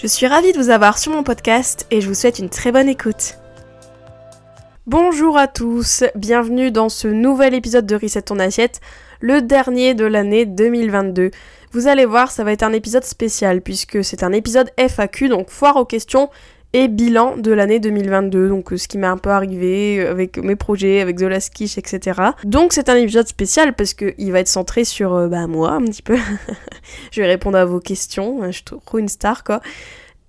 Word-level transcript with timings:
Je 0.00 0.06
suis 0.06 0.26
ravie 0.26 0.52
de 0.54 0.58
vous 0.58 0.70
avoir 0.70 0.96
sur 0.96 1.12
mon 1.12 1.22
podcast 1.22 1.86
et 1.90 2.00
je 2.00 2.08
vous 2.08 2.14
souhaite 2.14 2.38
une 2.38 2.48
très 2.48 2.72
bonne 2.72 2.88
écoute. 2.88 3.36
Bonjour 4.86 5.36
à 5.36 5.46
tous, 5.46 6.04
bienvenue 6.14 6.70
dans 6.70 6.88
ce 6.88 7.06
nouvel 7.06 7.52
épisode 7.52 7.84
de 7.84 7.96
Reset 7.96 8.22
ton 8.22 8.38
assiette 8.38 8.80
le 9.20 9.42
dernier 9.42 9.92
de 9.92 10.06
l'année 10.06 10.46
2022. 10.46 11.32
Vous 11.72 11.86
allez 11.86 12.06
voir, 12.06 12.30
ça 12.30 12.44
va 12.44 12.52
être 12.52 12.62
un 12.62 12.72
épisode 12.72 13.04
spécial 13.04 13.60
puisque 13.60 14.02
c'est 14.02 14.22
un 14.22 14.32
épisode 14.32 14.70
FAQ, 14.78 15.28
donc 15.28 15.50
foire 15.50 15.76
aux 15.76 15.84
questions 15.84 16.30
et 16.72 16.88
bilan 16.88 17.36
de 17.36 17.50
l'année 17.52 17.80
2022, 17.80 18.48
donc 18.48 18.72
euh, 18.72 18.76
ce 18.76 18.86
qui 18.86 18.96
m'est 18.98 19.06
un 19.06 19.16
peu 19.16 19.30
arrivé 19.30 19.98
euh, 20.00 20.10
avec 20.10 20.38
mes 20.38 20.56
projets, 20.56 21.00
avec 21.00 21.16
The 21.16 21.22
Last 21.22 21.50
etc. 21.60 22.20
Donc 22.44 22.72
c'est 22.72 22.88
un 22.88 22.96
épisode 22.96 23.26
spécial 23.26 23.74
parce 23.74 23.94
qu'il 23.94 24.30
va 24.30 24.40
être 24.40 24.48
centré 24.48 24.84
sur 24.84 25.14
euh, 25.14 25.28
bah, 25.28 25.46
moi 25.46 25.72
un 25.72 25.84
petit 25.84 26.02
peu. 26.02 26.16
je 27.10 27.20
vais 27.20 27.26
répondre 27.26 27.58
à 27.58 27.64
vos 27.64 27.80
questions, 27.80 28.40
je 28.46 28.52
suis 28.52 28.64
trop 28.64 28.98
une 28.98 29.08
star 29.08 29.42
quoi. 29.42 29.60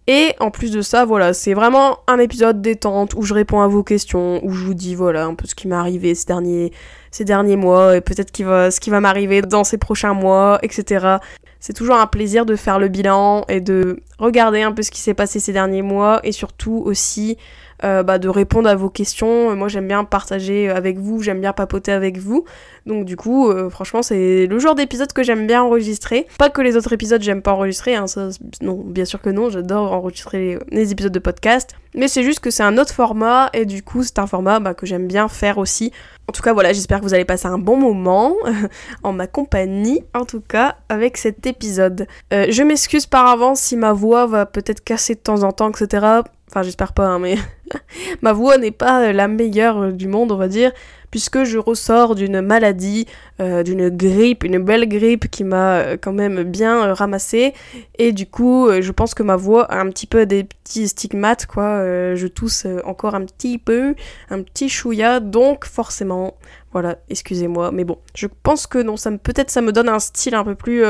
Et 0.08 0.34
en 0.40 0.49
plus 0.49 0.72
de 0.72 0.82
ça, 0.82 1.05
voilà, 1.05 1.32
c'est 1.32 1.54
vraiment 1.54 1.99
un 2.08 2.18
épisode 2.18 2.60
détente 2.60 3.13
où 3.13 3.21
je 3.21 3.35
réponds 3.35 3.62
à 3.62 3.68
vos 3.68 3.84
questions, 3.84 4.44
où 4.44 4.52
je 4.52 4.66
vous 4.66 4.73
dis 4.73 4.96
voilà 4.96 5.26
un 5.26 5.35
peu 5.35 5.46
ce 5.46 5.54
qui 5.54 5.68
m'est 5.68 5.76
arrivé 5.76 6.16
ces 6.16 6.26
derniers, 6.26 6.71
ces 7.12 7.23
derniers 7.23 7.55
mois 7.55 7.96
et 7.96 8.01
peut-être 8.01 8.35
ce 8.35 8.79
qui 8.79 8.90
va 8.90 8.99
m'arriver 8.99 9.44
dans 9.44 9.63
ces 9.63 9.77
prochains 9.77 10.16
mois, 10.16 10.57
etc. 10.63 11.18
C'est 11.62 11.73
toujours 11.73 11.95
un 11.95 12.07
plaisir 12.07 12.48
de 12.48 12.55
faire 12.55 12.79
le 12.79 12.87
bilan 12.87 13.45
et 13.48 13.62
de 13.62 13.99
regarder 14.17 14.63
un 14.63 14.71
peu 14.71 14.81
ce 14.81 14.90
qui 14.90 14.99
s'est 14.99 15.13
passé 15.13 15.40
ces 15.40 15.54
derniers 15.54 15.84
mois 15.84 16.20
et 16.23 16.31
surtout 16.31 16.81
aussi 16.84 17.37
euh, 17.84 18.04
bah, 18.04 18.20
de 18.20 18.29
répondre 18.29 18.70
à 18.70 18.76
vos 18.76 18.90
questions. 18.90 19.55
Moi 19.55 19.68
j'aime 19.68 19.87
bien 19.87 20.04
partager 20.04 20.70
avec 20.70 20.98
vous, 20.98 21.21
j'aime 21.21 21.41
bien 21.41 21.54
papoter 21.54 21.91
avec 21.91 22.18
vous. 22.18 22.46
Donc 22.85 23.05
du 23.05 23.15
coup, 23.15 23.49
euh, 23.49 23.70
franchement, 23.70 24.01
c'est 24.01 24.48
le 24.48 24.60
genre 24.60 24.76
d'épisode 24.76 25.13
que 25.13 25.23
j'aime 25.23 25.46
bien 25.46 25.62
enregistrer. 25.62 26.27
Pas 26.38 26.49
que 26.49 26.62
les 26.62 26.76
autres 26.76 26.93
épisodes, 26.93 27.21
j'aime 27.21 27.41
pas 27.41 27.54
enregistrer. 27.54 27.96
Hein, 27.96 28.05
non, 28.62 28.82
bien 28.84 29.05
sûr 29.05 29.21
que 29.21 29.29
non, 29.29 29.49
j'adore 29.49 29.91
enregistrer 29.91 30.57
les, 30.71 30.91
épisodes 30.91 31.12
de 31.12 31.20
podcast. 31.20 31.76
Mais 31.93 32.07
c'est 32.07 32.23
juste 32.23 32.40
que 32.40 32.49
c'est 32.49 32.63
un 32.63 32.77
autre 32.77 32.93
format 32.93 33.49
et 33.54 33.65
du 33.65 33.84
coup, 33.84 34.04
c'est 34.04 34.18
un 34.20 34.27
format 34.27 34.60
bah, 34.60 34.73
que 34.73 34.85
j'aime 34.85 35.07
bien 35.07 35.27
faire 35.27 35.57
aussi. 35.57 35.91
En 36.27 36.32
tout 36.32 36.41
cas, 36.41 36.54
voilà, 36.54 36.73
j'espère 36.73 36.99
que 36.99 37.04
vous 37.04 37.13
allez 37.13 37.26
passer 37.26 37.48
un 37.48 37.57
bon 37.57 37.77
moment 37.77 38.35
en 39.04 39.12
ma 39.12 39.27
compagnie, 39.27 40.01
en 40.13 40.26
tout 40.26 40.41
cas, 40.41 40.77
avec 40.90 41.18
cet 41.18 41.45
épisode. 41.45 42.07
Euh, 42.34 42.48
je 42.49 42.63
m'excuse 42.63 43.05
par 43.05 43.27
avance 43.27 43.60
si 43.60 43.76
ma 43.76 43.93
voix 43.93 44.26
va 44.26 44.45
peut-être 44.45 44.84
casser 44.84 45.16
de 45.16 45.20
temps 45.20 45.43
en 45.43 45.51
temps, 45.51 45.70
etc. 45.70 46.21
Enfin, 46.49 46.63
j'espère 46.63 46.93
pas, 46.93 47.07
hein, 47.07 47.20
mais 47.20 47.35
ma 48.22 48.34
voix 48.34 48.58
n'est 48.58 48.72
pas 48.72 49.12
la 49.12 49.27
meilleure 49.27 49.91
du 49.94 50.08
monde, 50.08 50.32
on 50.32 50.38
va 50.38 50.48
dire 50.48 50.72
puisque 51.12 51.43
je 51.43 51.57
ressors 51.57 52.15
d'une 52.15 52.41
maladie, 52.41 53.05
euh, 53.40 53.63
d'une 53.63 53.90
grippe, 53.90 54.43
une 54.43 54.57
belle 54.59 54.87
grippe 54.87 55.29
qui 55.29 55.43
m'a 55.43 55.76
euh, 55.76 55.98
quand 56.01 56.13
même 56.13 56.43
bien 56.43 56.87
euh, 56.87 56.93
ramassé. 56.93 57.54
Et 57.99 58.13
du 58.13 58.26
coup, 58.26 58.70
je 58.79 58.91
pense 58.91 59.13
que 59.13 59.21
ma 59.21 59.35
voix 59.35 59.65
a 59.65 59.79
un 59.79 59.89
petit 59.89 60.07
peu 60.07 60.26
des 60.26 60.45
petits 60.45 60.87
stigmates, 60.87 61.45
quoi. 61.45 61.84
je 62.15 62.27
tousse 62.27 62.65
encore 62.85 63.13
un 63.13 63.26
petit 63.26 63.57
peu, 63.57 63.93
un 64.29 64.41
petit 64.41 64.69
chouïa, 64.69 65.19
donc 65.19 65.66
forcément, 65.66 66.38
voilà, 66.72 66.97
excusez-moi, 67.09 67.72
mais 67.72 67.84
bon, 67.84 67.97
je 68.16 68.28
pense 68.44 68.66
que 68.66 68.79
non, 68.79 68.97
ça 68.97 69.12
me 69.12 69.17
peut-être 69.17 69.51
ça 69.51 69.61
me 69.61 69.71
donne 69.71 69.89
un 69.89 70.00
style 70.00 70.33
un 70.33 70.44
peu 70.44 70.55
plus 70.55 70.83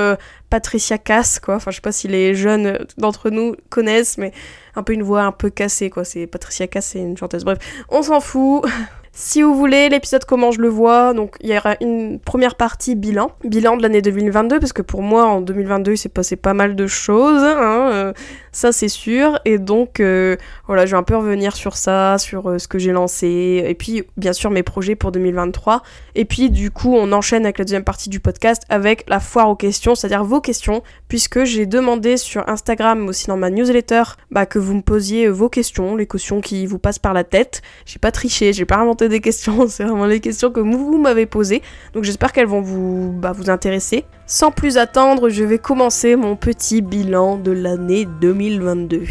Patricia 0.50 0.98
Cass, 0.98 1.40
quoi. 1.40 1.56
Enfin, 1.56 1.72
je 1.72 1.78
sais 1.78 1.82
pas 1.82 1.92
si 1.92 2.08
les 2.08 2.34
jeunes 2.36 2.86
d'entre 2.98 3.30
nous 3.30 3.56
connaissent, 3.70 4.18
mais 4.18 4.32
un 4.76 4.84
peu 4.84 4.94
une 4.94 5.04
voix 5.04 5.24
un 5.24 5.32
peu 5.32 5.50
cassée, 5.50 5.90
quoi. 5.90 6.06
C'est 6.06 6.28
Patricia 6.28 6.68
Cass, 6.68 6.86
c'est 6.88 7.00
une 7.00 7.18
chanteuse. 7.18 7.44
Bref, 7.44 7.58
on 7.90 8.04
s'en 8.04 8.20
fout. 8.20 8.66
Si 9.14 9.42
vous 9.42 9.54
voulez 9.54 9.90
l'épisode 9.90 10.24
comment 10.24 10.52
je 10.52 10.62
le 10.62 10.70
vois, 10.70 11.14
donc 11.14 11.36
il 11.42 11.50
y 11.50 11.58
aura 11.58 11.76
une 11.82 12.18
première 12.18 12.56
partie 12.56 12.96
bilan, 12.96 13.32
bilan 13.44 13.76
de 13.76 13.82
l'année 13.82 14.02
2022 14.02 14.58
parce 14.58 14.72
que 14.72 14.82
pour 14.82 15.02
moi 15.02 15.26
en 15.26 15.42
2022 15.42 15.92
il 15.92 15.98
s'est 15.98 16.08
passé 16.08 16.38
pas 16.38 16.54
mal 16.54 16.78
de 16.78 16.88
choses, 16.88 17.44
hein, 17.44 17.90
euh, 17.92 18.14
ça 18.54 18.72
c'est 18.72 18.88
sûr, 18.88 19.38
et 19.44 19.58
donc 19.58 20.00
euh, 20.00 20.38
voilà 20.66 20.86
je 20.86 20.92
vais 20.92 20.98
un 20.98 21.04
peu 21.04 21.18
revenir 21.18 21.58
sur 21.58 21.76
ça, 21.76 22.18
sur 22.20 22.50
euh, 22.50 22.58
ce 22.58 22.70
que 22.70 22.80
j'ai 22.80 22.94
lancé, 22.94 23.66
et 23.68 23.76
puis 23.76 24.04
bien 24.16 24.32
sûr 24.32 24.50
mes 24.50 24.64
projets 24.64 24.96
pour 24.96 25.12
2023, 25.12 25.84
et 26.16 26.24
puis 26.24 26.50
du 26.50 26.72
coup 26.72 26.96
on 26.96 27.12
enchaîne 27.12 27.44
avec 27.44 27.58
la 27.58 27.66
deuxième 27.66 27.84
partie 27.84 28.10
du 28.10 28.22
podcast 28.22 28.64
avec 28.70 29.04
la 29.10 29.20
foire 29.20 29.50
aux 29.50 29.58
questions, 29.58 29.94
c'est-à-dire 29.94 30.24
vos 30.24 30.40
questions, 30.40 30.84
puisque 31.10 31.44
j'ai 31.44 31.66
demandé 31.66 32.16
sur 32.16 32.48
Instagram 32.48 33.10
aussi 33.10 33.28
dans 33.28 33.38
ma 33.38 33.50
newsletter 33.50 34.04
bah, 34.32 34.46
que 34.46 34.58
vous 34.58 34.74
me 34.74 34.82
posiez 34.82 35.28
vos 35.28 35.50
questions, 35.50 35.98
les 35.98 36.08
questions 36.08 36.40
qui 36.40 36.66
vous 36.66 36.80
passent 36.80 36.98
par 36.98 37.14
la 37.14 37.26
tête, 37.26 37.62
j'ai 37.86 38.00
pas 38.00 38.12
triché, 38.12 38.54
j'ai 38.54 38.64
pas 38.64 38.78
inventé 38.78 39.01
des 39.10 39.22
questions, 39.22 39.68
c'est 39.70 39.84
vraiment 39.84 40.06
les 40.06 40.20
questions 40.20 40.52
que 40.52 40.60
vous, 40.60 40.98
m'avez 40.98 41.26
posées. 41.26 41.62
Donc 41.94 42.04
j'espère 42.04 42.32
qu'elles 42.32 42.48
vont 42.48 42.62
vous, 42.62 43.12
bah, 43.12 43.32
vous 43.32 43.50
intéresser. 43.50 44.06
Sans 44.28 44.52
plus 44.52 44.78
attendre, 44.78 45.30
je 45.30 45.44
vais 45.44 45.58
commencer 45.58 46.16
mon 46.16 46.36
petit 46.36 46.82
bilan 46.82 47.38
de 47.38 47.52
l'année 47.52 48.06
2022. 48.22 49.04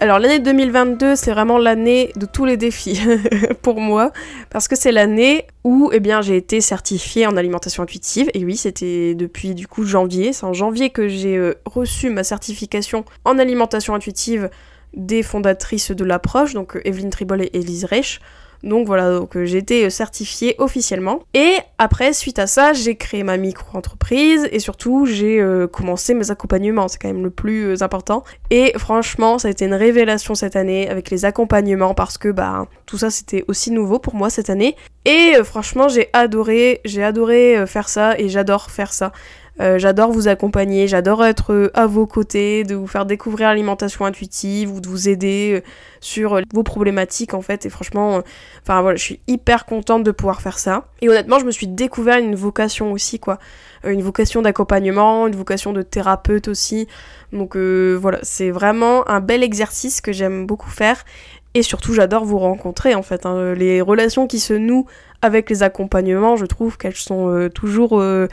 Alors 0.00 0.20
l'année 0.20 0.38
2022, 0.38 1.16
c'est 1.16 1.32
vraiment 1.32 1.58
l'année 1.58 2.12
de 2.14 2.24
tous 2.24 2.44
les 2.44 2.56
défis 2.56 3.00
pour 3.62 3.80
moi, 3.80 4.12
parce 4.48 4.68
que 4.68 4.76
c'est 4.76 4.92
l'année 4.92 5.48
où 5.64 5.90
eh 5.92 6.00
j'ai 6.20 6.36
été 6.36 6.60
certifiée 6.60 7.26
en 7.26 7.36
alimentation 7.36 7.82
intuitive, 7.82 8.30
et 8.32 8.44
oui, 8.44 8.56
c'était 8.56 9.16
depuis 9.16 9.56
du 9.56 9.66
coup 9.66 9.84
janvier, 9.84 10.32
c'est 10.32 10.46
en 10.46 10.52
janvier 10.52 10.90
que 10.90 11.08
j'ai 11.08 11.36
euh, 11.36 11.54
reçu 11.64 12.10
ma 12.10 12.22
certification 12.22 13.04
en 13.24 13.40
alimentation 13.40 13.92
intuitive 13.92 14.50
des 14.94 15.22
fondatrices 15.22 15.90
de 15.90 16.04
l'approche, 16.04 16.54
donc 16.54 16.76
euh, 16.76 16.86
Evelyne 16.86 17.10
Tribol 17.10 17.42
et 17.42 17.50
Elise 17.52 17.84
Reich. 17.84 18.20
Donc 18.64 18.88
voilà, 18.88 19.16
donc 19.16 19.36
euh, 19.36 19.44
j'ai 19.44 19.64
euh, 19.70 19.88
certifiée 19.88 20.56
officiellement. 20.58 21.20
Et 21.32 21.54
après, 21.78 22.12
suite 22.12 22.40
à 22.40 22.48
ça, 22.48 22.72
j'ai 22.72 22.96
créé 22.96 23.22
ma 23.22 23.36
micro-entreprise 23.36 24.48
et 24.50 24.58
surtout 24.58 25.06
j'ai 25.06 25.40
commencé 25.72 26.12
mes 26.12 26.32
accompagnements, 26.32 26.88
c'est 26.88 26.98
quand 26.98 27.08
même 27.08 27.22
le 27.22 27.30
plus 27.30 27.80
important. 27.82 28.24
Et 28.50 28.72
franchement, 28.76 29.38
ça 29.38 29.46
a 29.46 29.50
été 29.52 29.64
une 29.64 29.74
révélation 29.74 30.34
cette 30.34 30.56
année 30.56 30.88
avec 30.88 31.10
les 31.10 31.24
accompagnements 31.24 31.94
parce 31.94 32.18
que 32.18 32.30
bah 32.30 32.66
tout 32.86 32.98
ça 32.98 33.10
c'était 33.10 33.44
aussi 33.46 33.70
nouveau 33.70 34.00
pour 34.00 34.16
moi 34.16 34.28
cette 34.28 34.50
année. 34.50 34.74
Et 35.04 35.34
franchement, 35.44 35.86
j'ai 35.86 36.10
adoré, 36.12 36.80
j'ai 36.84 37.04
adoré 37.04 37.64
faire 37.66 37.88
ça 37.88 38.18
et 38.18 38.28
j'adore 38.28 38.72
faire 38.72 38.92
ça. 38.92 39.12
Euh, 39.60 39.78
j'adore 39.78 40.12
vous 40.12 40.28
accompagner, 40.28 40.86
j'adore 40.86 41.24
être 41.24 41.52
euh, 41.52 41.70
à 41.74 41.86
vos 41.86 42.06
côtés, 42.06 42.64
de 42.64 42.74
vous 42.74 42.86
faire 42.86 43.06
découvrir 43.06 43.48
l'alimentation 43.48 44.04
intuitive 44.04 44.72
ou 44.72 44.80
de 44.80 44.88
vous 44.88 45.08
aider 45.08 45.54
euh, 45.54 45.68
sur 46.00 46.40
vos 46.52 46.62
problématiques 46.62 47.34
en 47.34 47.42
fait. 47.42 47.66
Et 47.66 47.70
franchement, 47.70 48.22
enfin 48.62 48.80
voilà, 48.82 48.96
je 48.96 49.02
suis 49.02 49.20
hyper 49.26 49.66
contente 49.66 50.04
de 50.04 50.10
pouvoir 50.12 50.40
faire 50.40 50.58
ça. 50.58 50.86
Et 51.00 51.08
honnêtement, 51.08 51.38
je 51.38 51.44
me 51.44 51.50
suis 51.50 51.66
découvert 51.66 52.18
une 52.18 52.36
vocation 52.36 52.92
aussi 52.92 53.18
quoi, 53.18 53.38
une 53.84 54.02
vocation 54.02 54.42
d'accompagnement, 54.42 55.26
une 55.26 55.36
vocation 55.36 55.72
de 55.72 55.82
thérapeute 55.82 56.48
aussi. 56.48 56.88
Donc 57.32 57.56
voilà, 57.56 58.18
c'est 58.22 58.50
vraiment 58.50 59.08
un 59.08 59.20
bel 59.20 59.42
exercice 59.42 60.00
que 60.00 60.12
j'aime 60.12 60.46
beaucoup 60.46 60.70
faire. 60.70 61.04
Et 61.54 61.62
surtout, 61.62 61.94
j'adore 61.94 62.24
vous 62.24 62.38
rencontrer 62.38 62.94
en 62.94 63.02
fait. 63.02 63.26
Hein. 63.26 63.54
Les 63.54 63.80
relations 63.80 64.26
qui 64.26 64.38
se 64.38 64.52
nouent 64.52 64.86
avec 65.22 65.50
les 65.50 65.62
accompagnements, 65.62 66.36
je 66.36 66.46
trouve 66.46 66.76
qu'elles 66.76 66.94
sont 66.94 67.28
euh, 67.28 67.48
toujours. 67.48 68.00
Euh, 68.00 68.28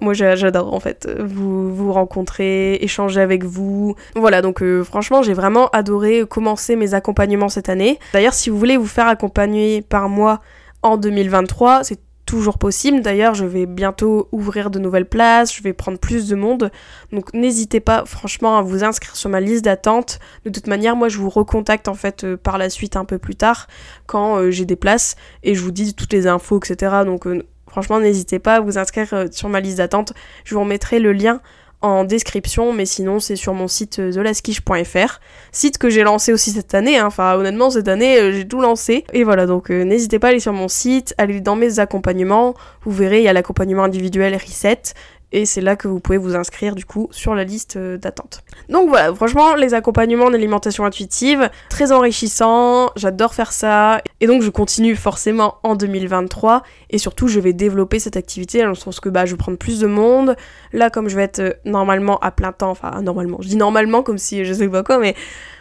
moi 0.00 0.12
j'adore 0.12 0.72
en 0.72 0.78
fait 0.78 1.08
vous, 1.18 1.74
vous 1.74 1.92
rencontrer, 1.92 2.74
échanger 2.74 3.20
avec 3.20 3.44
vous. 3.44 3.96
Voilà, 4.14 4.42
donc 4.42 4.62
euh, 4.62 4.84
franchement, 4.84 5.22
j'ai 5.22 5.34
vraiment 5.34 5.68
adoré 5.70 6.24
commencer 6.28 6.76
mes 6.76 6.94
accompagnements 6.94 7.48
cette 7.48 7.68
année. 7.68 7.98
D'ailleurs, 8.12 8.34
si 8.34 8.50
vous 8.50 8.58
voulez 8.58 8.76
vous 8.76 8.86
faire 8.86 9.08
accompagner 9.08 9.82
par 9.82 10.08
moi 10.08 10.40
en 10.82 10.96
2023, 10.96 11.82
c'est 11.82 11.98
toujours 12.30 12.58
possible. 12.58 13.00
D'ailleurs, 13.00 13.34
je 13.34 13.44
vais 13.44 13.66
bientôt 13.66 14.28
ouvrir 14.30 14.70
de 14.70 14.78
nouvelles 14.78 15.08
places, 15.08 15.52
je 15.52 15.64
vais 15.64 15.72
prendre 15.72 15.98
plus 15.98 16.28
de 16.28 16.36
monde. 16.36 16.70
Donc 17.10 17.34
n'hésitez 17.34 17.80
pas 17.80 18.04
franchement 18.06 18.56
à 18.56 18.62
vous 18.62 18.84
inscrire 18.84 19.16
sur 19.16 19.28
ma 19.28 19.40
liste 19.40 19.64
d'attente. 19.64 20.20
De 20.44 20.50
toute 20.50 20.68
manière, 20.68 20.94
moi 20.94 21.08
je 21.08 21.18
vous 21.18 21.28
recontacte 21.28 21.88
en 21.88 21.94
fait 21.94 22.22
euh, 22.22 22.36
par 22.36 22.56
la 22.56 22.70
suite 22.70 22.94
un 22.94 23.04
peu 23.04 23.18
plus 23.18 23.34
tard 23.34 23.66
quand 24.06 24.36
euh, 24.36 24.52
j'ai 24.52 24.64
des 24.64 24.76
places 24.76 25.16
et 25.42 25.56
je 25.56 25.60
vous 25.60 25.72
dis 25.72 25.92
toutes 25.92 26.12
les 26.12 26.28
infos, 26.28 26.60
etc. 26.62 26.98
Donc 27.04 27.26
euh, 27.26 27.42
franchement, 27.66 27.98
n'hésitez 27.98 28.38
pas 28.38 28.56
à 28.56 28.60
vous 28.60 28.78
inscrire 28.78 29.26
sur 29.32 29.48
ma 29.48 29.58
liste 29.58 29.78
d'attente. 29.78 30.12
Je 30.44 30.54
vous 30.54 30.60
remettrai 30.60 31.00
le 31.00 31.12
lien 31.12 31.40
en 31.82 32.04
description, 32.04 32.72
mais 32.72 32.84
sinon 32.84 33.20
c'est 33.20 33.36
sur 33.36 33.54
mon 33.54 33.68
site 33.68 33.98
euh, 33.98 34.12
thelaskish.fr, 34.12 35.20
site 35.50 35.78
que 35.78 35.88
j'ai 35.88 36.02
lancé 36.02 36.32
aussi 36.32 36.50
cette 36.50 36.74
année, 36.74 36.98
hein. 36.98 37.06
enfin 37.06 37.34
honnêtement 37.34 37.70
cette 37.70 37.88
année 37.88 38.18
euh, 38.18 38.32
j'ai 38.32 38.46
tout 38.46 38.60
lancé, 38.60 39.04
et 39.12 39.24
voilà 39.24 39.46
donc 39.46 39.70
euh, 39.70 39.84
n'hésitez 39.84 40.18
pas 40.18 40.28
à 40.28 40.30
aller 40.30 40.40
sur 40.40 40.52
mon 40.52 40.68
site, 40.68 41.14
aller 41.16 41.40
dans 41.40 41.56
mes 41.56 41.78
accompagnements, 41.78 42.54
vous 42.82 42.92
verrez 42.92 43.18
il 43.18 43.24
y 43.24 43.28
a 43.28 43.32
l'accompagnement 43.32 43.84
individuel 43.84 44.34
Reset, 44.34 44.92
et 45.32 45.44
c'est 45.46 45.60
là 45.60 45.76
que 45.76 45.88
vous 45.88 46.00
pouvez 46.00 46.18
vous 46.18 46.34
inscrire 46.34 46.74
du 46.74 46.84
coup 46.84 47.08
sur 47.10 47.34
la 47.34 47.44
liste 47.44 47.76
euh, 47.76 47.96
d'attente. 47.96 48.42
Donc 48.68 48.88
voilà, 48.88 49.14
franchement, 49.14 49.54
les 49.54 49.74
accompagnements 49.74 50.26
en 50.26 50.34
alimentation 50.34 50.84
intuitive, 50.84 51.50
très 51.68 51.92
enrichissants, 51.92 52.90
j'adore 52.96 53.34
faire 53.34 53.52
ça, 53.52 54.00
et 54.20 54.26
donc 54.26 54.42
je 54.42 54.50
continue 54.50 54.96
forcément 54.96 55.58
en 55.62 55.76
2023, 55.76 56.62
et 56.90 56.98
surtout 56.98 57.28
je 57.28 57.40
vais 57.40 57.52
développer 57.52 57.98
cette 57.98 58.16
activité 58.16 58.62
dans 58.62 58.68
le 58.68 58.74
sens 58.74 59.00
que 59.00 59.08
bah, 59.08 59.26
je 59.26 59.32
vais 59.32 59.38
prendre 59.38 59.58
plus 59.58 59.80
de 59.80 59.86
monde, 59.86 60.36
là 60.72 60.90
comme 60.90 61.08
je 61.08 61.16
vais 61.16 61.24
être 61.24 61.40
euh, 61.40 61.52
normalement 61.64 62.18
à 62.18 62.30
plein 62.30 62.52
temps, 62.52 62.70
enfin 62.70 63.00
normalement, 63.02 63.38
je 63.40 63.48
dis 63.48 63.56
normalement 63.56 64.02
comme 64.02 64.18
si 64.18 64.44
je 64.44 64.52
sais 64.52 64.68
pas 64.68 64.82
quoi, 64.82 64.98
mais 64.98 65.14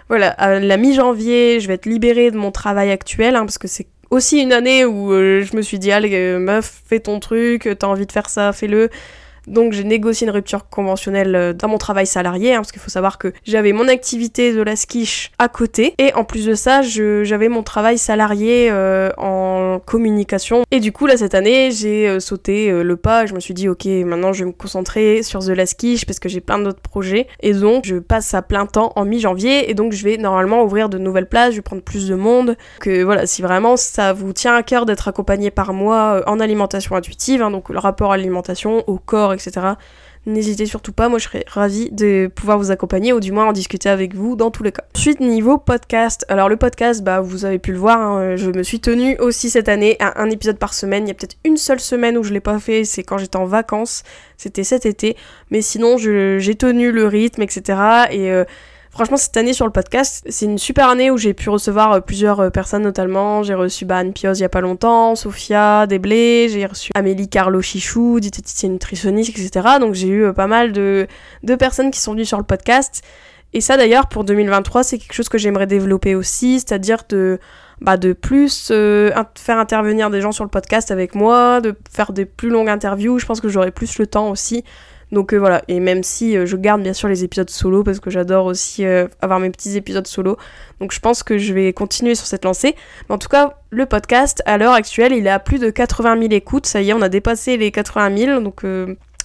voilà, 0.08 0.30
à 0.32 0.60
la 0.60 0.78
mi-janvier, 0.78 1.60
je 1.60 1.68
vais 1.68 1.76
être 1.76 1.86
libérée 1.86 2.32
de 2.32 2.38
mon 2.38 2.52
travail 2.52 2.90
actuel, 2.90 3.36
hein, 3.36 3.46
parce 3.46 3.60
que 3.60 3.68
c'est 3.68 3.88
aussi 4.10 4.42
une 4.42 4.54
année 4.54 4.86
où 4.86 5.14
euh, 5.14 5.44
je 5.44 5.56
me 5.56 5.62
suis 5.62 5.78
dit, 5.78 5.92
allez, 5.92 6.40
meuf, 6.40 6.82
fais 6.88 7.00
ton 7.00 7.20
truc, 7.20 7.70
t'as 7.78 7.86
envie 7.86 8.08
de 8.08 8.12
faire 8.12 8.28
ça, 8.28 8.52
fais-le. 8.52 8.90
Donc 9.50 9.74
j'ai 9.74 9.84
négocié 9.84 10.28
une 10.28 10.34
rupture 10.34 10.70
conventionnelle 10.70 11.36
euh, 11.36 11.54
dans 11.54 11.68
mon 11.68 11.78
travail 11.78 12.06
salarié, 12.06 12.54
hein, 12.54 12.58
parce 12.58 12.72
qu'il 12.72 12.82
faut 12.82 12.90
savoir 12.90 13.18
que 13.18 13.34
j'avais 13.44 13.74
mon 13.74 13.88
activité 13.88 14.54
de 14.54 14.62
la 14.62 14.76
skiche 14.76 15.32
à 15.40 15.50
côté, 15.50 15.96
et 15.98 16.14
en 16.14 16.24
plus 16.24 16.46
de 16.46 16.54
ça, 16.54 16.82
j'avais 16.82 17.50
mon 17.50 17.64
travail 17.64 17.98
salarié 17.98 18.70
euh, 18.72 19.10
en 19.18 19.82
communication. 19.84 20.64
Et 20.72 20.80
du 20.80 20.92
coup, 20.92 21.08
là, 21.08 21.18
cette 21.18 21.34
année, 21.34 21.72
j'ai 21.72 22.08
euh, 22.08 22.20
sauté 22.20 22.72
le 22.72 22.96
pas, 22.96 23.26
je 23.26 23.34
me 23.34 23.40
suis 23.40 23.54
dit, 23.54 23.68
ok, 23.68 23.86
maintenant 24.06 24.34
je 24.34 24.44
vais 24.44 24.50
me 24.50 24.56
concentrer 24.56 25.24
sur 25.24 25.40
The 25.40 25.50
Last 25.50 25.76
Quiche, 25.76 26.06
parce 26.06 26.20
que 26.20 26.30
j'ai 26.30 26.42
plein 26.42 26.60
d'autres 26.60 26.82
projets, 26.82 27.28
et 27.42 27.54
donc 27.54 27.86
je 27.86 27.96
passe 27.96 28.34
à 28.34 28.42
plein 28.42 28.68
temps 28.68 28.94
en 28.96 29.06
mi-janvier, 29.06 29.70
et 29.70 29.74
donc 29.74 29.94
je 29.94 30.04
vais 30.04 30.18
normalement 30.18 30.64
ouvrir 30.64 30.90
de 30.90 30.98
nouvelles 30.98 31.28
places, 31.28 31.52
je 31.52 31.58
vais 31.58 31.64
prendre 31.64 31.82
plus 31.82 32.08
de 32.08 32.16
monde, 32.16 32.56
que 32.80 33.04
voilà, 33.04 33.26
si 33.26 33.42
vraiment 33.42 33.78
ça 33.78 34.14
vous 34.14 34.32
tient 34.34 34.56
à 34.56 34.62
cœur 34.62 34.86
d'être 34.86 35.08
accompagné 35.08 35.50
par 35.50 35.74
moi 35.74 36.24
en 36.28 36.40
alimentation 36.40 36.96
intuitive, 36.96 37.42
hein, 37.42 37.50
donc 37.50 37.70
le 37.70 37.80
rapport 37.80 38.12
à 38.12 38.18
l'alimentation, 38.18 38.84
au 38.88 38.98
corps, 38.98 39.34
etc. 39.34 39.39
N'hésitez 40.26 40.66
surtout 40.66 40.92
pas, 40.92 41.08
moi 41.08 41.18
je 41.18 41.24
serais 41.24 41.46
ravie 41.48 41.90
de 41.92 42.30
pouvoir 42.34 42.58
vous 42.58 42.72
accompagner 42.72 43.14
ou 43.14 43.22
du 43.22 43.32
moins 43.32 43.48
en 43.48 43.54
discuter 43.54 43.88
avec 43.88 44.16
vous 44.16 44.36
dans 44.36 44.52
tous 44.52 44.64
les 44.64 44.72
cas. 44.74 44.84
Ensuite, 44.96 45.22
niveau 45.22 45.58
podcast, 45.58 46.26
alors 46.28 46.50
le 46.50 46.58
podcast, 46.58 47.04
bah 47.04 47.22
vous 47.22 47.46
avez 47.46 47.58
pu 47.58 47.72
le 47.72 47.78
voir, 47.78 48.00
hein, 48.00 48.36
je 48.36 48.52
me 48.52 48.62
suis 48.62 48.82
tenue 48.82 49.18
aussi 49.20 49.50
cette 49.50 49.70
année 49.70 49.96
à 50.00 50.22
un 50.22 50.30
épisode 50.30 50.60
par 50.60 50.74
semaine. 50.74 51.06
Il 51.06 51.08
y 51.08 51.12
a 51.12 51.14
peut-être 51.14 51.38
une 51.46 51.56
seule 51.56 51.80
semaine 51.80 52.18
où 52.18 52.24
je 52.24 52.34
l'ai 52.34 52.42
pas 52.42 52.60
fait, 52.60 52.84
c'est 52.84 53.02
quand 53.02 53.18
j'étais 53.18 53.38
en 53.38 53.46
vacances, 53.46 54.04
c'était 54.36 54.66
cet 54.66 54.86
été, 54.86 55.16
mais 55.52 55.62
sinon 55.62 55.98
j'ai 55.98 56.56
tenu 56.56 56.92
le 56.92 57.08
rythme, 57.08 57.42
etc. 57.42 57.80
Et 58.12 58.30
euh, 58.30 58.44
Franchement, 58.92 59.18
cette 59.18 59.38
année 59.38 59.54
sur 59.54 59.66
le 59.66 59.72
podcast, 59.72 60.26
c'est 60.30 60.46
une 60.46 60.58
super 60.58 60.90
année 60.90 61.12
où 61.12 61.18
j'ai 61.18 61.36
pu 61.36 61.50
recevoir 61.50 61.92
euh, 61.92 62.00
plusieurs 62.00 62.40
euh, 62.40 62.50
personnes 62.50 62.82
notamment. 62.82 63.44
J'ai 63.44 63.54
reçu 63.54 63.86
bah, 63.86 63.98
Anne 63.98 64.14
Pioz 64.14 64.40
il 64.40 64.42
y 64.42 64.46
a 64.46 64.50
pas 64.50 64.62
longtemps, 64.62 65.16
Sophia 65.16 65.86
Desblés, 65.86 66.50
j'ai 66.50 66.66
reçu 66.66 66.92
Amélie 66.96 67.30
Carlo 67.30 67.62
Chichou, 67.62 68.20
diététicienne 68.20 68.74
nutritionniste, 68.74 69.38
etc. 69.38 69.78
Donc 69.80 69.94
j'ai 69.94 70.08
eu 70.08 70.24
euh, 70.26 70.34
pas 70.34 70.48
mal 70.48 70.72
de, 70.72 71.08
de 71.44 71.56
personnes 71.56 71.92
qui 71.92 72.00
sont 72.00 72.14
venues 72.14 72.26
sur 72.26 72.40
le 72.40 72.44
podcast. 72.44 73.04
Et 73.54 73.62
ça 73.62 73.78
d'ailleurs 73.78 74.10
pour 74.10 74.24
2023 74.24 74.84
c'est 74.84 74.98
quelque 74.98 75.14
chose 75.14 75.30
que 75.30 75.38
j'aimerais 75.38 75.68
développer 75.68 76.16
aussi, 76.16 76.60
c'est-à-dire 76.60 77.04
de, 77.10 77.40
bah, 77.82 77.98
de 77.98 78.14
plus 78.14 78.68
faire 78.70 79.60
intervenir 79.60 80.10
des 80.10 80.22
gens 80.22 80.32
sur 80.32 80.44
le 80.44 80.50
podcast 80.50 80.92
avec 80.92 81.16
moi, 81.16 81.62
de 81.62 81.76
faire 81.92 82.12
des 82.12 82.26
plus 82.26 82.50
longues 82.50 82.70
interviews, 82.70 83.18
je 83.20 83.26
pense 83.26 83.42
que 83.42 83.50
j'aurai 83.50 83.72
plus 83.72 83.98
le 83.98 84.08
temps 84.08 84.30
aussi 84.30 84.64
donc 85.12 85.34
euh, 85.34 85.38
voilà, 85.38 85.64
et 85.68 85.80
même 85.80 86.04
si 86.04 86.38
euh, 86.38 86.46
je 86.46 86.56
garde 86.56 86.84
bien 86.84 86.94
sûr 86.94 87.08
les 87.08 87.24
épisodes 87.24 87.50
solo 87.50 87.84
parce 87.84 88.00
que 88.00 88.10
j'adore 88.10 88.46
aussi 88.46 88.86
euh, 88.86 89.08
avoir 89.22 89.40
mes 89.40 89.50
petits 89.50 89.76
épisodes 89.76 90.06
solo, 90.06 90.38
donc 90.80 90.92
je 90.92 91.00
pense 91.00 91.24
que 91.24 91.38
je 91.38 91.54
vais 91.54 91.74
continuer 91.74 92.14
sur 92.16 92.28
cette 92.28 92.46
lancée. 92.46 92.76
Mais 93.08 93.16
en 93.16 93.18
tout 93.18 93.30
cas, 93.30 93.58
le 93.72 93.86
podcast 93.86 94.44
à 94.46 94.58
l'heure 94.58 94.74
actuelle, 94.74 95.14
il 95.14 95.26
est 95.26 95.32
à 95.32 95.40
plus 95.40 95.60
de 95.60 95.70
80 95.70 96.20
000 96.20 96.34
écoutes, 96.34 96.68
ça 96.68 96.82
y 96.82 96.90
est, 96.90 96.94
on 96.94 97.02
a 97.02 97.10
dépassé 97.10 97.58
les 97.58 97.72
80 97.72 98.18
000, 98.18 98.42
donc 98.42 98.64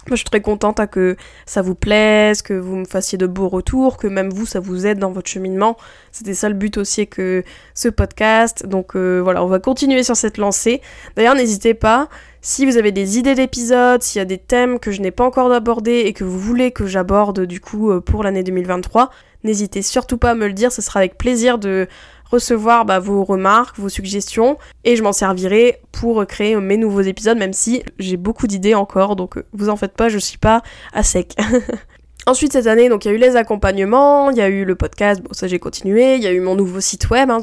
moi, 0.09 0.13
je 0.13 0.17
suis 0.17 0.25
très 0.25 0.41
contente 0.41 0.81
hein, 0.81 0.87
que 0.87 1.17
ça 1.47 1.63
vous 1.63 1.75
plaise, 1.75 2.43
que 2.43 2.55
vous 2.55 2.77
me 2.77 2.85
fassiez 2.85 3.19
de 3.19 3.27
beaux 3.27 3.49
retours, 3.49 3.97
que 3.97 4.07
même 4.07 4.31
vous, 4.31 4.47
ça 4.47 4.61
vous 4.61 4.87
aide 4.87 4.99
dans 4.99 5.13
votre 5.13 5.29
cheminement. 5.29 5.77
C'était 6.13 6.35
ça 6.35 6.49
le 6.49 6.55
but 6.55 6.77
aussi 6.79 7.07
que 7.07 7.43
ce 7.75 7.89
podcast. 7.89 8.67
Donc 8.67 8.97
voilà, 8.97 9.43
on 9.45 9.49
va 9.49 9.59
continuer 9.59 10.03
sur 10.03 10.17
cette 10.17 10.39
lancée. 10.39 10.81
D'ailleurs, 11.17 11.35
n'hésitez 11.35 11.75
pas, 11.75 12.09
si 12.47 12.67
vous 12.67 12.77
avez 12.77 12.93
des 12.93 13.19
idées 13.19 13.35
d'épisodes, 13.35 14.03
s'il 14.03 14.19
y 14.19 14.23
a 14.23 14.27
des 14.27 14.37
thèmes 14.37 14.79
que 14.79 14.93
je 14.93 15.01
n'ai 15.01 15.11
pas 15.11 15.25
encore 15.25 15.51
abordés 15.51 16.03
et 16.05 16.13
que 16.13 16.25
vous 16.25 16.39
voulez 16.39 16.73
que 16.73 16.85
j'aborde 16.87 17.41
du 17.47 17.59
coup 17.59 17.91
euh, 17.91 18.03
pour 18.03 18.23
l'année 18.23 18.43
2023, 18.43 19.09
n'hésitez 19.45 19.81
surtout 19.81 20.19
pas 20.19 20.33
à 20.33 20.35
me 20.35 20.47
le 20.47 20.53
dire, 20.53 20.71
ce 20.71 20.83
sera 20.83 21.01
avec 21.01 21.17
plaisir 21.17 21.57
de 21.57 21.89
recevoir 22.35 22.85
bah, 22.85 22.99
vos 22.99 23.25
remarques, 23.25 23.79
vos 23.79 23.89
suggestions, 23.89 24.59
et 24.85 24.97
je 24.97 25.03
m'en 25.03 25.13
servirai 25.13 25.81
pour 25.93 26.27
créer 26.27 26.57
mes 26.57 26.77
nouveaux 26.77 27.01
épisodes, 27.01 27.39
même 27.39 27.53
si 27.53 27.83
j'ai 27.99 28.17
beaucoup 28.17 28.47
d'idées 28.47 28.75
encore, 28.75 29.17
donc 29.17 29.37
euh, 29.37 29.45
vous 29.53 29.69
en 29.69 29.77
faites 29.77 29.95
pas, 29.95 30.09
je 30.09 30.19
suis 30.19 30.39
pas 30.39 30.63
à 30.93 31.03
sec. 31.03 31.35
Ensuite 32.27 32.53
cette 32.53 32.67
année, 32.67 32.89
donc 32.89 33.05
il 33.05 33.09
y 33.09 33.11
a 33.11 33.15
eu 33.15 33.21
les 33.21 33.37
accompagnements, 33.37 34.31
il 34.31 34.39
y 34.39 34.41
a 34.41 34.49
eu 34.49 34.65
le 34.65 34.75
podcast, 34.75 35.21
bon 35.23 35.33
ça 35.33 35.47
j'ai 35.47 35.59
continué, 35.59 36.17
il 36.17 36.23
y 36.23 36.27
a 36.27 36.33
eu 36.33 36.41
mon 36.41 36.55
nouveau 36.55 36.81
site 36.81 37.11
web, 37.11 37.31
hein, 37.31 37.41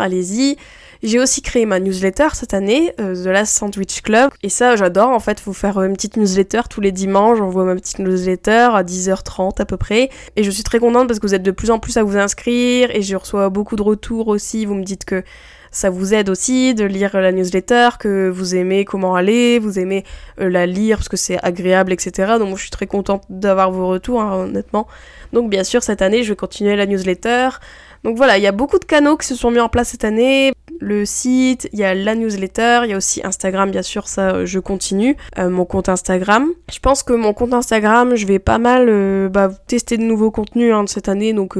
allez-y. 0.00 0.56
J'ai 1.04 1.18
aussi 1.18 1.42
créé 1.42 1.66
ma 1.66 1.80
newsletter 1.80 2.28
cette 2.32 2.54
année, 2.54 2.94
euh, 2.98 3.14
The 3.14 3.26
Last 3.26 3.54
Sandwich 3.54 4.00
Club. 4.00 4.30
Et 4.42 4.48
ça, 4.48 4.74
j'adore 4.74 5.10
en 5.10 5.20
fait, 5.20 5.38
vous 5.44 5.52
faire 5.52 5.78
une 5.82 5.92
petite 5.92 6.16
newsletter 6.16 6.62
tous 6.70 6.80
les 6.80 6.92
dimanches. 6.92 7.36
J'envoie 7.36 7.64
ma 7.64 7.74
petite 7.74 7.98
newsletter 7.98 8.68
à 8.72 8.82
10h30 8.82 9.60
à 9.60 9.66
peu 9.66 9.76
près. 9.76 10.08
Et 10.36 10.42
je 10.44 10.50
suis 10.50 10.62
très 10.62 10.78
contente 10.78 11.06
parce 11.06 11.20
que 11.20 11.26
vous 11.26 11.34
êtes 11.34 11.42
de 11.42 11.50
plus 11.50 11.70
en 11.70 11.78
plus 11.78 11.98
à 11.98 12.02
vous 12.02 12.16
inscrire 12.16 12.88
et 12.90 13.02
je 13.02 13.16
reçois 13.16 13.50
beaucoup 13.50 13.76
de 13.76 13.82
retours 13.82 14.28
aussi. 14.28 14.64
Vous 14.64 14.74
me 14.74 14.82
dites 14.82 15.04
que 15.04 15.22
ça 15.70 15.90
vous 15.90 16.14
aide 16.14 16.30
aussi 16.30 16.72
de 16.74 16.84
lire 16.84 17.20
la 17.20 17.32
newsletter, 17.32 17.90
que 18.00 18.30
vous 18.30 18.54
aimez 18.54 18.86
comment 18.86 19.14
aller, 19.14 19.58
vous 19.58 19.78
aimez 19.78 20.04
euh, 20.40 20.48
la 20.48 20.64
lire 20.64 20.96
parce 20.96 21.10
que 21.10 21.18
c'est 21.18 21.38
agréable, 21.44 21.92
etc. 21.92 22.36
Donc 22.38 22.56
je 22.56 22.62
suis 22.62 22.70
très 22.70 22.86
contente 22.86 23.24
d'avoir 23.28 23.70
vos 23.70 23.88
retours, 23.88 24.22
hein, 24.22 24.44
honnêtement. 24.44 24.86
Donc 25.34 25.50
bien 25.50 25.64
sûr 25.64 25.82
cette 25.82 26.00
année 26.00 26.22
je 26.22 26.30
vais 26.30 26.36
continuer 26.36 26.76
la 26.76 26.86
newsletter. 26.86 27.50
Donc 28.04 28.16
voilà, 28.16 28.38
il 28.38 28.42
y 28.42 28.46
a 28.46 28.52
beaucoup 28.52 28.78
de 28.78 28.84
canaux 28.84 29.16
qui 29.16 29.26
se 29.26 29.34
sont 29.34 29.50
mis 29.50 29.60
en 29.60 29.68
place 29.68 29.88
cette 29.88 30.04
année. 30.04 30.52
Le 30.80 31.04
site, 31.04 31.68
il 31.72 31.78
y 31.78 31.84
a 31.84 31.94
la 31.94 32.14
newsletter, 32.14 32.80
il 32.84 32.90
y 32.90 32.92
a 32.92 32.96
aussi 32.96 33.20
Instagram, 33.24 33.70
bien 33.70 33.82
sûr, 33.82 34.08
ça 34.08 34.34
euh, 34.34 34.46
je 34.46 34.58
continue. 34.58 35.16
Euh, 35.38 35.48
mon 35.50 35.64
compte 35.64 35.88
Instagram. 35.88 36.48
Je 36.72 36.78
pense 36.78 37.02
que 37.02 37.12
mon 37.12 37.32
compte 37.32 37.54
Instagram, 37.54 38.16
je 38.16 38.26
vais 38.26 38.38
pas 38.38 38.58
mal 38.58 39.28
bah, 39.30 39.50
tester 39.66 39.96
de 39.96 40.02
nouveaux 40.02 40.30
contenus 40.30 40.72
hein, 40.72 40.84
de 40.84 40.88
cette 40.88 41.08
année, 41.08 41.32
donc 41.32 41.56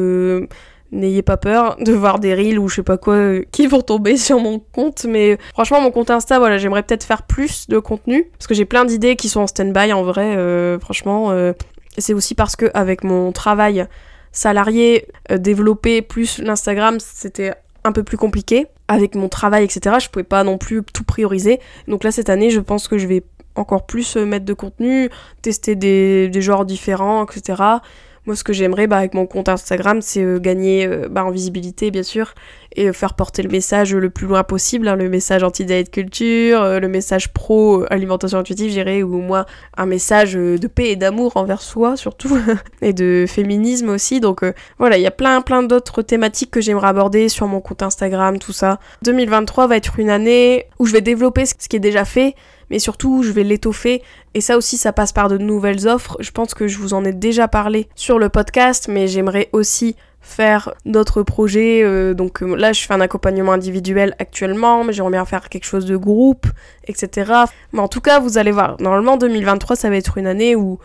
n'ayez 0.94 1.22
pas 1.22 1.36
peur 1.36 1.76
de 1.80 1.92
voir 1.92 2.18
des 2.18 2.34
reels 2.34 2.58
ou 2.58 2.68
je 2.68 2.76
sais 2.76 2.82
pas 2.82 2.96
quoi 2.96 3.14
euh, 3.14 3.44
qui 3.50 3.66
vont 3.66 3.82
tomber 3.82 4.16
sur 4.18 4.38
mon 4.40 4.58
compte. 4.58 5.04
Mais 5.04 5.38
franchement, 5.52 5.80
mon 5.80 5.90
compte 5.90 6.10
Insta, 6.10 6.38
voilà, 6.38 6.58
j'aimerais 6.58 6.82
peut-être 6.82 7.04
faire 7.04 7.22
plus 7.22 7.68
de 7.68 7.78
contenu 7.78 8.30
parce 8.38 8.46
que 8.46 8.54
j'ai 8.54 8.64
plein 8.64 8.84
d'idées 8.84 9.16
qui 9.16 9.28
sont 9.28 9.40
en 9.40 9.46
stand-by 9.46 9.92
en 9.92 10.02
vrai. 10.02 10.36
Euh, 10.36 10.78
franchement, 10.78 11.30
euh, 11.30 11.52
c'est 11.98 12.14
aussi 12.14 12.34
parce 12.34 12.56
que 12.56 12.70
avec 12.74 13.04
mon 13.04 13.32
travail 13.32 13.86
salarié, 14.32 15.06
développer 15.30 16.02
plus 16.02 16.38
l'Instagram, 16.38 16.98
c'était 16.98 17.54
un 17.84 17.92
peu 17.92 18.02
plus 18.02 18.16
compliqué. 18.16 18.66
Avec 18.88 19.14
mon 19.14 19.28
travail, 19.28 19.64
etc., 19.64 19.96
je 20.00 20.08
pouvais 20.08 20.24
pas 20.24 20.44
non 20.44 20.58
plus 20.58 20.82
tout 20.92 21.04
prioriser. 21.04 21.60
Donc 21.88 22.04
là, 22.04 22.10
cette 22.10 22.28
année, 22.28 22.50
je 22.50 22.60
pense 22.60 22.86
que 22.88 22.98
je 22.98 23.06
vais 23.06 23.22
encore 23.54 23.86
plus 23.86 24.16
mettre 24.16 24.44
de 24.44 24.52
contenu, 24.52 25.10
tester 25.42 25.74
des, 25.76 26.28
des 26.28 26.42
genres 26.42 26.64
différents, 26.64 27.24
etc. 27.24 27.80
Moi, 28.26 28.36
ce 28.36 28.44
que 28.44 28.54
j'aimerais 28.54 28.86
bah, 28.86 28.98
avec 28.98 29.12
mon 29.12 29.26
compte 29.26 29.50
Instagram, 29.50 30.00
c'est 30.00 30.22
euh, 30.22 30.38
gagner 30.38 30.86
euh, 30.86 31.08
bah, 31.10 31.24
en 31.24 31.30
visibilité, 31.30 31.90
bien 31.90 32.02
sûr, 32.02 32.34
et 32.74 32.88
euh, 32.88 32.92
faire 32.92 33.14
porter 33.14 33.42
le 33.42 33.48
message 33.48 33.94
le 33.94 34.10
plus 34.10 34.26
loin 34.26 34.44
possible, 34.44 34.88
hein, 34.88 34.96
le 34.96 35.08
message 35.08 35.42
anti-diet 35.42 35.90
culture, 35.90 36.80
le 36.80 36.88
message 36.88 37.32
pro-alimentation 37.32 38.38
intuitive, 38.38 38.70
j'irais, 38.70 39.02
ou 39.02 39.20
moi, 39.20 39.46
un 39.76 39.86
message 39.86 40.34
de 40.34 40.66
paix 40.66 40.90
et 40.90 40.96
d'amour 40.96 41.36
envers 41.36 41.62
soi, 41.62 41.96
surtout, 41.96 42.36
et 42.82 42.92
de 42.92 43.24
féminisme 43.28 43.88
aussi. 43.90 44.20
Donc 44.20 44.42
voilà, 44.78 44.98
il 44.98 45.02
y 45.02 45.06
a 45.06 45.10
plein, 45.10 45.40
plein 45.40 45.62
d'autres 45.62 46.02
thématiques 46.02 46.50
que 46.50 46.60
j'aimerais 46.60 46.88
aborder 46.88 47.28
sur 47.28 47.46
mon 47.46 47.60
compte 47.60 47.82
Instagram, 47.82 48.38
tout 48.38 48.52
ça. 48.52 48.78
2023 49.02 49.66
va 49.66 49.76
être 49.76 49.98
une 49.98 50.10
année 50.10 50.66
où 50.78 50.86
je 50.86 50.92
vais 50.92 51.00
développer 51.00 51.46
ce 51.46 51.54
qui 51.54 51.76
est 51.76 51.80
déjà 51.80 52.04
fait, 52.04 52.34
mais 52.70 52.78
surtout 52.78 53.22
je 53.22 53.30
vais 53.30 53.44
l'étoffer 53.44 54.02
et 54.34 54.40
ça 54.40 54.56
aussi 54.56 54.76
ça 54.76 54.92
passe 54.92 55.12
par 55.12 55.28
de 55.28 55.38
nouvelles 55.38 55.86
offres. 55.86 56.16
Je 56.20 56.30
pense 56.30 56.54
que 56.54 56.66
je 56.68 56.78
vous 56.78 56.94
en 56.94 57.04
ai 57.04 57.12
déjà 57.12 57.48
parlé 57.48 57.88
sur 57.94 58.18
le 58.18 58.28
podcast 58.28 58.88
mais 58.88 59.06
j'aimerais 59.06 59.48
aussi 59.52 59.96
faire 60.24 60.74
d'autres 60.86 61.22
projets. 61.22 61.82
Euh, 61.84 62.14
donc 62.14 62.42
euh, 62.42 62.56
là, 62.56 62.72
je 62.72 62.80
fais 62.80 62.94
un 62.94 63.00
accompagnement 63.00 63.52
individuel 63.52 64.16
actuellement, 64.18 64.82
mais 64.82 64.92
j'aimerais 64.92 65.12
bien 65.12 65.24
faire 65.26 65.48
quelque 65.48 65.66
chose 65.66 65.84
de 65.84 65.96
groupe, 65.96 66.46
etc. 66.86 67.30
Mais 67.72 67.80
en 67.80 67.88
tout 67.88 68.00
cas, 68.00 68.18
vous 68.18 68.38
allez 68.38 68.50
voir, 68.50 68.76
normalement 68.80 69.16
2023, 69.18 69.76
ça 69.76 69.90
va 69.90 69.96
être 69.96 70.16
une 70.18 70.26
année 70.26 70.56
où 70.56 70.78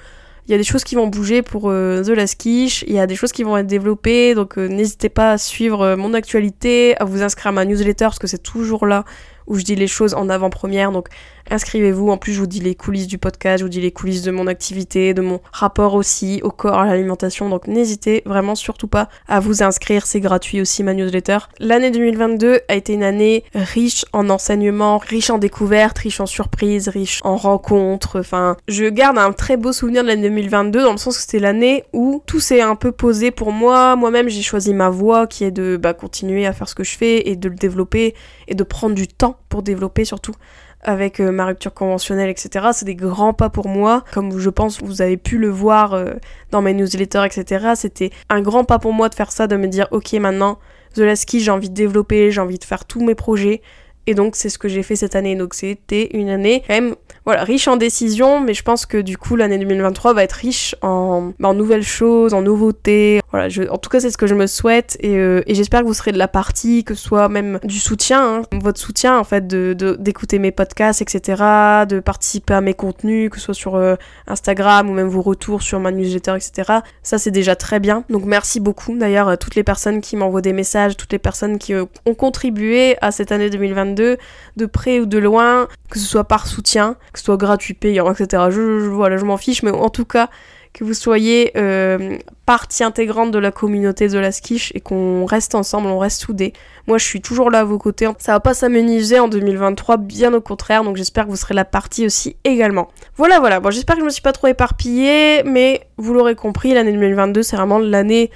il 0.48 0.52
y 0.52 0.56
a 0.56 0.58
des 0.58 0.64
choses 0.64 0.84
qui 0.84 0.96
vont 0.96 1.08
bouger 1.08 1.42
pour 1.42 1.70
euh, 1.70 2.04
The 2.04 2.10
Last 2.10 2.36
Quiche, 2.36 2.84
il 2.88 2.94
y 2.94 3.00
a 3.00 3.08
des 3.08 3.16
choses 3.16 3.32
qui 3.32 3.44
vont 3.44 3.56
être 3.56 3.68
développées, 3.68 4.36
donc 4.36 4.58
n'hésitez 4.58 5.10
pas 5.10 5.32
à 5.32 5.38
suivre 5.38 5.96
mon 5.96 6.14
actualité, 6.14 6.98
à 6.98 7.06
vous 7.06 7.24
inscrire 7.24 7.48
à 7.48 7.52
ma 7.54 7.66
newsletter, 7.66 8.06
parce 8.06 8.20
que 8.20 8.28
c'est 8.28 8.44
toujours 8.44 8.86
là 8.86 9.06
où 9.50 9.58
je 9.58 9.64
dis 9.64 9.76
les 9.76 9.88
choses 9.88 10.14
en 10.14 10.30
avant-première. 10.30 10.92
Donc 10.92 11.10
inscrivez-vous. 11.50 12.10
En 12.10 12.18
plus, 12.18 12.34
je 12.34 12.40
vous 12.40 12.48
dis 12.48 12.60
les 12.60 12.76
coulisses 12.76 13.08
du 13.08 13.18
podcast, 13.18 13.60
je 13.60 13.64
vous 13.64 13.70
dis 13.70 13.82
les 13.82 13.92
coulisses 13.92 14.22
de 14.22 14.32
mon 14.32 14.48
activité, 14.48 15.14
de 15.14 15.22
mon 15.22 15.42
rapport 15.52 15.96
aussi 15.96 16.40
au 16.44 16.52
corps, 16.52 16.80
à 16.80 16.86
l'alimentation. 16.86 17.50
Donc 17.50 17.68
n'hésitez 17.68 18.22
vraiment 18.26 18.56
surtout 18.56 18.88
pas 18.88 19.10
à 19.28 19.40
vous 19.40 19.64
inscrire. 19.64 20.06
C'est 20.06 20.20
gratuit 20.20 20.62
aussi 20.62 20.84
ma 20.84 20.94
newsletter. 20.94 21.40
L'année 21.60 21.92
2022 21.92 22.62
a 22.68 22.76
été 22.76 22.94
une 22.94 23.04
année 23.04 23.44
riche 23.54 24.06
en 24.14 24.30
enseignements, 24.30 24.98
riche 24.98 25.30
en 25.30 25.38
découvertes, 25.38 25.98
riche 26.00 26.20
en 26.20 26.26
surprises, 26.26 26.88
riche 26.88 27.20
en 27.24 27.36
rencontres. 27.36 28.20
Enfin, 28.20 28.56
je 28.68 28.86
garde 28.86 29.18
un 29.18 29.32
très 29.32 29.58
beau 29.58 29.74
souvenir 29.74 30.04
de 30.04 30.10
l'année 30.10 30.30
2022 30.30 30.84
dans 30.84 30.92
le 30.92 30.98
sens 30.98 31.18
que 31.18 31.22
c'était 31.22 31.40
l'année 31.40 31.84
où 31.94 32.22
tout 32.26 32.40
s'est 32.40 32.62
un 32.62 32.76
peu 32.76 32.92
posé 32.92 33.32
pour 33.32 33.52
moi. 33.52 33.96
Moi-même, 33.96 34.30
j'ai 34.30 34.42
choisi 34.42 34.74
ma 34.74 34.90
voie 34.90 35.28
qui 35.28 35.44
est 35.44 35.52
de 35.52 35.78
bah, 35.78 35.94
continuer 35.94 36.46
à 36.46 36.54
faire 36.54 36.70
ce 36.70 36.76
que 36.76 36.84
je 36.84 36.96
fais 36.98 37.30
et 37.30 37.36
de 37.36 37.50
le 37.50 37.56
développer 37.56 38.16
et 38.50 38.56
de 38.56 38.64
prendre 38.64 38.96
du 38.96 39.08
temps 39.08 39.38
pour 39.48 39.64
développer 39.64 40.04
surtout 40.04 40.34
avec 40.82 41.20
euh, 41.20 41.32
ma 41.32 41.46
rupture 41.46 41.74
conventionnelle, 41.74 42.30
etc. 42.30 42.68
C'est 42.74 42.86
des 42.86 42.96
grands 42.96 43.34
pas 43.34 43.50
pour 43.50 43.68
moi. 43.68 44.04
Comme 44.14 44.38
je 44.38 44.50
pense 44.50 44.82
vous 44.82 45.02
avez 45.02 45.18
pu 45.18 45.38
le 45.38 45.50
voir 45.50 45.94
euh, 45.94 46.14
dans 46.52 46.62
mes 46.62 46.74
newsletters, 46.74 47.26
etc. 47.26 47.74
C'était 47.76 48.12
un 48.30 48.42
grand 48.42 48.64
pas 48.64 48.80
pour 48.80 48.94
moi 48.94 49.10
de 49.10 49.16
faire 49.16 49.32
ça, 49.32 49.48
de 49.48 49.56
me 49.56 49.68
dire 49.68 49.88
ok 49.92 50.14
maintenant, 50.14 50.60
The 50.96 51.00
Last 51.00 51.30
j'ai 51.38 51.52
envie 51.52 51.70
de 51.70 51.76
développer, 51.76 52.32
j'ai 52.32 52.42
envie 52.42 52.60
de 52.60 52.64
faire 52.64 52.86
tous 52.86 53.04
mes 53.04 53.16
projets. 53.16 53.62
Et 54.08 54.16
donc 54.16 54.36
c'est 54.36 54.50
ce 54.50 54.58
que 54.58 54.68
j'ai 54.68 54.82
fait 54.82 54.96
cette 54.96 55.16
année. 55.16 55.36
Donc 55.36 55.54
c'était 55.54 56.10
une 56.14 56.30
année 56.30 56.64
même 56.70 56.96
voilà, 57.30 57.44
riche 57.44 57.68
en 57.68 57.78
décisions, 57.78 58.42
mais 58.42 58.56
je 58.56 58.64
pense 58.64 58.88
que 58.88 58.98
du 58.98 59.16
coup 59.16 59.36
l'année 59.36 59.60
2023 59.60 60.16
va 60.16 60.24
être 60.24 60.34
riche 60.34 60.76
en, 60.82 61.32
bah, 61.38 61.50
en 61.50 61.54
nouvelles 61.54 61.84
choses, 61.84 62.34
en 62.34 62.42
nouveautés. 62.42 63.22
Voilà, 63.30 63.50
je, 63.50 63.70
en 63.70 63.78
tout 63.78 63.92
cas 63.92 64.00
c'est 64.00 64.10
ce 64.10 64.18
que 64.18 64.26
je 64.26 64.34
me 64.34 64.48
souhaite 64.48 64.98
et, 65.00 65.16
euh, 65.16 65.44
j'espère 65.48 65.82
que 65.82 65.86
vous 65.86 65.94
serez 65.94 66.12
de 66.12 66.18
la 66.18 66.28
partie, 66.28 66.84
que 66.84 66.96
ce 66.96 67.04
soit 67.04 67.30
même 67.30 67.60
du 67.64 67.78
soutien, 67.78 68.38
hein, 68.38 68.42
votre 68.64 68.80
soutien 68.80 69.20
en 69.20 69.24
fait, 69.24 69.46
d'écouter 69.46 70.40
mes 70.40 70.50
podcasts, 70.50 71.04
etc., 71.04 71.44
de 71.88 72.00
participer 72.00 72.56
à 72.56 72.62
mes 72.62 72.74
contenus, 72.74 73.30
que 73.30 73.38
ce 73.38 73.46
soit 73.46 73.54
sur 73.54 73.76
euh, 73.76 73.94
Instagram 74.26 74.90
ou 74.90 74.94
même 74.94 75.08
vos 75.08 75.22
retours 75.22 75.62
sur 75.62 75.80
ma 75.80 75.92
newsletter, 75.92 76.36
etc. 76.36 76.80
Ça 77.04 77.20
c'est 77.20 77.30
déjà 77.30 77.56
très 77.56 77.80
bien. 77.80 78.06
Donc 78.10 78.26
merci 78.26 78.60
beaucoup 78.60 78.98
d'ailleurs 78.98 79.28
à 79.28 79.38
toutes 79.38 79.54
les 79.54 79.64
personnes 79.64 80.02
qui 80.02 80.16
m'envoient 80.16 80.42
des 80.42 80.54
messages, 80.54 80.98
toutes 80.98 81.12
les 81.12 81.20
personnes 81.20 81.60
qui 81.60 81.76
euh, 81.76 81.86
ont 82.08 82.16
contribué 82.16 82.98
à 83.02 83.12
cette 83.12 83.32
année 83.32 83.52
2022, 83.52 84.18
de 84.58 84.66
près 84.66 85.00
ou 85.00 85.06
de 85.06 85.20
loin, 85.20 85.68
que 85.92 86.00
ce 86.00 86.08
soit 86.08 86.24
par 86.24 86.48
soutien, 86.48 86.96
ce 87.20 87.26
soit 87.26 87.38
gratuit, 87.38 87.74
payant, 87.74 88.12
etc. 88.12 88.44
Je, 88.50 88.88
voilà, 88.88 89.18
je 89.18 89.26
m'en 89.26 89.38
fiche, 89.38 89.64
mais 89.64 89.72
en 89.72 89.90
tout 89.90 90.06
cas, 90.06 90.30
que 90.74 90.84
vous 90.84 90.94
soyez 90.94 91.52
euh, 91.58 92.18
partie 92.46 92.84
intégrante 92.84 93.32
de 93.32 93.40
la 93.40 93.52
communauté 93.52 94.08
de 94.08 94.20
la 94.20 94.32
skiche 94.32 94.72
et 94.76 94.80
qu'on 94.80 95.26
reste 95.26 95.56
ensemble, 95.56 95.88
on 95.88 95.98
reste 95.98 96.22
soudés. 96.22 96.54
Moi, 96.88 96.98
je 96.98 97.06
suis 97.06 97.22
toujours 97.22 97.50
là 97.50 97.62
à 97.62 97.64
vos 97.64 97.78
côtés. 97.78 98.08
Ça 98.20 98.34
va 98.34 98.40
pas 98.40 98.54
s'amenuiser 98.54 99.20
en 99.20 99.28
2023, 99.28 99.98
bien 99.98 100.34
au 100.34 100.42
contraire, 100.42 100.84
donc 100.84 100.96
j'espère 100.96 101.26
que 101.26 101.32
vous 101.32 101.36
serez 101.36 101.54
la 101.54 101.66
partie 101.66 102.06
aussi 102.06 102.36
également. 102.44 102.88
Voilà, 103.16 103.40
voilà. 103.40 103.60
Bon, 103.60 103.72
j'espère 103.72 103.96
que 103.96 104.02
je 104.02 104.06
me 104.06 104.12
suis 104.12 104.22
pas 104.22 104.34
trop 104.34 104.48
éparpillée, 104.48 105.44
mais 105.44 105.88
vous 105.98 106.14
l'aurez 106.14 106.36
compris, 106.36 106.74
l'année 106.74 106.94
2022, 106.94 107.44
c'est 107.44 107.56
vraiment 107.56 107.80
l'année 107.80 108.30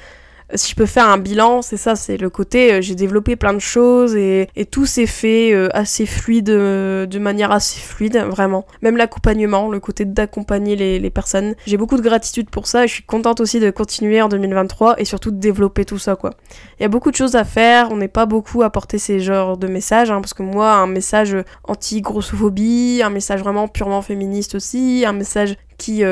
si 0.56 0.72
je 0.72 0.76
peux 0.76 0.86
faire 0.86 1.08
un 1.08 1.18
bilan, 1.18 1.62
c'est 1.62 1.78
ça, 1.78 1.96
c'est 1.96 2.18
le 2.18 2.30
côté 2.30 2.74
euh, 2.74 2.82
j'ai 2.82 2.96
développé 2.96 3.36
plein 3.36 3.54
de 3.54 3.60
choses 3.60 4.16
et, 4.16 4.50
tout 4.72 4.86
s'est 4.86 5.06
fait 5.06 5.54
euh, 5.54 5.68
assez 5.74 6.06
fluide, 6.06 6.50
euh, 6.50 7.06
de 7.06 7.20
manière 7.20 7.52
assez 7.52 7.80
fluide, 7.80 8.18
vraiment. 8.30 8.66
Même 8.82 8.98
l'accompagnement, 8.98 9.70
le 9.70 9.80
côté 9.80 10.06
d'accompagner 10.06 10.76
les, 10.76 11.10
personnes. 11.10 11.54
J'ai 11.68 11.78
beaucoup 11.78 11.98
de 11.98 12.02
gratitude 12.02 12.50
pour 12.50 12.66
ça 12.66 12.86
et 12.86 12.88
je 12.88 12.94
suis 12.94 13.04
contente 13.04 13.40
aussi 13.40 13.60
de 13.60 13.70
continuer 13.70 14.22
en 14.22 14.30
2023 14.30 15.00
et 15.00 15.06
surtout 15.06 15.30
de 15.32 15.38
développer 15.38 15.86
tout 15.86 16.00
ça, 16.00 16.16
quoi. 16.16 16.32
Il 16.80 16.84
y 16.84 16.86
a 16.86 16.90
beaucoup 16.90 17.12
de 17.12 17.16
choses 17.16 17.36
à 17.36 17.44
faire, 17.44 17.92
on 17.92 17.98
n'est 17.98 18.08
pas 18.08 18.26
beaucoup 18.26 18.64
à 18.64 18.70
porter 18.72 18.98
ces 18.98 19.20
genres 19.20 19.58
de 19.58 19.68
messages, 19.68 20.10
hein, 20.10 20.22
parce 20.22 20.34
que 20.34 20.42
moi, 20.42 20.72
un 20.74 20.88
message 20.88 21.38
anti-grossophobie, 21.66 23.02
un 23.04 23.10
message 23.10 23.42
vraiment 23.42 23.68
purement 23.68 24.02
féministe 24.02 24.56
aussi, 24.56 25.04
un 25.06 25.14
message 25.14 25.56
qui 25.78 26.04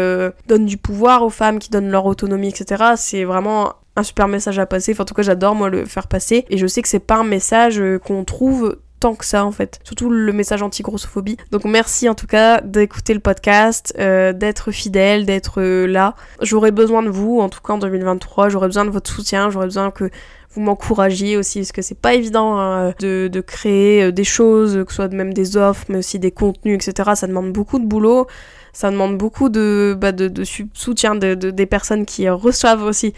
donne 0.47 0.65
du 0.65 0.77
pouvoir 0.77 1.23
aux 1.23 1.29
femmes, 1.29 1.57
qui 1.57 1.69
donne 1.69 1.89
leur 1.89 2.05
autonomie, 2.05 2.49
etc. 2.49 2.93
C'est 2.97 3.23
vraiment 3.23 3.73
un 3.95 4.03
super 4.03 4.27
message 4.27 4.59
à 4.59 4.65
passer. 4.65 4.93
Enfin, 4.93 5.03
en 5.03 5.05
tout 5.05 5.13
cas, 5.13 5.21
j'adore 5.21 5.55
moi 5.55 5.69
le 5.69 5.85
faire 5.85 6.07
passer. 6.07 6.45
Et 6.49 6.57
je 6.57 6.67
sais 6.67 6.81
que 6.81 6.87
c'est 6.87 6.99
pas 6.99 7.17
un 7.17 7.23
message 7.23 7.79
euh, 7.79 7.99
qu'on 7.99 8.23
trouve 8.23 8.77
tant 8.99 9.15
que 9.15 9.25
ça 9.25 9.45
en 9.45 9.51
fait. 9.51 9.79
Surtout 9.83 10.11
le 10.11 10.31
message 10.31 10.61
anti-grossophobie. 10.61 11.37
Donc 11.49 11.65
merci 11.65 12.07
en 12.07 12.13
tout 12.13 12.27
cas 12.27 12.61
d'écouter 12.61 13.15
le 13.15 13.19
podcast, 13.19 13.95
euh, 13.97 14.31
d'être 14.31 14.71
fidèle, 14.71 15.25
d'être 15.25 15.59
euh, 15.59 15.87
là. 15.87 16.15
J'aurais 16.41 16.69
besoin 16.69 17.01
de 17.01 17.09
vous, 17.09 17.39
en 17.39 17.49
tout 17.49 17.61
cas 17.61 17.73
en 17.73 17.79
2023, 17.79 18.49
j'aurais 18.49 18.67
besoin 18.67 18.85
de 18.85 18.91
votre 18.91 19.11
soutien, 19.11 19.49
j'aurais 19.49 19.65
besoin 19.65 19.89
que 19.89 20.11
vous 20.51 20.61
m'encouragiez 20.61 21.35
aussi, 21.35 21.61
parce 21.61 21.71
que 21.71 21.81
c'est 21.81 21.99
pas 21.99 22.13
évident 22.13 22.59
hein, 22.59 22.93
de, 22.99 23.27
de, 23.27 23.41
créer 23.41 24.11
des 24.11 24.23
choses, 24.25 24.83
que 24.85 24.91
ce 24.91 24.97
soit 24.97 25.07
même 25.07 25.33
des 25.33 25.57
offres, 25.57 25.85
mais 25.89 25.97
aussi 25.97 26.19
des 26.19 26.31
contenus, 26.31 26.75
etc. 26.75 27.11
Ça 27.15 27.25
demande 27.25 27.53
beaucoup 27.53 27.79
de 27.79 27.85
boulot, 27.85 28.27
ça 28.73 28.91
demande 28.91 29.17
beaucoup 29.17 29.49
de, 29.49 29.97
bah, 29.99 30.11
de, 30.11 30.43
soutien 30.73 31.15
de, 31.15 31.33
des 31.33 31.65
personnes 31.65 32.05
qui 32.05 32.29
reçoivent 32.29 32.83
aussi 32.83 33.13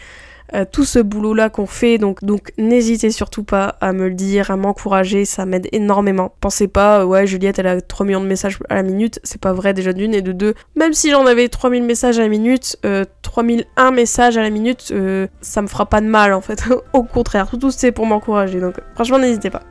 euh, 0.54 0.66
tout 0.70 0.86
ce 0.86 1.00
boulot-là 1.00 1.50
qu'on 1.50 1.66
fait. 1.66 1.98
Donc, 1.98 2.24
donc 2.24 2.52
n'hésitez 2.58 3.12
surtout 3.12 3.44
pas 3.44 3.76
à 3.82 3.94
me 3.94 4.08
le 4.08 4.14
dire, 4.14 4.52
à 4.52 4.58
m'encourager, 4.58 5.26
ça 5.26 5.46
m'aide 5.46 5.68
énormément. 5.72 6.36
Pensez 6.42 6.68
pas, 6.68 7.02
euh, 7.02 7.06
ouais, 7.06 7.26
Juliette, 7.28 7.60
elle 7.60 7.68
a 7.68 7.82
3 7.82 8.06
millions 8.06 8.22
de 8.22 8.28
messages 8.28 8.60
à 8.70 8.76
la 8.76 8.84
minute, 8.84 9.20
c'est 9.24 9.42
pas 9.42 9.54
vrai 9.54 9.74
déjà 9.74 9.94
d'une 9.94 10.14
et 10.14 10.22
de 10.22 10.32
deux. 10.32 10.54
Même 10.76 10.94
si 10.94 11.12
j'en 11.12 11.26
avais 11.26 11.48
3000 11.48 11.84
messages 11.84 12.20
à 12.20 12.22
la 12.22 12.28
minute, 12.28 12.78
euh, 12.86 13.06
3001 13.22 13.92
messages 13.92 14.38
à 14.38 14.42
la 14.42 14.50
minute, 14.50 14.90
euh, 14.92 15.28
ça 15.42 15.62
me 15.62 15.68
fera 15.68 15.86
pas 15.86 16.02
de 16.02 16.08
mal 16.08 16.34
en 16.34 16.42
fait. 16.42 16.64
Au 16.94 17.04
contraire, 17.04 17.50
tout, 17.50 17.58
tout 17.58 17.72
c'est 17.72 17.92
pour 17.92 18.06
m'encourager. 18.06 18.60
Donc 18.60 18.76
franchement, 18.96 19.20
n'hésitez 19.20 19.50
pas. 19.50 19.64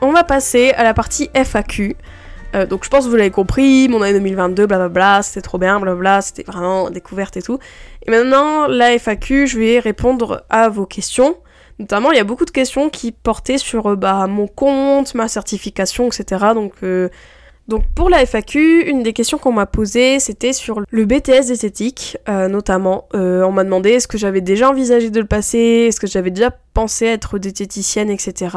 On 0.00 0.12
va 0.12 0.22
passer 0.22 0.72
à 0.72 0.84
la 0.84 0.92
partie 0.92 1.30
FAQ. 1.34 1.96
Euh, 2.54 2.66
donc 2.66 2.84
je 2.84 2.90
pense 2.90 3.04
que 3.04 3.10
vous 3.10 3.16
l'avez 3.16 3.30
compris, 3.30 3.88
mon 3.88 4.02
année 4.02 4.12
2022, 4.14 4.66
blablabla, 4.66 5.22
c'était 5.22 5.42
trop 5.42 5.58
bien, 5.58 5.80
blablabla, 5.80 6.20
c'était 6.20 6.44
vraiment 6.44 6.90
découverte 6.90 7.36
et 7.36 7.42
tout. 7.42 7.58
Et 8.06 8.10
maintenant, 8.10 8.66
la 8.66 8.92
FAQ, 8.98 9.46
je 9.46 9.58
vais 9.58 9.78
répondre 9.78 10.44
à 10.50 10.68
vos 10.68 10.86
questions. 10.86 11.36
Notamment, 11.80 12.12
il 12.12 12.16
y 12.16 12.20
a 12.20 12.24
beaucoup 12.24 12.44
de 12.44 12.52
questions 12.52 12.88
qui 12.88 13.10
portaient 13.10 13.58
sur 13.58 13.90
euh, 13.90 13.96
bah, 13.96 14.26
mon 14.28 14.46
compte, 14.46 15.14
ma 15.14 15.26
certification, 15.26 16.06
etc. 16.06 16.46
Donc, 16.54 16.74
euh, 16.84 17.08
donc 17.66 17.82
pour 17.96 18.10
la 18.10 18.24
FAQ, 18.24 18.84
une 18.88 19.02
des 19.02 19.12
questions 19.12 19.38
qu'on 19.38 19.50
m'a 19.50 19.66
posées, 19.66 20.20
c'était 20.20 20.52
sur 20.52 20.82
le 20.88 21.04
BTS 21.06 21.46
d'esthétique, 21.48 22.18
notamment. 22.28 23.08
on 23.14 23.52
m'a 23.52 23.64
demandé 23.64 23.88
est-ce 23.92 24.06
que 24.06 24.18
j'avais 24.18 24.42
déjà 24.42 24.68
envisagé 24.68 25.08
de 25.08 25.18
le 25.18 25.26
passer, 25.26 25.86
est-ce 25.88 25.98
que 25.98 26.06
j'avais 26.06 26.30
déjà 26.30 26.50
pensé 26.74 27.06
être 27.06 27.38
diététicienne, 27.38 28.10
etc. 28.10 28.54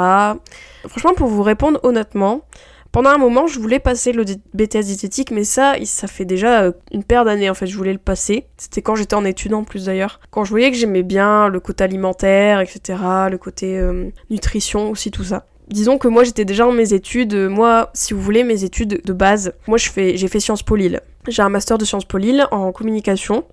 Franchement, 0.89 1.13
pour 1.16 1.30
vous 1.30 1.42
répondre 1.42 1.80
honnêtement, 1.84 2.42
pendant 2.91 3.10
un 3.10 3.17
moment, 3.17 3.48
je 3.48 3.60
voulais 3.60 3.79
passer 3.79 4.12
le 4.12 4.24
BTS 4.53 4.86
diététique, 4.86 5.32
mais 5.32 5.44
ça, 5.44 5.75
ça 5.86 6.08
fait 6.08 6.25
déjà 6.25 6.63
euh, 6.63 6.72
une 6.91 7.03
paire 7.03 7.25
d'années 7.25 7.50
en 7.50 7.53
fait, 7.53 7.67
je 7.67 7.77
voulais 7.77 7.94
le 7.94 8.00
passer. 8.00 8.46
C'était 8.58 8.82
quand 8.82 8.96
j'étais 8.96 9.15
en 9.15 9.25
études 9.25 9.53
en 9.53 9.63
plus 9.63 9.86
d'ailleurs. 9.86 10.20
Quand 10.32 10.44
je 10.44 10.50
voyais 10.50 10.72
que 10.72 10.77
j'aimais 10.77 11.03
bien 11.03 11.48
le 11.48 11.60
côté 11.60 11.84
alimentaire, 11.84 12.60
etc., 12.62 13.00
le 13.29 13.38
côté 13.38 13.77
euh, 13.77 14.10
nutrition 14.29 14.89
aussi, 14.89 15.12
tout 15.12 15.24
ça 15.24 15.46
disons 15.70 15.98
que 15.98 16.08
moi 16.08 16.24
j'étais 16.24 16.46
déjà 16.46 16.63
dans 16.63 16.72
mes 16.72 16.94
études, 16.94 17.36
moi 17.36 17.89
si 17.94 18.13
vous 18.13 18.22
voulez 18.22 18.44
mes 18.44 18.63
études 18.63 19.01
de 19.03 19.13
base, 19.13 19.53
moi 19.67 19.77
j'ai 19.77 20.27
fait 20.27 20.39
Sciences 20.39 20.63
Po. 20.63 20.77
J'ai 20.77 21.41
un 21.41 21.50
master 21.50 21.77
de 21.77 21.86
Sciences 21.86 22.06
Po 22.06 22.17
en 22.51 22.72
communication 22.72 23.44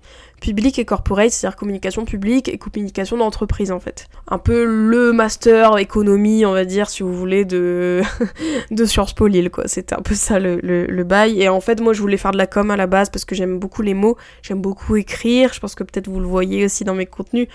publique 0.41 0.79
et 0.79 0.85
corporate, 0.85 1.31
c'est-à-dire 1.31 1.57
communication 1.57 2.05
publique 2.05 2.49
et 2.49 2.57
communication 2.57 3.17
d'entreprise 3.17 3.71
en 3.71 3.79
fait. 3.79 4.07
Un 4.27 4.37
peu 4.37 4.65
le 4.65 5.11
master 5.11 5.77
économie, 5.77 6.45
on 6.45 6.51
va 6.51 6.65
dire 6.65 6.89
si 6.89 7.03
vous 7.03 7.13
voulez 7.13 7.45
de 7.45 8.01
de 8.71 8.85
Sciences 8.85 9.13
Po 9.13 9.27
Lille 9.27 9.49
quoi. 9.49 9.67
C'était 9.67 9.95
un 9.95 10.01
peu 10.01 10.15
ça 10.15 10.39
le, 10.39 10.59
le, 10.61 10.85
le, 10.85 11.03
bail 11.03 11.41
et 11.41 11.49
en 11.49 11.61
fait 11.61 11.81
moi 11.81 11.93
je 11.93 12.01
voulais 12.01 12.17
faire 12.17 12.31
de 12.31 12.37
la 12.37 12.47
com 12.47 12.71
à 12.71 12.77
la 12.77 12.87
base 12.87 13.09
parce 13.09 13.25
que 13.25 13.35
j'aime 13.35 13.59
beaucoup 13.59 13.81
les 13.81 13.93
mots, 13.93 14.17
j'aime 14.41 14.61
beaucoup 14.61 14.95
écrire, 14.95 15.53
je 15.53 15.59
pense 15.59 15.75
que 15.75 15.83
peut-être 15.83 16.07
vous 16.07 16.19
le 16.19 16.27
voyez 16.27 16.65
aussi 16.65 16.83
dans 16.83 16.95
mes 16.95 17.05
contenus 17.05 17.47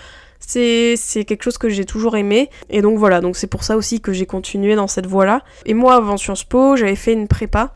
c'est 0.47 1.25
quelque 1.25 1.43
chose 1.43 1.57
que 1.57 1.69
j'ai 1.69 1.85
toujours 1.85 2.17
aimé. 2.17 2.49
Et 2.69 2.81
donc 2.81 2.97
voilà, 2.97 3.21
donc 3.21 3.35
c'est 3.35 3.47
pour 3.47 3.63
ça 3.63 3.77
aussi 3.77 4.01
que 4.01 4.13
j'ai 4.13 4.25
continué 4.25 4.75
dans 4.75 4.87
cette 4.87 5.05
voie-là. 5.05 5.43
Et 5.65 5.73
moi, 5.73 5.95
avant 5.95 6.17
Sciences 6.17 6.43
Po, 6.43 6.75
j'avais 6.75 6.95
fait 6.95 7.13
une 7.13 7.27
prépa 7.27 7.73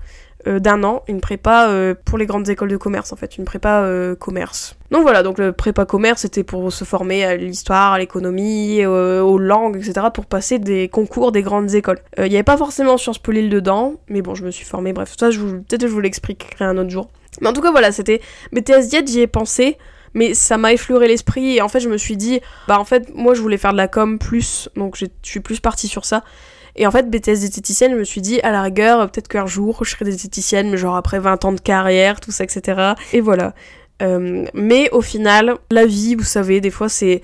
d'un 0.60 0.84
an, 0.84 1.04
une 1.08 1.22
prépa 1.22 1.68
euh, 1.70 1.96
pour 2.06 2.18
les 2.18 2.26
grandes 2.26 2.50
écoles 2.50 2.70
de 2.70 2.78
commerce 2.78 3.12
en 3.12 3.16
fait, 3.16 3.38
une 3.38 3.46
prépa 3.46 3.82
euh, 3.82 4.16
commerce. 4.16 4.76
Donc 4.92 5.02
voilà, 5.02 5.24
donc 5.24 5.38
le 5.38 5.52
prépa 5.52 5.86
commerce 5.86 6.22
c'était 6.22 6.44
pour 6.44 6.72
se 6.72 6.84
former 6.84 7.26
à 7.26 7.36
l'histoire, 7.36 7.94
à 7.94 8.00
l'économie, 8.00 8.86
aux 8.86 9.38
langues, 9.38 9.78
etc. 9.78 10.08
pour 10.14 10.26
passer 10.26 10.60
des 10.60 10.88
concours 10.88 11.32
des 11.32 11.42
grandes 11.42 11.74
écoles. 11.74 12.00
Il 12.18 12.30
n'y 12.30 12.36
avait 12.36 12.44
pas 12.44 12.58
forcément 12.58 12.98
Sciences 12.98 13.20
Po 13.20 13.32
Lille 13.32 13.50
dedans, 13.50 13.96
mais 14.08 14.22
bon, 14.22 14.36
je 14.36 14.44
me 14.44 14.52
suis 14.52 14.66
formée, 14.66 14.94
bref, 14.94 15.14
ça 15.18 15.28
peut-être 15.28 15.82
je 15.82 15.88
vous 15.88 16.00
l'expliquerai 16.00 16.66
un 16.66 16.78
autre 16.78 16.90
jour. 16.90 17.10
Mais 17.42 17.48
en 17.48 17.54
tout 17.54 17.62
cas 17.62 17.72
voilà, 17.72 17.92
c'était 17.92 18.22
BTS 18.54 18.88
Diet, 18.90 19.08
j'y 19.08 19.22
ai 19.22 19.28
pensé 19.28 19.78
mais 20.16 20.34
ça 20.34 20.58
m'a 20.58 20.74
effleuré 20.74 21.08
l'esprit 21.08 21.58
et 21.58 21.62
en 21.62 21.68
fait 21.68 21.82
je 21.82 21.90
me 21.90 21.98
suis 21.98 22.18
dit 22.18 22.40
bah 22.68 22.80
en 22.80 22.86
fait 22.86 23.14
moi 23.14 23.36
je 23.36 23.42
voulais 23.42 23.58
faire 23.58 23.74
de 23.74 23.78
la 23.78 23.88
com 23.88 24.18
plus 24.18 24.70
donc 24.76 24.96
je 24.98 25.06
suis 25.22 25.42
plus 25.42 25.60
partie 25.60 25.88
sur 25.88 26.06
ça 26.06 26.24
et 26.76 26.88
en 26.88 26.92
fait 26.92 27.10
BTS 27.10 27.40
diététicienne 27.40 27.92
je 27.92 27.98
me 27.98 28.04
suis 28.04 28.22
dit 28.22 28.40
à 28.42 28.52
la 28.52 28.62
rigueur 28.62 29.10
peut-être 29.10 29.28
qu'un 29.28 29.46
jour 29.46 29.84
je 29.84 29.92
serai 29.92 30.06
diététicienne 30.06 30.70
mais 30.70 30.78
genre 30.78 30.96
après 30.96 31.20
20 31.20 31.46
ans 31.46 31.52
de 31.54 31.60
carrière 31.60 32.20
tout 32.20 32.32
ça 32.32 32.44
etc 32.44 32.94
et 33.14 33.22
voilà 33.22 33.54
euh, 34.02 34.46
mais 34.54 34.90
au 34.92 35.02
final 35.02 35.56
la 35.72 35.86
vie 35.86 36.16
vous 36.16 36.24
savez 36.24 36.62
des 36.62 36.72
fois 36.72 36.90
c'est 36.90 37.22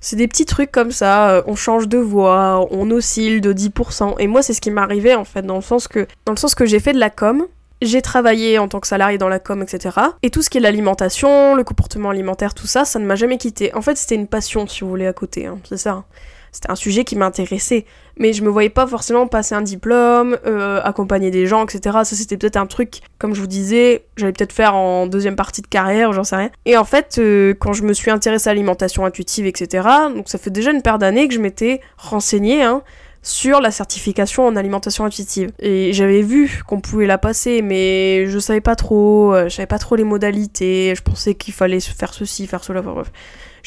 C'est 0.00 0.16
des 0.16 0.28
petits 0.28 0.44
trucs 0.44 0.70
comme 0.70 0.92
ça, 0.92 1.30
euh, 1.30 1.42
on 1.46 1.56
change 1.56 1.88
de 1.88 1.98
voix, 1.98 2.66
on 2.70 2.90
oscille 2.90 3.40
de 3.40 3.52
10%. 3.52 4.14
Et 4.18 4.26
moi, 4.26 4.42
c'est 4.42 4.52
ce 4.52 4.60
qui 4.60 4.70
m'arrivait 4.70 5.14
en 5.14 5.24
fait, 5.24 5.42
dans 5.42 5.56
le 5.56 5.62
sens 5.62 5.88
que, 5.88 6.06
dans 6.26 6.32
le 6.32 6.38
sens 6.38 6.54
que 6.54 6.64
j'ai 6.64 6.80
fait 6.80 6.92
de 6.92 7.00
la 7.00 7.10
com, 7.10 7.46
j'ai 7.82 8.02
travaillé 8.02 8.58
en 8.58 8.68
tant 8.68 8.80
que 8.80 8.86
salarié 8.86 9.18
dans 9.18 9.28
la 9.28 9.38
com, 9.38 9.62
etc. 9.62 9.98
Et 10.22 10.30
tout 10.30 10.42
ce 10.42 10.50
qui 10.50 10.58
est 10.58 10.60
l'alimentation, 10.60 11.54
le 11.54 11.64
comportement 11.64 12.10
alimentaire, 12.10 12.54
tout 12.54 12.66
ça, 12.66 12.84
ça 12.84 12.98
ne 12.98 13.04
m'a 13.04 13.16
jamais 13.16 13.38
quitté. 13.38 13.74
En 13.74 13.82
fait, 13.82 13.96
c'était 13.96 14.14
une 14.14 14.28
passion, 14.28 14.66
si 14.66 14.82
vous 14.82 14.90
voulez, 14.90 15.06
à 15.06 15.12
côté, 15.12 15.46
hein, 15.46 15.58
c'est 15.68 15.76
ça. 15.76 16.04
C'était 16.52 16.70
un 16.70 16.76
sujet 16.76 17.04
qui 17.04 17.16
m'intéressait. 17.16 17.84
Mais 18.18 18.32
je 18.32 18.42
me 18.42 18.48
voyais 18.48 18.70
pas 18.70 18.86
forcément 18.86 19.26
passer 19.26 19.54
un 19.54 19.62
diplôme, 19.62 20.38
euh, 20.46 20.80
accompagner 20.82 21.30
des 21.30 21.46
gens, 21.46 21.64
etc. 21.64 21.98
Ça, 22.04 22.16
c'était 22.16 22.36
peut-être 22.36 22.56
un 22.56 22.66
truc, 22.66 23.00
comme 23.18 23.34
je 23.34 23.40
vous 23.40 23.46
disais, 23.46 24.06
j'allais 24.16 24.32
peut-être 24.32 24.52
faire 24.52 24.74
en 24.74 25.06
deuxième 25.06 25.36
partie 25.36 25.60
de 25.60 25.66
carrière, 25.66 26.12
j'en 26.12 26.24
sais 26.24 26.36
rien. 26.36 26.50
Et 26.64 26.76
en 26.76 26.84
fait, 26.84 27.16
euh, 27.18 27.54
quand 27.58 27.72
je 27.72 27.82
me 27.82 27.92
suis 27.92 28.10
intéressée 28.10 28.48
à 28.48 28.54
l'alimentation 28.54 29.04
intuitive, 29.04 29.46
etc., 29.46 29.86
donc 30.14 30.28
ça 30.28 30.38
fait 30.38 30.50
déjà 30.50 30.70
une 30.70 30.82
paire 30.82 30.98
d'années 30.98 31.28
que 31.28 31.34
je 31.34 31.40
m'étais 31.40 31.80
renseignée, 31.98 32.62
hein, 32.62 32.82
sur 33.26 33.60
la 33.60 33.72
certification 33.72 34.46
en 34.46 34.54
alimentation 34.54 35.04
intuitive. 35.04 35.50
Et 35.58 35.92
j'avais 35.92 36.22
vu 36.22 36.62
qu'on 36.66 36.80
pouvait 36.80 37.06
la 37.06 37.18
passer, 37.18 37.60
mais 37.60 38.26
je 38.28 38.38
savais 38.38 38.60
pas 38.60 38.76
trop, 38.76 39.34
euh, 39.34 39.48
je 39.48 39.54
savais 39.56 39.66
pas 39.66 39.80
trop 39.80 39.96
les 39.96 40.04
modalités, 40.04 40.94
je 40.96 41.02
pensais 41.02 41.34
qu'il 41.34 41.52
fallait 41.52 41.80
faire 41.80 42.14
ceci, 42.14 42.46
faire 42.46 42.62
cela, 42.62 42.80
enfin 42.80 42.92
bref. 42.92 43.10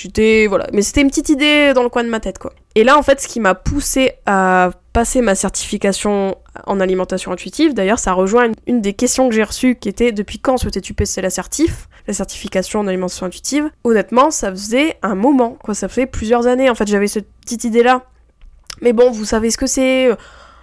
J'étais, 0.01 0.47
voilà, 0.47 0.67
mais 0.71 0.81
c'était 0.81 1.01
une 1.01 1.09
petite 1.09 1.27
idée 1.27 1.73
dans 1.73 1.83
le 1.83 1.89
coin 1.89 2.05
de 2.05 2.09
ma 2.09 2.21
tête, 2.21 2.37
quoi. 2.37 2.53
Et 2.75 2.85
là, 2.85 2.97
en 2.97 3.01
fait, 3.01 3.19
ce 3.19 3.27
qui 3.27 3.41
m'a 3.41 3.53
poussé 3.53 4.13
à 4.25 4.71
passer 4.93 5.21
ma 5.21 5.35
certification 5.35 6.37
en 6.65 6.79
alimentation 6.79 7.33
intuitive, 7.33 7.73
d'ailleurs, 7.73 7.99
ça 7.99 8.13
rejoint 8.13 8.49
une, 8.65 8.79
des 8.79 8.93
questions 8.93 9.27
que 9.27 9.35
j'ai 9.35 9.43
reçues 9.43 9.75
qui 9.75 9.89
était 9.89 10.13
depuis 10.13 10.39
quand 10.39 10.55
souhaitais-tu 10.55 10.93
passer 10.93 11.21
la 11.21 11.29
certif, 11.29 11.89
la 12.07 12.13
certification 12.13 12.79
en 12.79 12.87
alimentation 12.87 13.25
intuitive? 13.25 13.69
Honnêtement, 13.83 14.31
ça 14.31 14.51
faisait 14.51 14.97
un 15.01 15.15
moment, 15.15 15.57
quoi, 15.61 15.73
ça 15.73 15.89
faisait 15.89 16.05
plusieurs 16.05 16.47
années. 16.47 16.69
En 16.69 16.75
fait, 16.75 16.87
j'avais 16.87 17.07
cette 17.07 17.27
petite 17.41 17.65
idée-là 17.65 18.05
mais 18.81 18.93
bon, 18.93 19.11
vous 19.11 19.25
savez 19.25 19.51
ce 19.51 19.57
que 19.57 19.67
c'est. 19.67 20.09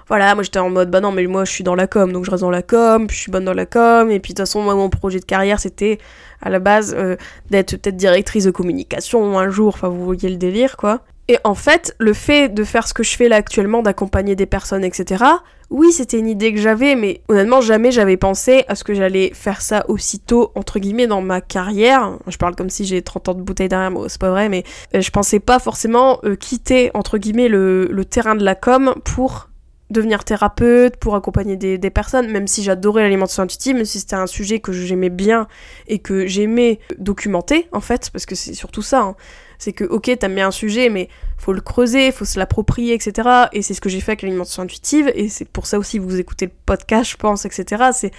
Voilà, 0.08 0.34
moi 0.34 0.44
j'étais 0.44 0.60
en 0.60 0.70
mode, 0.70 0.90
bah 0.90 1.00
non, 1.00 1.10
mais 1.10 1.26
moi 1.26 1.44
je 1.44 1.50
suis 1.50 1.64
dans 1.64 1.74
la 1.74 1.88
com, 1.88 2.12
donc 2.12 2.24
je 2.24 2.30
reste 2.30 2.42
dans 2.42 2.50
la 2.50 2.62
com, 2.62 3.06
puis 3.08 3.16
je 3.16 3.22
suis 3.22 3.32
bonne 3.32 3.44
dans 3.44 3.52
la 3.52 3.66
com, 3.66 4.10
et 4.10 4.20
puis 4.20 4.32
de 4.32 4.36
toute 4.36 4.46
façon, 4.46 4.62
moi 4.62 4.74
mon 4.74 4.88
projet 4.88 5.18
de 5.18 5.24
carrière 5.24 5.58
c'était 5.58 5.98
à 6.40 6.48
la 6.50 6.60
base 6.60 6.94
euh, 6.96 7.16
d'être 7.50 7.76
peut-être 7.76 7.96
directrice 7.96 8.44
de 8.44 8.52
communication 8.52 9.38
un 9.38 9.50
jour, 9.50 9.68
enfin 9.68 9.88
vous 9.88 10.04
voyez 10.04 10.28
le 10.28 10.36
délire 10.36 10.76
quoi. 10.76 11.00
Et 11.28 11.38
en 11.42 11.56
fait, 11.56 11.96
le 11.98 12.12
fait 12.12 12.48
de 12.48 12.62
faire 12.62 12.86
ce 12.86 12.94
que 12.94 13.02
je 13.02 13.16
fais 13.16 13.28
là 13.28 13.34
actuellement, 13.34 13.82
d'accompagner 13.82 14.36
des 14.36 14.46
personnes, 14.46 14.84
etc., 14.84 15.24
oui, 15.70 15.90
c'était 15.90 16.20
une 16.20 16.28
idée 16.28 16.54
que 16.54 16.60
j'avais, 16.60 16.94
mais 16.94 17.22
honnêtement, 17.28 17.60
jamais 17.60 17.90
j'avais 17.90 18.16
pensé 18.16 18.64
à 18.68 18.76
ce 18.76 18.84
que 18.84 18.94
j'allais 18.94 19.32
faire 19.34 19.60
ça 19.60 19.84
aussitôt, 19.88 20.52
entre 20.54 20.78
guillemets, 20.78 21.08
dans 21.08 21.22
ma 21.22 21.40
carrière. 21.40 22.16
Je 22.28 22.36
parle 22.36 22.54
comme 22.54 22.70
si 22.70 22.84
j'ai 22.84 23.02
30 23.02 23.30
ans 23.30 23.34
de 23.34 23.42
bouteille 23.42 23.68
derrière 23.68 23.90
moi, 23.90 24.08
c'est 24.08 24.20
pas 24.20 24.30
vrai, 24.30 24.48
mais 24.48 24.62
euh, 24.94 25.00
je 25.00 25.10
pensais 25.10 25.40
pas 25.40 25.58
forcément 25.58 26.20
euh, 26.22 26.36
quitter, 26.36 26.92
entre 26.94 27.18
guillemets, 27.18 27.48
le, 27.48 27.88
le 27.90 28.04
terrain 28.04 28.36
de 28.36 28.44
la 28.44 28.54
com 28.54 28.94
pour 29.02 29.48
devenir 29.90 30.24
thérapeute, 30.24 30.96
pour 30.96 31.14
accompagner 31.14 31.56
des, 31.56 31.90
personnes, 31.90 32.30
même 32.30 32.46
si 32.46 32.62
j'adorais 32.62 33.02
l'alimentation 33.02 33.44
intuitive, 33.44 33.76
même 33.76 33.84
si 33.84 34.00
c'était 34.00 34.16
un 34.16 34.26
sujet 34.26 34.58
que 34.58 34.72
j'aimais 34.72 35.10
bien 35.10 35.46
et 35.86 36.00
que 36.00 36.26
j'aimais 36.26 36.80
documenter, 36.98 37.68
en 37.72 37.80
fait, 37.80 38.10
parce 38.10 38.26
que 38.26 38.34
c'est 38.34 38.54
surtout 38.54 38.82
ça. 38.82 39.00
Hein. 39.00 39.16
C'est 39.58 39.72
que, 39.72 39.84
ok, 39.84 40.10
t'aimes 40.18 40.34
bien 40.34 40.48
un 40.48 40.52
sujet, 40.52 40.88
mais 40.88 41.08
faut 41.38 41.52
le 41.52 41.60
creuser, 41.60 42.10
faut 42.10 42.24
se 42.24 42.38
l'approprier, 42.38 42.94
etc. 42.94 43.46
Et 43.52 43.62
c'est 43.62 43.74
ce 43.74 43.80
que 43.80 43.88
j'ai 43.88 44.00
fait 44.00 44.12
avec 44.12 44.22
l'alimentation 44.22 44.64
intuitive, 44.64 45.10
et 45.14 45.28
c'est 45.28 45.48
pour 45.48 45.66
ça 45.66 45.78
aussi 45.78 45.98
que 45.98 46.02
vous 46.02 46.18
écoutez 46.18 46.46
le 46.46 46.52
podcast, 46.66 47.10
je 47.12 47.16
pense, 47.16 47.44
etc. 47.44 47.90
C'est 47.92 48.10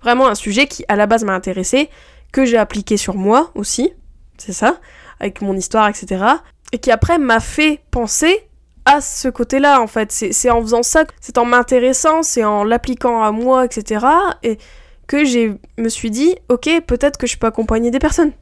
vraiment 0.00 0.28
un 0.28 0.36
sujet 0.36 0.66
qui, 0.66 0.84
à 0.88 0.96
la 0.96 1.06
base, 1.06 1.24
m'a 1.24 1.34
intéressé, 1.34 1.90
que 2.32 2.44
j'ai 2.44 2.56
appliqué 2.56 2.96
sur 2.96 3.16
moi 3.16 3.50
aussi, 3.54 3.92
c'est 4.38 4.52
ça, 4.52 4.78
avec 5.18 5.40
mon 5.42 5.56
histoire, 5.56 5.88
etc. 5.88 6.24
Et 6.72 6.78
qui 6.78 6.90
après 6.90 7.18
m'a 7.18 7.40
fait 7.40 7.80
penser 7.90 8.48
à 8.86 9.00
ce 9.00 9.28
côté-là, 9.28 9.80
en 9.80 9.86
fait. 9.86 10.10
C'est 10.10 10.50
en 10.50 10.62
faisant 10.62 10.82
ça, 10.82 11.04
c'est 11.20 11.36
en 11.38 11.44
m'intéressant, 11.44 12.22
c'est 12.22 12.44
en 12.44 12.64
l'appliquant 12.64 13.22
à 13.22 13.32
moi, 13.32 13.64
etc. 13.64 14.06
Et 14.42 14.58
que 15.06 15.24
j'ai 15.24 15.54
me 15.78 15.88
suis 15.88 16.10
dit, 16.10 16.34
ok, 16.48 16.68
peut-être 16.86 17.18
que 17.18 17.26
je 17.26 17.36
peux 17.36 17.46
accompagner 17.46 17.90
des 17.90 17.98
personnes 17.98 18.32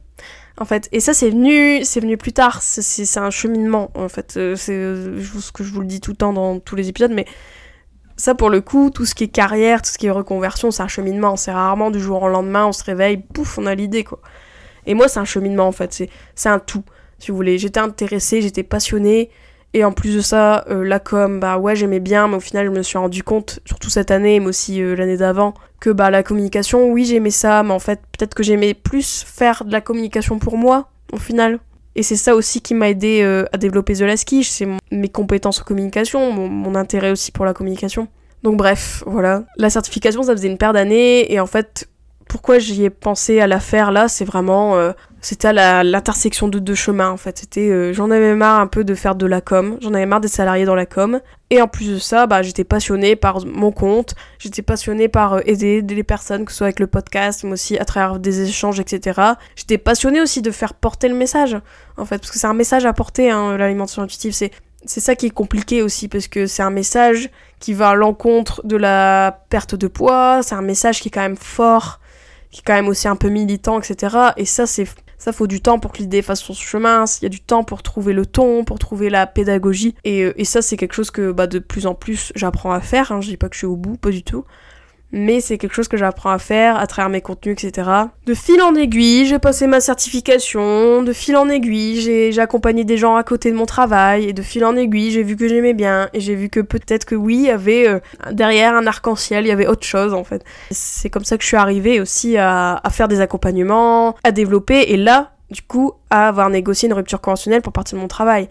en 0.57 0.65
fait. 0.65 0.87
Et 0.91 0.99
ça, 0.99 1.13
c'est 1.13 1.29
venu, 1.29 1.83
c'est 1.83 1.99
venu 1.99 2.17
plus 2.17 2.33
tard. 2.33 2.61
C'est 2.61 3.19
un 3.19 3.29
cheminement, 3.29 3.91
en 3.95 4.09
fait. 4.09 4.35
Euh, 4.37 4.55
c'est 4.55 4.73
euh, 4.73 5.21
ce 5.21 5.51
que 5.51 5.63
je 5.63 5.71
vous 5.71 5.81
le 5.81 5.87
dis 5.87 5.99
tout 5.99 6.11
le 6.11 6.17
temps 6.17 6.33
dans 6.33 6.59
tous 6.59 6.75
les 6.75 6.89
épisodes, 6.89 7.11
mais 7.11 7.25
ça, 8.17 8.35
pour 8.35 8.49
le 8.49 8.61
coup, 8.61 8.89
tout 8.89 9.05
ce 9.05 9.13
qui 9.13 9.25
est 9.25 9.29
carrière, 9.29 9.81
tout 9.81 9.91
ce 9.91 9.97
qui 9.97 10.07
est 10.07 10.11
reconversion, 10.11 10.71
c'est 10.71 10.83
un 10.83 10.87
cheminement. 10.87 11.35
C'est 11.35 11.51
rarement 11.51 11.91
du 11.91 11.99
jour 11.99 12.23
au 12.23 12.29
lendemain, 12.29 12.65
on 12.65 12.71
se 12.71 12.83
réveille, 12.83 13.17
pouf, 13.17 13.57
on 13.57 13.65
a 13.65 13.75
l'idée, 13.75 14.03
quoi. 14.05 14.21
Et 14.85 14.93
moi, 14.93 15.07
c'est 15.07 15.19
un 15.19 15.25
cheminement, 15.25 15.67
en 15.67 15.71
fait. 15.71 16.07
C'est 16.35 16.49
un 16.49 16.59
tout, 16.59 16.83
si 17.19 17.31
vous 17.31 17.37
voulez. 17.37 17.57
J'étais 17.57 17.79
intéressée, 17.79 18.41
j'étais 18.41 18.63
passionnée. 18.63 19.31
Et 19.75 19.83
en 19.83 19.91
plus 19.91 20.15
de 20.15 20.21
ça, 20.21 20.63
euh, 20.69 20.85
la 20.85 20.99
com, 20.99 21.41
bah 21.41 21.57
ouais, 21.57 21.75
j'aimais 21.75 21.99
bien, 21.99 22.29
mais 22.29 22.37
au 22.37 22.39
final, 22.39 22.65
je 22.65 22.71
me 22.71 22.81
suis 22.81 22.97
rendu 22.97 23.23
compte, 23.23 23.59
surtout 23.65 23.89
cette 23.89 24.09
année, 24.09 24.39
mais 24.39 24.45
aussi 24.45 24.81
euh, 24.81 24.95
l'année 24.95 25.17
d'avant, 25.17 25.53
que 25.81 25.89
bah 25.89 26.09
la 26.09 26.23
communication, 26.23 26.87
oui, 26.87 27.03
j'aimais 27.03 27.29
ça, 27.29 27.61
mais 27.61 27.73
en 27.73 27.79
fait, 27.79 27.99
peut-être 28.17 28.35
que 28.35 28.41
j'aimais 28.41 28.73
plus 28.73 29.25
faire 29.27 29.65
de 29.65 29.73
la 29.73 29.81
communication 29.81 30.39
pour 30.39 30.57
moi, 30.57 30.87
au 31.11 31.17
final. 31.17 31.59
Et 31.95 32.03
c'est 32.03 32.15
ça 32.15 32.35
aussi 32.35 32.61
qui 32.61 32.73
m'a 32.73 32.89
aidé 32.89 33.19
euh, 33.21 33.43
à 33.51 33.57
développer 33.57 33.95
The 33.95 34.01
Last 34.03 34.33
c'est 34.43 34.67
mes 34.91 35.09
compétences 35.09 35.59
en 35.59 35.65
communication, 35.65 36.31
mon, 36.31 36.75
intérêt 36.75 37.11
aussi 37.11 37.33
pour 37.33 37.43
la 37.43 37.53
communication. 37.53 38.07
Donc 38.43 38.55
bref, 38.55 39.03
voilà. 39.05 39.43
La 39.57 39.69
certification, 39.69 40.23
ça 40.23 40.31
faisait 40.31 40.47
une 40.47 40.57
paire 40.57 40.71
d'années, 40.71 41.33
et 41.33 41.41
en 41.41 41.47
fait, 41.47 41.89
pourquoi 42.29 42.59
j'y 42.59 42.85
ai 42.85 42.89
pensé 42.89 43.41
à 43.41 43.47
la 43.47 43.59
faire 43.59 43.91
là, 43.91 44.07
c'est 44.07 44.23
vraiment 44.23 44.93
c'était 45.25 45.47
à 45.47 45.83
l'intersection 45.83 46.47
de 46.47 46.59
deux 46.59 46.75
chemins 46.75 47.09
en 47.09 47.17
fait. 47.17 47.39
C'était, 47.39 47.71
euh, 47.71 47.93
j'en 47.93 48.11
avais 48.11 48.35
marre 48.35 48.59
un 48.59 48.67
peu 48.67 48.83
de 48.83 48.93
faire 48.93 49.15
de 49.15 49.25
la 49.25 49.41
com, 49.41 49.79
j'en 49.81 49.95
avais 49.95 50.05
marre 50.05 50.21
des 50.21 50.27
salariés 50.27 50.65
dans 50.65 50.75
la 50.75 50.85
com, 50.85 51.19
et 51.49 51.63
en 51.63 51.67
plus 51.67 51.89
de 51.89 51.97
ça, 51.97 52.27
bah 52.27 52.43
j'étais 52.43 52.63
passionnée 52.63 53.15
par 53.15 53.43
mon 53.43 53.71
compte, 53.71 54.13
j'étais 54.37 54.61
passionnée 54.61 55.07
par 55.07 55.33
euh, 55.33 55.39
aider, 55.47 55.81
les 55.81 56.03
personnes, 56.03 56.45
que 56.45 56.51
ce 56.51 56.59
soit 56.59 56.67
avec 56.67 56.79
le 56.79 56.85
podcast, 56.85 57.43
mais 57.43 57.53
aussi 57.53 57.75
à 57.79 57.85
travers 57.85 58.19
des 58.19 58.47
échanges, 58.47 58.79
etc. 58.79 59.19
J'étais 59.55 59.79
passionnée 59.79 60.21
aussi 60.21 60.43
de 60.43 60.51
faire 60.51 60.75
porter 60.75 61.09
le 61.09 61.15
message, 61.15 61.57
en 61.97 62.05
fait, 62.05 62.19
parce 62.19 62.29
que 62.29 62.37
c'est 62.37 62.45
un 62.45 62.53
message 62.53 62.85
à 62.85 62.93
porter, 62.93 63.31
hein, 63.31 63.57
l'alimentation 63.57 64.03
intuitive, 64.03 64.33
c'est 64.33 64.51
c'est 64.87 64.99
ça 64.99 65.15
qui 65.15 65.25
est 65.25 65.31
compliqué 65.31 65.81
aussi 65.81 66.07
parce 66.07 66.27
que 66.27 66.45
c'est 66.45 66.61
un 66.61 66.69
message 66.69 67.31
qui 67.59 67.73
va 67.73 67.89
à 67.89 67.95
l'encontre 67.95 68.61
de 68.67 68.75
la 68.75 69.39
perte 69.49 69.73
de 69.73 69.87
poids, 69.87 70.41
c'est 70.43 70.53
un 70.53 70.61
message 70.61 71.01
qui 71.01 71.07
est 71.07 71.11
quand 71.11 71.21
même 71.21 71.37
fort, 71.37 71.99
qui 72.51 72.59
est 72.59 72.63
quand 72.63 72.75
même 72.75 72.87
aussi 72.87 73.07
un 73.07 73.15
peu 73.15 73.29
militant, 73.29 73.79
etc. 73.79 74.15
Et 74.37 74.45
ça, 74.45 74.67
c'est 74.67 74.85
ça 75.25 75.33
faut 75.33 75.47
du 75.47 75.59
temps 75.59 75.79
pour 75.79 75.91
que 75.91 75.97
l'idée 75.97 76.21
fasse 76.21 76.39
son 76.39 76.53
chemin, 76.53 77.05
il 77.19 77.23
y 77.23 77.25
a 77.25 77.29
du 77.29 77.39
temps 77.41 77.63
pour 77.63 77.81
trouver 77.81 78.13
le 78.13 78.27
ton, 78.27 78.63
pour 78.63 78.77
trouver 78.77 79.09
la 79.09 79.25
pédagogie. 79.25 79.95
Et, 80.03 80.23
euh, 80.23 80.43
ça 80.43 80.61
c'est 80.61 80.77
quelque 80.77 80.93
chose 80.93 81.09
que 81.09 81.31
bah, 81.31 81.47
de 81.47 81.57
plus 81.57 81.87
en 81.87 81.95
plus 81.95 82.31
j'apprends 82.35 82.71
à 82.71 82.79
faire, 82.79 83.11
hein. 83.11 83.21
je 83.21 83.29
dis 83.29 83.37
pas 83.37 83.49
que 83.49 83.55
je 83.55 83.61
suis 83.61 83.67
au 83.67 83.75
bout, 83.75 83.97
pas 83.97 84.11
du 84.11 84.21
tout 84.21 84.45
mais 85.11 85.39
c'est 85.39 85.57
quelque 85.57 85.73
chose 85.73 85.87
que 85.87 85.97
j'apprends 85.97 86.31
à 86.31 86.39
faire 86.39 86.77
à 86.77 86.87
travers 86.87 87.09
mes 87.09 87.21
contenus, 87.21 87.63
etc. 87.63 87.89
De 88.25 88.33
fil 88.33 88.61
en 88.61 88.75
aiguille, 88.75 89.25
j'ai 89.25 89.39
passé 89.39 89.67
ma 89.67 89.79
certification, 89.79 91.03
de 91.03 91.13
fil 91.13 91.37
en 91.37 91.49
aiguille, 91.49 92.01
j'ai 92.01 92.39
accompagné 92.39 92.83
des 92.83 92.97
gens 92.97 93.15
à 93.15 93.23
côté 93.23 93.51
de 93.51 93.55
mon 93.55 93.65
travail, 93.65 94.25
et 94.25 94.33
de 94.33 94.41
fil 94.41 94.65
en 94.65 94.75
aiguille, 94.75 95.11
j'ai 95.11 95.23
vu 95.23 95.35
que 95.35 95.47
j'aimais 95.47 95.73
bien, 95.73 96.09
et 96.13 96.19
j'ai 96.19 96.35
vu 96.35 96.49
que 96.49 96.59
peut-être 96.59 97.05
que 97.05 97.15
oui, 97.15 97.35
il 97.35 97.45
y 97.45 97.49
avait 97.49 97.87
euh, 97.87 97.99
derrière 98.31 98.75
un 98.75 98.87
arc-en-ciel, 98.87 99.45
il 99.45 99.49
y 99.49 99.51
avait 99.51 99.67
autre 99.67 99.85
chose 99.85 100.13
en 100.13 100.23
fait. 100.23 100.43
C'est 100.71 101.09
comme 101.09 101.25
ça 101.25 101.37
que 101.37 101.43
je 101.43 101.47
suis 101.47 101.57
arrivée 101.57 102.01
aussi 102.01 102.37
à, 102.37 102.81
à 102.83 102.89
faire 102.89 103.07
des 103.07 103.21
accompagnements, 103.21 104.15
à 104.23 104.31
développer, 104.31 104.91
et 104.91 104.97
là, 104.97 105.31
du 105.51 105.61
coup, 105.61 105.93
à 106.09 106.27
avoir 106.27 106.49
négocié 106.49 106.87
une 106.87 106.93
rupture 106.93 107.21
conventionnelle 107.21 107.61
pour 107.61 107.73
partir 107.73 107.97
de 107.97 108.01
mon 108.01 108.07
travail. 108.07 108.49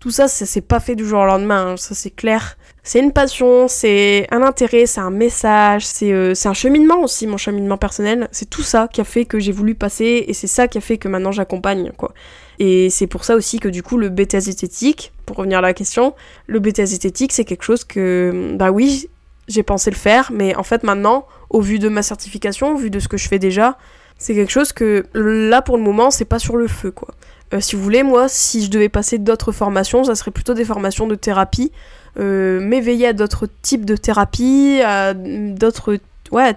Tout 0.00 0.10
ça, 0.10 0.26
ça 0.26 0.46
s'est 0.46 0.62
pas 0.62 0.80
fait 0.80 0.96
du 0.96 1.06
jour 1.06 1.20
au 1.20 1.24
lendemain, 1.24 1.68
hein, 1.68 1.76
ça 1.76 1.94
c'est 1.94 2.10
clair. 2.10 2.56
C'est 2.84 2.98
une 2.98 3.12
passion, 3.12 3.68
c'est 3.68 4.26
un 4.32 4.42
intérêt, 4.42 4.86
c'est 4.86 5.00
un 5.00 5.12
message, 5.12 5.86
euh, 6.02 6.34
c'est 6.34 6.48
un 6.48 6.52
cheminement 6.52 7.00
aussi, 7.02 7.28
mon 7.28 7.36
cheminement 7.36 7.78
personnel. 7.78 8.28
C'est 8.32 8.50
tout 8.50 8.62
ça 8.62 8.88
qui 8.92 9.00
a 9.00 9.04
fait 9.04 9.24
que 9.24 9.38
j'ai 9.38 9.52
voulu 9.52 9.76
passer 9.76 10.24
et 10.26 10.34
c'est 10.34 10.48
ça 10.48 10.66
qui 10.66 10.78
a 10.78 10.80
fait 10.80 10.98
que 10.98 11.06
maintenant 11.06 11.30
j'accompagne, 11.30 11.92
quoi. 11.96 12.12
Et 12.58 12.90
c'est 12.90 13.06
pour 13.06 13.24
ça 13.24 13.36
aussi 13.36 13.60
que 13.60 13.68
du 13.68 13.84
coup 13.84 13.98
le 13.98 14.08
BTS 14.08 14.48
esthétique, 14.48 15.12
pour 15.26 15.36
revenir 15.36 15.58
à 15.58 15.60
la 15.60 15.74
question, 15.74 16.14
le 16.48 16.58
BTS 16.58 16.80
esthétique 16.80 17.32
c'est 17.32 17.44
quelque 17.44 17.62
chose 17.62 17.84
que, 17.84 18.52
bah 18.56 18.72
oui, 18.72 19.08
j'ai 19.46 19.62
pensé 19.62 19.88
le 19.90 19.96
faire, 19.96 20.32
mais 20.34 20.56
en 20.56 20.64
fait 20.64 20.82
maintenant, 20.82 21.26
au 21.50 21.60
vu 21.60 21.78
de 21.78 21.88
ma 21.88 22.02
certification, 22.02 22.72
au 22.74 22.76
vu 22.76 22.90
de 22.90 22.98
ce 22.98 23.06
que 23.06 23.16
je 23.16 23.28
fais 23.28 23.38
déjà, 23.38 23.78
c'est 24.18 24.34
quelque 24.34 24.52
chose 24.52 24.72
que 24.72 25.06
là 25.14 25.62
pour 25.62 25.76
le 25.76 25.84
moment 25.84 26.10
c'est 26.10 26.24
pas 26.24 26.40
sur 26.40 26.56
le 26.56 26.66
feu, 26.66 26.90
quoi. 26.90 27.14
Euh, 27.54 27.60
si 27.60 27.76
vous 27.76 27.82
voulez, 27.82 28.02
moi, 28.02 28.28
si 28.28 28.64
je 28.64 28.70
devais 28.70 28.88
passer 28.88 29.18
d'autres 29.18 29.52
formations, 29.52 30.04
ça 30.04 30.14
serait 30.14 30.30
plutôt 30.30 30.54
des 30.54 30.64
formations 30.64 31.06
de 31.06 31.14
thérapie, 31.14 31.70
euh, 31.70 32.01
m'éveiller 32.16 33.08
à 33.08 33.12
d'autres 33.12 33.48
types 33.62 33.84
de 33.84 33.96
thérapie, 33.96 34.80
à 34.84 35.14
d'autres 35.14 35.98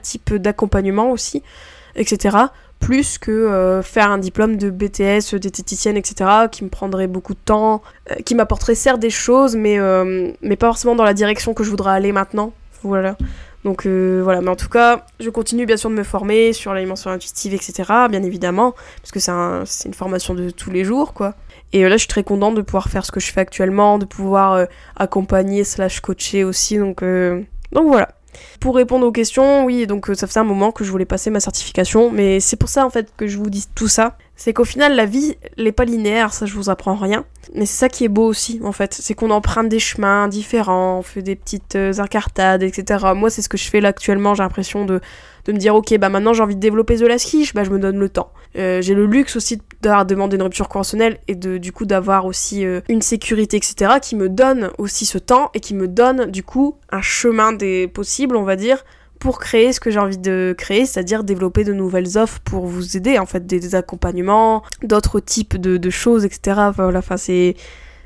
types 0.02 0.34
d'accompagnement 0.34 1.12
aussi, 1.12 1.44
etc. 1.96 2.38
Plus 2.80 3.18
que 3.18 3.32
euh, 3.32 3.82
faire 3.82 4.12
un 4.12 4.18
diplôme 4.18 4.58
de 4.58 4.70
BTS, 4.70 5.36
diététicienne, 5.36 5.98
etc., 5.98 6.30
qui 6.52 6.64
me 6.64 6.70
prendrait 6.70 7.08
beaucoup 7.08 7.34
de 7.34 7.40
temps, 7.44 7.82
qui 8.26 8.36
m'apporterait 8.36 8.76
certes 8.76 9.00
des 9.00 9.10
choses, 9.10 9.56
mais, 9.56 9.78
mais 10.42 10.56
pas 10.56 10.68
forcément 10.68 10.96
dans 10.96 11.04
la 11.06 11.14
direction 11.14 11.54
que 11.54 11.64
je 11.64 11.70
voudrais 11.70 11.92
aller 11.92 12.12
maintenant. 12.12 12.54
Voilà. 12.84 13.16
Donc 13.66 13.88
euh, 13.88 14.22
voilà, 14.24 14.42
mais 14.42 14.52
en 14.52 14.56
tout 14.56 14.70
cas, 14.70 15.06
je 15.20 15.30
continue 15.32 15.66
bien 15.66 15.76
sûr 15.76 15.90
de 15.90 15.96
me 15.96 16.04
former 16.04 16.54
sur 16.54 16.72
l'alimentation 16.74 17.10
intuitive, 17.10 17.56
etc. 17.56 17.92
Bien 18.10 18.22
évidemment, 18.22 18.76
parce 19.02 19.12
que 19.12 19.20
c'est 19.20 19.32
un, 19.32 19.64
une 19.86 19.94
formation 19.96 20.36
de 20.36 20.52
tous 20.52 20.70
les 20.70 20.84
jours, 20.84 21.14
quoi. 21.14 21.34
Et 21.74 21.84
là, 21.84 21.92
je 21.92 21.98
suis 21.98 22.08
très 22.08 22.24
contente 22.24 22.56
de 22.56 22.62
pouvoir 22.62 22.90
faire 22.90 23.06
ce 23.06 23.12
que 23.12 23.20
je 23.20 23.32
fais 23.32 23.42
actuellement, 23.42 23.98
de 23.98 24.06
pouvoir 24.06 24.68
accompagner 24.96 25.64
slash 25.64 26.00
coacher 26.00 26.44
aussi. 26.44 26.78
Donc, 26.78 27.04
donc 27.04 27.88
voilà. 27.88 28.10
Pour 28.60 28.76
répondre 28.76 29.06
aux 29.06 29.12
questions, 29.12 29.66
oui, 29.66 29.88
donc 29.88 30.10
ça 30.14 30.28
faisait 30.28 30.40
un 30.40 30.46
moment 30.46 30.72
que 30.72 30.84
je 30.84 30.92
voulais 30.92 31.06
passer 31.06 31.30
ma 31.30 31.40
certification, 31.40 32.12
mais 32.12 32.40
c'est 32.40 32.56
pour 32.56 32.70
ça 32.70 32.86
en 32.86 32.90
fait 32.90 33.10
que 33.18 33.28
je 33.28 33.38
vous 33.38 33.50
dis 33.50 33.66
tout 33.76 33.88
ça 33.88 34.18
c'est 34.36 34.54
qu'au 34.54 34.66
final 34.66 34.96
la 34.96 35.06
vie 35.06 35.36
n'est 35.58 35.72
pas 35.72 35.86
linéaire, 35.86 36.34
ça 36.34 36.46
je 36.46 36.54
vous 36.54 36.70
apprends 36.70 36.96
rien. 36.96 37.26
Mais 37.54 37.66
c'est 37.66 37.78
ça 37.78 37.90
qui 37.90 38.04
est 38.04 38.10
beau 38.10 38.26
aussi 38.26 38.60
en 38.64 38.72
fait, 38.72 38.94
c'est 38.94 39.14
qu'on 39.14 39.32
emprunte 39.32 39.70
des 39.70 39.80
chemins 39.80 40.28
différents, 40.28 41.00
on 41.00 41.02
fait 41.04 41.22
des 41.22 41.36
petites 41.36 41.76
euh, 41.76 41.94
incartades, 42.00 42.64
etc. 42.64 43.14
Moi 43.16 43.30
c'est 43.30 43.42
ce 43.42 43.50
que 43.50 43.58
je 43.58 43.70
fais 43.70 43.80
là 43.80 43.90
actuellement, 43.90 44.36
j'ai 44.36 44.44
l'impression 44.44 44.86
de, 44.86 45.00
de 45.46 45.54
me 45.54 45.58
dire 45.58 45.76
ok 45.76 45.98
bah 45.98 46.10
maintenant 46.10 46.34
j'ai 46.34 46.44
envie 46.44 46.56
de 46.56 46.60
développer 46.60 46.98
The 46.98 47.02
Last 47.02 47.26
Kish, 47.30 47.54
bah 47.54 47.64
je 47.64 47.70
me 47.70 47.80
donne 47.80 47.98
le 47.98 48.10
temps. 48.10 48.32
Euh, 48.58 48.82
j'ai 48.82 48.94
le 48.94 49.06
luxe 49.06 49.36
aussi 49.36 49.62
d'avoir 49.82 50.06
demandé 50.06 50.36
une 50.38 50.44
rupture 50.44 50.70
conventionnelle 50.70 51.20
et 51.28 51.36
de 51.36 51.58
du 51.58 51.72
coup 51.72 51.86
d'avoir 51.86 52.26
aussi 52.26 52.66
euh, 52.66 52.82
une 52.90 53.02
sécurité 53.02 53.58
etc. 53.58 53.94
qui 54.02 54.16
me 54.16 54.30
donne 54.30 54.72
aussi 54.78 55.06
ce 55.06 55.18
temps 55.18 55.52
et 55.54 55.60
qui 55.60 55.76
me 55.76 55.88
donne 55.88 56.32
du 56.32 56.44
coup 56.44 56.76
un 56.92 57.02
chemin 57.02 57.54
des 57.54 57.88
possibles 57.88 58.36
on 58.36 58.44
va 58.44 58.56
dire 58.56 58.84
pour 59.20 59.40
créer 59.40 59.74
ce 59.74 59.80
que 59.80 59.90
j'ai 59.90 60.00
envie 60.00 60.18
de 60.18 60.54
créer, 60.58 60.86
c'est-à-dire 60.86 61.24
développer 61.24 61.64
de 61.64 61.74
nouvelles 61.74 62.18
offres 62.18 62.40
pour 62.42 62.66
vous 62.66 62.98
aider, 62.98 63.18
en 63.18 63.26
fait, 63.26 63.46
des, 63.46 63.76
accompagnements, 63.76 64.64
d'autres 64.84 65.20
types 65.20 65.58
de, 65.58 65.90
choses, 65.90 66.26
etc. 66.26 66.70
Voilà, 66.76 67.00
enfin, 67.00 67.18
c'est. 67.18 67.56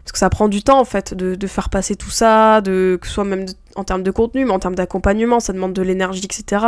Parce 0.04 0.14
que 0.14 0.20
ça 0.20 0.30
prend 0.30 0.48
du 0.48 0.64
temps, 0.64 0.80
en 0.80 0.86
fait, 0.86 1.14
de, 1.14 1.48
faire 1.48 1.70
passer 1.70 1.96
tout 1.96 2.10
ça, 2.10 2.62
de, 2.62 2.98
que 3.02 3.08
ce 3.08 3.14
soit 3.14 3.26
même 3.26 3.46
en 3.76 3.84
termes 3.84 4.04
de 4.04 4.12
contenu, 4.12 4.46
mais 4.46 4.52
en 4.52 4.60
termes 4.60 4.76
d'accompagnement, 4.76 5.40
ça 5.40 5.54
demande 5.54 5.74
de 5.74 5.82
l'énergie, 5.82 6.24
etc. 6.24 6.66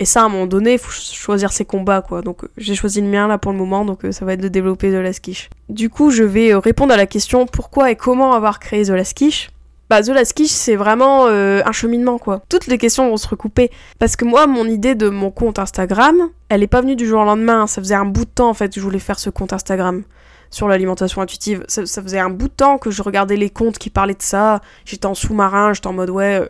Et 0.00 0.06
ça, 0.06 0.22
à 0.22 0.24
un 0.24 0.28
moment 0.30 0.46
donné, 0.46 0.72
il 0.72 0.78
faut 0.78 0.90
choisir 0.90 1.52
ses 1.52 1.66
combats, 1.66 2.00
quoi. 2.00 2.22
Donc, 2.22 2.38
j'ai 2.56 2.74
choisi 2.74 3.02
le 3.02 3.06
mien, 3.06 3.28
là, 3.28 3.36
pour 3.36 3.52
le 3.52 3.58
moment, 3.58 3.84
donc 3.84 4.06
euh, 4.06 4.12
ça 4.12 4.24
va 4.24 4.32
être 4.32 4.40
de 4.40 4.48
développer 4.48 4.90
de 4.90 4.96
la 4.96 5.12
skiche. 5.12 5.50
Du 5.68 5.90
coup, 5.90 6.10
je 6.10 6.22
vais 6.22 6.54
euh, 6.54 6.58
répondre 6.58 6.94
à 6.94 6.96
la 6.96 7.06
question 7.06 7.46
pourquoi 7.46 7.90
et 7.90 7.96
comment 7.96 8.32
avoir 8.32 8.60
créé 8.60 8.86
The 8.86 8.90
Last 8.90 9.12
Quiche? 9.12 9.50
Bah, 9.90 10.02
The 10.02 10.08
Last 10.08 10.32
Kish, 10.32 10.48
c'est 10.50 10.74
vraiment 10.74 11.26
euh, 11.26 11.60
un 11.66 11.72
cheminement, 11.72 12.16
quoi. 12.16 12.42
Toutes 12.48 12.66
les 12.66 12.78
questions 12.78 13.10
vont 13.10 13.18
se 13.18 13.28
recouper. 13.28 13.70
Parce 13.98 14.16
que 14.16 14.24
moi, 14.24 14.46
mon 14.46 14.64
idée 14.64 14.94
de 14.94 15.10
mon 15.10 15.30
compte 15.30 15.58
Instagram, 15.58 16.30
elle 16.48 16.62
est 16.62 16.66
pas 16.66 16.80
venue 16.80 16.96
du 16.96 17.06
jour 17.06 17.20
au 17.20 17.24
lendemain. 17.26 17.66
Ça 17.66 17.82
faisait 17.82 17.94
un 17.94 18.06
bout 18.06 18.24
de 18.24 18.30
temps, 18.30 18.48
en 18.48 18.54
fait, 18.54 18.70
que 18.70 18.80
je 18.80 18.84
voulais 18.84 19.00
faire 19.00 19.18
ce 19.18 19.28
compte 19.28 19.52
Instagram 19.52 20.02
sur 20.50 20.68
l'alimentation 20.68 21.22
intuitive. 21.22 21.64
Ça, 21.68 21.84
faisait 21.84 22.18
un 22.18 22.30
bout 22.30 22.48
de 22.48 22.54
temps 22.54 22.78
que 22.78 22.90
je 22.90 23.02
regardais 23.02 23.36
les 23.36 23.50
comptes 23.50 23.78
qui 23.78 23.90
parlaient 23.90 24.14
de 24.14 24.22
ça. 24.22 24.60
J'étais 24.84 25.06
en 25.06 25.14
sous-marin, 25.14 25.72
j'étais 25.72 25.86
en 25.86 25.92
mode, 25.92 26.10
ouais... 26.10 26.40
Euh, 26.40 26.46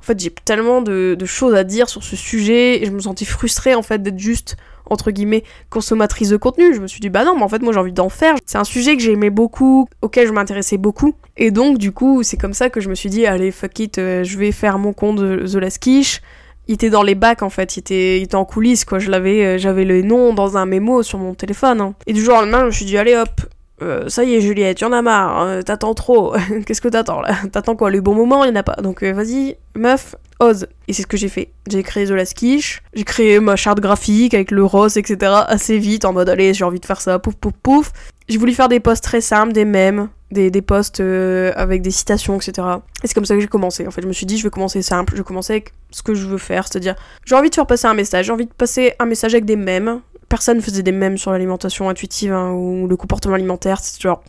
en 0.00 0.04
fait, 0.04 0.18
j'ai 0.18 0.30
tellement 0.30 0.82
de, 0.82 1.16
choses 1.26 1.54
à 1.54 1.62
dire 1.62 1.88
sur 1.88 2.02
ce 2.02 2.16
sujet 2.16 2.82
et 2.82 2.86
je 2.86 2.90
me 2.90 2.98
sentais 2.98 3.24
frustrée, 3.24 3.76
en 3.76 3.82
fait, 3.82 4.02
d'être 4.02 4.18
juste 4.18 4.56
entre 4.90 5.12
guillemets, 5.12 5.44
consommatrice 5.70 6.30
de 6.30 6.36
contenu. 6.36 6.74
Je 6.74 6.80
me 6.80 6.88
suis 6.88 7.00
dit, 7.00 7.08
bah 7.08 7.24
non, 7.24 7.36
mais 7.36 7.44
en 7.44 7.48
fait, 7.48 7.62
moi 7.62 7.72
j'ai 7.72 7.78
envie 7.78 7.92
d'en 7.92 8.08
faire. 8.08 8.34
C'est 8.44 8.58
un 8.58 8.64
sujet 8.64 8.96
que 8.96 9.02
j'aimais 9.02 9.30
beaucoup, 9.30 9.88
auquel 10.02 10.26
je 10.26 10.32
m'intéressais 10.32 10.76
beaucoup. 10.76 11.14
Et 11.36 11.52
donc, 11.52 11.78
du 11.78 11.92
coup, 11.92 12.24
c'est 12.24 12.36
comme 12.36 12.52
ça 12.52 12.68
que 12.68 12.80
je 12.80 12.88
me 12.88 12.94
suis 12.96 13.08
dit, 13.08 13.24
allez, 13.24 13.52
fuck 13.52 13.78
it, 13.78 13.98
euh, 13.98 14.24
je 14.24 14.36
vais 14.36 14.52
faire 14.52 14.78
mon 14.78 14.92
compte 14.92 15.16
de 15.16 15.46
The 15.46 15.54
Last 15.54 15.78
Quiche. 15.78 16.20
Il 16.68 16.74
était 16.74 16.90
dans 16.90 17.02
les 17.02 17.14
bacs 17.14 17.42
en 17.42 17.50
fait, 17.50 17.76
il 17.76 17.80
était, 17.80 18.18
il 18.18 18.24
était 18.24 18.34
en 18.34 18.44
coulisses 18.44 18.84
quoi. 18.84 18.98
Je 18.98 19.10
l'avais, 19.10 19.44
euh, 19.44 19.58
j'avais 19.58 19.84
le 19.84 20.02
nom 20.02 20.32
dans 20.32 20.56
un 20.56 20.66
mémo 20.66 21.02
sur 21.02 21.18
mon 21.18 21.34
téléphone. 21.34 21.80
Hein. 21.80 21.94
Et 22.06 22.12
du 22.12 22.22
jour 22.22 22.36
au 22.36 22.40
lendemain, 22.40 22.60
je 22.60 22.66
me 22.66 22.70
suis 22.70 22.84
dit 22.84 22.96
allez 22.96 23.16
hop, 23.16 23.40
euh, 23.82 24.08
ça 24.08 24.24
y 24.24 24.34
est 24.34 24.40
Juliette, 24.40 24.80
y 24.80 24.84
en 24.84 24.92
a 24.92 25.02
marre, 25.02 25.40
hein, 25.40 25.62
t'attends 25.62 25.94
trop. 25.94 26.34
Qu'est-ce 26.66 26.80
que 26.80 26.88
t'attends 26.88 27.20
là? 27.20 27.34
T'attends 27.50 27.74
quoi? 27.74 27.90
Le 27.90 28.00
bon 28.00 28.14
moment, 28.14 28.44
il 28.44 28.50
n'y 28.50 28.56
en 28.56 28.60
a 28.60 28.62
pas. 28.62 28.76
Donc 28.76 29.02
vas-y, 29.02 29.56
meuf, 29.74 30.14
ose. 30.38 30.66
Et 30.88 30.92
c'est 30.92 31.02
ce 31.02 31.06
que 31.06 31.16
j'ai 31.16 31.28
fait. 31.28 31.50
J'ai 31.68 31.82
créé 31.82 32.06
The 32.06 32.10
Last 32.10 32.34
Quiche, 32.34 32.82
j'ai 32.94 33.04
créé 33.04 33.40
ma 33.40 33.56
charte 33.56 33.80
graphique 33.80 34.34
avec 34.34 34.50
le 34.50 34.64
rose, 34.64 34.96
etc. 34.96 35.32
assez 35.46 35.78
vite, 35.78 36.04
en 36.04 36.12
mode 36.12 36.28
allez, 36.28 36.54
j'ai 36.54 36.64
envie 36.64 36.80
de 36.80 36.86
faire 36.86 37.00
ça, 37.00 37.18
pouf 37.18 37.34
pouf 37.34 37.54
pouf. 37.62 37.92
J'ai 38.28 38.38
voulu 38.38 38.52
faire 38.52 38.68
des 38.68 38.80
posts 38.80 39.04
très 39.04 39.20
simples, 39.20 39.52
des 39.52 39.64
mèmes, 39.64 40.08
des, 40.32 40.50
des 40.50 40.62
posts 40.62 41.00
euh, 41.00 41.52
avec 41.56 41.82
des 41.82 41.90
citations, 41.90 42.36
etc. 42.36 42.66
Et 43.02 43.06
c'est 43.06 43.14
comme 43.14 43.24
ça 43.24 43.34
que 43.34 43.40
j'ai 43.40 43.48
commencé. 43.48 43.86
En 43.86 43.90
fait, 43.90 44.02
je 44.02 44.08
me 44.08 44.12
suis 44.12 44.26
dit, 44.26 44.38
je 44.38 44.44
vais 44.44 44.50
commencer 44.50 44.82
simple, 44.82 45.12
je 45.12 45.18
vais 45.18 45.24
commencer 45.24 45.54
avec 45.54 45.72
ce 45.90 46.02
que 46.02 46.14
je 46.14 46.26
veux 46.26 46.38
faire, 46.38 46.66
c'est-à-dire, 46.66 46.94
j'ai 47.24 47.34
envie 47.34 47.50
de 47.50 47.54
faire 47.54 47.66
passer 47.66 47.86
un 47.86 47.94
message, 47.94 48.26
j'ai 48.26 48.32
envie 48.32 48.46
de 48.46 48.52
passer 48.52 48.94
un 48.98 49.06
message 49.06 49.34
avec 49.34 49.44
des 49.44 49.56
mèmes. 49.56 50.00
Personne 50.28 50.60
faisait 50.62 50.82
des 50.82 50.92
mèmes 50.92 51.18
sur 51.18 51.30
l'alimentation 51.32 51.88
intuitive 51.88 52.32
hein, 52.32 52.52
ou 52.52 52.86
le 52.86 52.96
comportement 52.96 53.34
alimentaire, 53.34 53.78
c'est 53.80 54.00
genre 54.00 54.22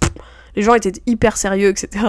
les 0.56 0.62
gens 0.62 0.74
étaient 0.76 0.94
hyper 1.06 1.38
sérieux, 1.38 1.70
etc. 1.70 2.08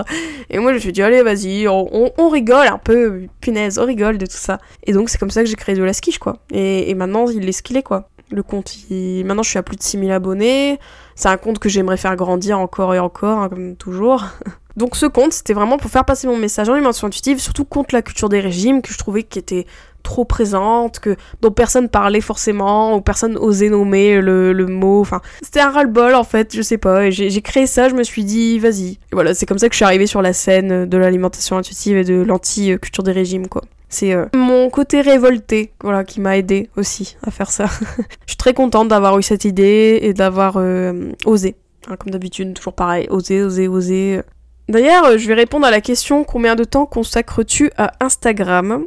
Et 0.51 0.59
moi, 0.59 0.73
je 0.73 0.77
me 0.77 0.81
suis 0.81 0.93
dit, 0.93 1.03
allez, 1.03 1.23
vas-y, 1.23 1.67
on, 1.69 2.29
rigole 2.29 2.67
un 2.67 2.79
peu, 2.79 3.27
punaise, 3.41 3.79
on 3.79 3.87
rigole 3.87 4.19
de 4.19 4.27
tout 4.27 4.37
ça. 4.37 4.59
Et 4.85 4.93
donc, 4.93 5.09
c'est 5.09 5.19
comme 5.19 5.31
ça 5.31 5.43
que 5.43 5.49
j'ai 5.49 5.57
créé 5.57 5.75
de 5.75 5.83
la 5.83 5.93
skiche, 5.93 6.19
quoi. 6.19 6.39
Et, 6.53 6.95
maintenant, 6.95 7.27
il 7.29 7.49
est 7.49 7.71
est, 7.71 7.83
quoi. 7.83 8.11
Le 8.35 8.43
compte, 8.43 8.75
maintenant, 8.91 9.45
je 9.45 9.51
suis 9.51 9.59
à 9.61 9.63
plus 9.63 9.77
de 9.77 9.83
6000 9.83 10.11
abonnés. 10.11 10.81
C'est 11.15 11.29
un 11.29 11.37
compte 11.37 11.61
que 11.61 11.69
j'aimerais 11.69 11.97
faire 11.97 12.17
grandir 12.17 12.59
encore 12.59 12.93
et 12.93 12.99
encore, 12.99 13.39
hein, 13.39 13.49
comme 13.49 13.77
toujours. 13.77 14.25
Donc 14.77 14.97
ce 14.97 15.07
compte, 15.07 15.33
c'était 15.33 15.53
vraiment 15.53 15.79
pour 15.79 15.89
faire 15.89 16.05
passer 16.05 16.27
mon 16.27 16.37
message 16.37 16.69
en 16.69 16.73
alimentation 16.73 17.07
intuitive, 17.07 17.39
surtout 17.39 17.65
contre 17.65 17.95
la 17.95 18.03
culture 18.03 18.29
des 18.29 18.41
régimes, 18.41 18.83
que 18.83 18.93
je 18.93 18.99
trouvais 18.99 19.23
qui 19.23 19.39
était 19.39 19.67
trop 20.03 20.25
présente, 20.25 20.99
que 20.99 21.15
dont 21.43 21.53
personne 21.53 21.89
parlait 21.89 22.21
forcément, 22.21 22.97
ou 22.97 23.01
personne 23.01 23.39
osait 23.39 23.69
nommer 23.69 24.21
le, 24.21 24.67
mot. 24.67 25.01
Enfin, 25.01 25.21
c'était 25.41 25.61
un 25.61 25.71
ras-le-bol 25.71 26.17
en 26.17 26.25
fait, 26.25 26.57
je 26.57 26.61
sais 26.61 26.77
pas. 26.77 27.11
J'ai 27.11 27.41
créé 27.41 27.69
ça, 27.69 27.89
je 27.89 27.95
me 27.95 28.03
suis 28.03 28.25
dit, 28.25 28.59
vas-y. 28.59 28.95
Et 28.95 28.99
voilà, 29.13 29.33
c'est 29.33 29.47
comme 29.47 29.59
ça 29.59 29.69
que 29.69 29.75
je 29.75 29.77
suis 29.77 29.85
arrivée 29.85 30.09
sur 30.09 30.23
la 30.23 30.33
scène 30.33 30.87
de 30.87 30.99
l'alimentation 30.99 31.57
intuitive 31.57 31.97
et 31.97 32.05
de 32.05 32.21
l'anti-culture 32.21 33.05
des 33.05 33.13
régimes, 33.13 33.47
quoi. 33.47 33.63
C'est 33.95 34.13
euh, 34.13 34.27
mon 34.35 34.71
côté 34.71 35.03
révolté, 35.03 35.73
voilà, 35.81 36.03
qui 36.03 36.21
m'a 36.21 36.37
aidé 36.37 36.69
aussi 36.77 37.17
à 37.23 37.31
faire 37.31 37.49
ça. 37.53 37.67
je 38.27 38.33
suis 38.33 38.37
très 38.37 38.53
contente 38.53 38.89
d'avoir 38.89 39.17
eu 39.21 39.23
cette 39.23 39.45
idée 39.45 40.01
et 40.03 40.13
d'avoir 40.13 40.57
euh, 40.57 41.13
osé. 41.27 41.55
Hein, 41.87 41.95
comme 41.97 42.11
d'habitude, 42.11 42.55
toujours 42.55 42.73
pareil, 42.73 43.07
oser, 43.09 43.45
oser, 43.45 43.69
oser. 43.69 44.21
D'ailleurs, 44.69 45.17
je 45.17 45.29
vais 45.29 45.35
répondre 45.35 45.65
à 45.65 45.71
la 45.71 45.81
question 45.81 46.25
combien 46.25 46.57
de 46.57 46.65
temps 46.65 46.87
consacres-tu 46.87 47.71
à 47.77 47.93
Instagram? 48.01 48.85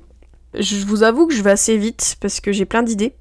Je 0.60 0.86
vous 0.86 1.04
avoue 1.04 1.26
que 1.26 1.34
je 1.34 1.42
vais 1.42 1.52
assez 1.52 1.78
vite 1.78 2.18
parce 2.20 2.42
que 2.42 2.52
j'ai 2.52 2.66
plein 2.66 2.84
d'idées. 2.84 3.14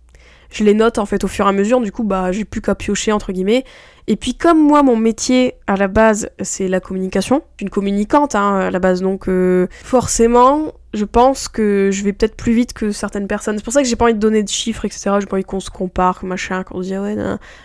Je 0.57 0.65
les 0.65 0.73
note 0.73 0.97
en 0.97 1.05
fait 1.05 1.23
au 1.23 1.29
fur 1.29 1.45
et 1.45 1.49
à 1.51 1.53
mesure, 1.53 1.83
du 1.83 1.93
coup 1.93 2.03
bah 2.03 2.33
j'ai 2.33 2.47
plus 2.47 2.63
qu'à 2.63 2.75
piocher 2.75 3.13
entre 3.13 3.31
guillemets. 3.31 3.65
Et 4.07 4.17
puis 4.17 4.35
comme 4.35 4.59
moi 4.59 4.83
mon 4.83 4.97
métier 4.97 5.53
à 5.67 5.77
la 5.77 5.87
base 5.87 6.31
c'est 6.41 6.67
la 6.67 6.81
communication, 6.81 7.43
je 7.57 7.59
suis 7.59 7.65
une 7.65 7.71
communicante 7.71 8.35
hein, 8.35 8.57
à 8.61 8.71
la 8.71 8.79
base 8.79 9.03
donc 9.03 9.29
euh, 9.29 9.67
forcément 9.85 10.73
je 10.95 11.05
pense 11.05 11.49
que 11.49 11.91
je 11.93 12.03
vais 12.05 12.15
peut-être 12.15 12.37
plus 12.37 12.55
vite 12.55 12.73
que 12.73 12.91
certaines 12.91 13.27
personnes. 13.27 13.59
C'est 13.59 13.65
pour 13.65 13.75
ça 13.75 13.83
que 13.83 13.89
j'ai 13.89 13.97
pas 13.97 14.07
envie 14.07 14.15
de 14.15 14.19
donner 14.19 14.43
de 14.43 14.49
chiffres 14.49 14.87
etc. 14.87 15.11
J'ai 15.21 15.27
pas 15.27 15.37
envie 15.37 15.45
qu'on 15.45 15.61
se 15.61 15.69
compare, 15.69 16.25
machin, 16.25 16.63
qu'on 16.63 16.83
se 16.83 16.95
ah 16.95 17.03
ouais. 17.03 17.17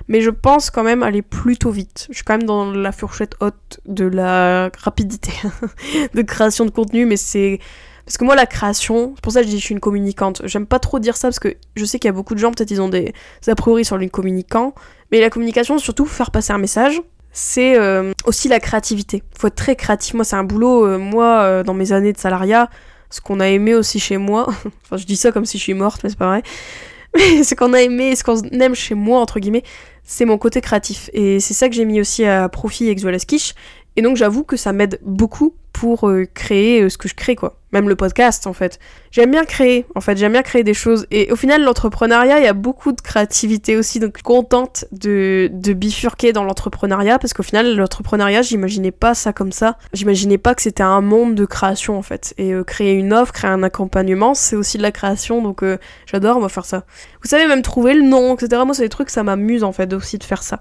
Mais 0.09 0.19
je 0.19 0.31
pense 0.31 0.69
quand 0.69 0.83
même 0.83 1.01
aller 1.01 1.21
plutôt 1.21 1.71
vite. 1.71 2.07
Je 2.09 2.15
suis 2.15 2.25
quand 2.25 2.37
même 2.37 2.47
dans 2.47 2.69
la 2.73 2.91
fourchette 2.91 3.35
haute 3.39 3.79
de 3.85 4.03
la 4.03 4.69
rapidité 4.79 5.31
de 6.13 6.21
création 6.23 6.65
de 6.65 6.71
contenu, 6.71 7.05
mais 7.05 7.15
c'est 7.15 7.59
parce 8.05 8.17
que 8.17 8.23
moi, 8.23 8.35
la 8.35 8.45
création, 8.45 9.13
c'est 9.15 9.21
pour 9.21 9.31
ça 9.31 9.41
que 9.41 9.45
je 9.45 9.51
dis 9.51 9.55
que 9.57 9.61
je 9.61 9.65
suis 9.65 9.73
une 9.73 9.79
communicante. 9.79 10.41
J'aime 10.45 10.65
pas 10.65 10.79
trop 10.79 10.99
dire 10.99 11.17
ça 11.17 11.27
parce 11.27 11.39
que 11.39 11.55
je 11.75 11.85
sais 11.85 11.99
qu'il 11.99 12.07
y 12.07 12.09
a 12.09 12.13
beaucoup 12.13 12.33
de 12.33 12.39
gens, 12.39 12.51
peut-être 12.51 12.71
ils 12.71 12.81
ont 12.81 12.89
des, 12.89 13.13
a 13.47 13.55
priori 13.55 13.85
sur 13.85 13.97
les 13.97 14.09
communicants. 14.09 14.73
Mais 15.11 15.19
la 15.19 15.29
communication, 15.29 15.77
surtout 15.77 16.05
faire 16.05 16.31
passer 16.31 16.53
un 16.53 16.57
message, 16.57 17.01
c'est 17.31 17.77
euh, 17.77 18.11
aussi 18.25 18.47
la 18.47 18.59
créativité. 18.59 19.23
Faut 19.37 19.47
être 19.47 19.55
très 19.55 19.75
créatif. 19.75 20.13
Moi, 20.13 20.23
c'est 20.23 20.35
un 20.35 20.43
boulot, 20.43 20.85
euh, 20.85 20.97
moi, 20.97 21.41
euh, 21.41 21.63
dans 21.63 21.73
mes 21.73 21.91
années 21.91 22.13
de 22.13 22.17
salariat, 22.17 22.69
ce 23.09 23.21
qu'on 23.21 23.39
a 23.39 23.47
aimé 23.47 23.75
aussi 23.75 23.99
chez 23.99 24.17
moi. 24.17 24.47
enfin, 24.85 24.97
je 24.97 25.05
dis 25.05 25.15
ça 25.15 25.31
comme 25.31 25.45
si 25.45 25.57
je 25.57 25.63
suis 25.63 25.73
morte, 25.73 26.01
mais 26.03 26.09
c'est 26.09 26.19
pas 26.19 26.27
vrai. 26.27 26.43
Mais 27.13 27.43
ce 27.43 27.55
qu'on 27.55 27.73
a 27.73 27.81
aimé, 27.81 28.15
ce 28.15 28.23
qu'on 28.23 28.39
aime 28.41 28.73
chez 28.73 28.95
moi, 28.95 29.19
entre 29.19 29.41
guillemets, 29.41 29.63
c'est 30.03 30.23
mon 30.23 30.37
côté 30.37 30.61
créatif. 30.61 31.09
Et 31.11 31.41
c'est 31.41 31.53
ça 31.53 31.67
que 31.67 31.75
j'ai 31.75 31.83
mis 31.83 31.99
aussi 31.99 32.23
à 32.23 32.47
profit 32.47 32.85
avec 32.85 33.25
Quiche. 33.25 33.53
Et 33.97 34.01
donc, 34.01 34.17
j'avoue 34.17 34.43
que 34.43 34.57
ça 34.57 34.73
m'aide 34.73 34.99
beaucoup 35.03 35.53
pour 35.73 36.09
euh, 36.09 36.25
créer 36.33 36.81
euh, 36.81 36.89
ce 36.89 36.97
que 36.97 37.07
je 37.07 37.15
crée, 37.15 37.35
quoi. 37.35 37.57
Même 37.71 37.87
le 37.87 37.95
podcast, 37.95 38.45
en 38.45 38.53
fait. 38.53 38.79
J'aime 39.11 39.31
bien 39.31 39.45
créer, 39.45 39.85
en 39.95 40.01
fait, 40.01 40.17
j'aime 40.17 40.33
bien 40.33 40.43
créer 40.43 40.63
des 40.63 40.73
choses. 40.73 41.07
Et 41.09 41.31
au 41.31 41.35
final, 41.35 41.63
l'entrepreneuriat, 41.63 42.39
il 42.39 42.43
y 42.43 42.47
a 42.47 42.53
beaucoup 42.53 42.91
de 42.91 42.99
créativité 42.99 43.77
aussi, 43.77 43.99
donc 43.99 44.21
contente 44.21 44.85
de, 44.91 45.49
bifurquer 45.73 46.33
dans 46.33 46.43
l'entrepreneuriat, 46.43 47.17
parce 47.19 47.33
qu'au 47.33 47.43
final, 47.43 47.75
l'entrepreneuriat, 47.75 48.41
j'imaginais 48.41 48.91
pas 48.91 49.13
ça 49.13 49.31
comme 49.33 49.51
ça. 49.51 49.77
J'imaginais 49.93 50.37
pas 50.37 50.53
que 50.53 50.61
c'était 50.61 50.83
un 50.83 51.01
monde 51.01 51.35
de 51.35 51.45
création, 51.45 51.97
en 51.97 52.01
fait. 52.01 52.33
Et 52.37 52.53
euh, 52.53 52.63
créer 52.63 52.93
une 52.93 53.13
offre, 53.13 53.31
créer 53.31 53.49
un 53.49 53.63
accompagnement, 53.63 54.33
c'est 54.33 54.55
aussi 54.55 54.77
de 54.77 54.83
la 54.83 54.91
création, 54.91 55.41
donc 55.41 55.63
j'adore, 56.05 56.39
moi, 56.39 56.49
faire 56.49 56.65
ça. 56.65 56.85
Vous 57.23 57.29
savez, 57.29 57.47
même 57.47 57.61
trouver 57.61 57.93
le 57.93 58.03
nom, 58.03 58.35
etc. 58.35 58.61
Moi, 58.65 58.75
c'est 58.75 58.83
des 58.83 58.89
trucs, 58.89 59.09
ça 59.09 59.23
m'amuse, 59.23 59.63
en 59.63 59.71
fait, 59.71 59.93
aussi 59.93 60.17
de 60.17 60.23
faire 60.23 60.43
ça. 60.43 60.59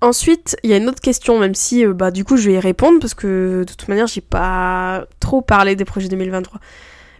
Ensuite, 0.00 0.56
il 0.62 0.70
y 0.70 0.74
a 0.74 0.76
une 0.76 0.88
autre 0.88 1.00
question, 1.00 1.38
même 1.38 1.54
si 1.54 1.84
euh, 1.84 1.94
bah, 1.94 2.10
du 2.10 2.24
coup 2.24 2.36
je 2.36 2.48
vais 2.48 2.56
y 2.56 2.58
répondre 2.58 2.98
parce 3.00 3.14
que 3.14 3.64
de 3.66 3.72
toute 3.72 3.88
manière 3.88 4.06
j'ai 4.06 4.20
pas 4.20 5.06
trop 5.20 5.40
parlé 5.40 5.76
des 5.76 5.84
projets 5.84 6.08
2023. 6.08 6.60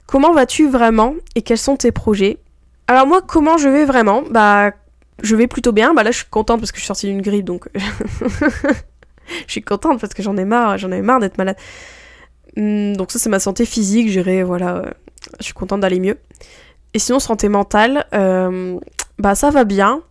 Comment 0.06 0.32
vas-tu 0.34 0.68
vraiment 0.68 1.14
et 1.34 1.42
quels 1.42 1.58
sont 1.58 1.76
tes 1.76 1.92
projets? 1.92 2.38
Alors 2.86 3.06
moi, 3.06 3.22
comment 3.22 3.56
je 3.56 3.68
vais 3.68 3.86
vraiment? 3.86 4.22
Bah, 4.30 4.72
je 5.22 5.34
vais 5.34 5.46
plutôt 5.46 5.72
bien. 5.72 5.94
Bah 5.94 6.02
là, 6.02 6.10
je 6.10 6.18
suis 6.18 6.26
contente 6.28 6.60
parce 6.60 6.72
que 6.72 6.76
je 6.76 6.82
suis 6.82 6.88
sortie 6.88 7.06
d'une 7.06 7.22
grippe, 7.22 7.46
donc 7.46 7.68
je 7.74 9.50
suis 9.50 9.62
contente 9.62 10.00
parce 10.00 10.12
que 10.12 10.22
j'en 10.22 10.36
ai 10.36 10.44
marre, 10.44 10.76
j'en 10.76 10.92
ai 10.92 11.00
marre 11.00 11.20
d'être 11.20 11.38
malade. 11.38 11.56
Hmm, 12.56 12.92
donc 12.94 13.12
ça, 13.12 13.18
c'est 13.18 13.30
ma 13.30 13.40
santé 13.40 13.64
physique. 13.64 14.10
J'irai 14.10 14.42
voilà 14.42 14.94
je 15.38 15.44
suis 15.44 15.54
contente 15.54 15.80
d'aller 15.80 16.00
mieux. 16.00 16.18
Et 16.92 16.98
sinon, 16.98 17.18
santé 17.18 17.48
mentale, 17.48 18.06
bah 19.18 19.34
ça 19.34 19.50
va 19.50 19.64
bien. 19.64 20.02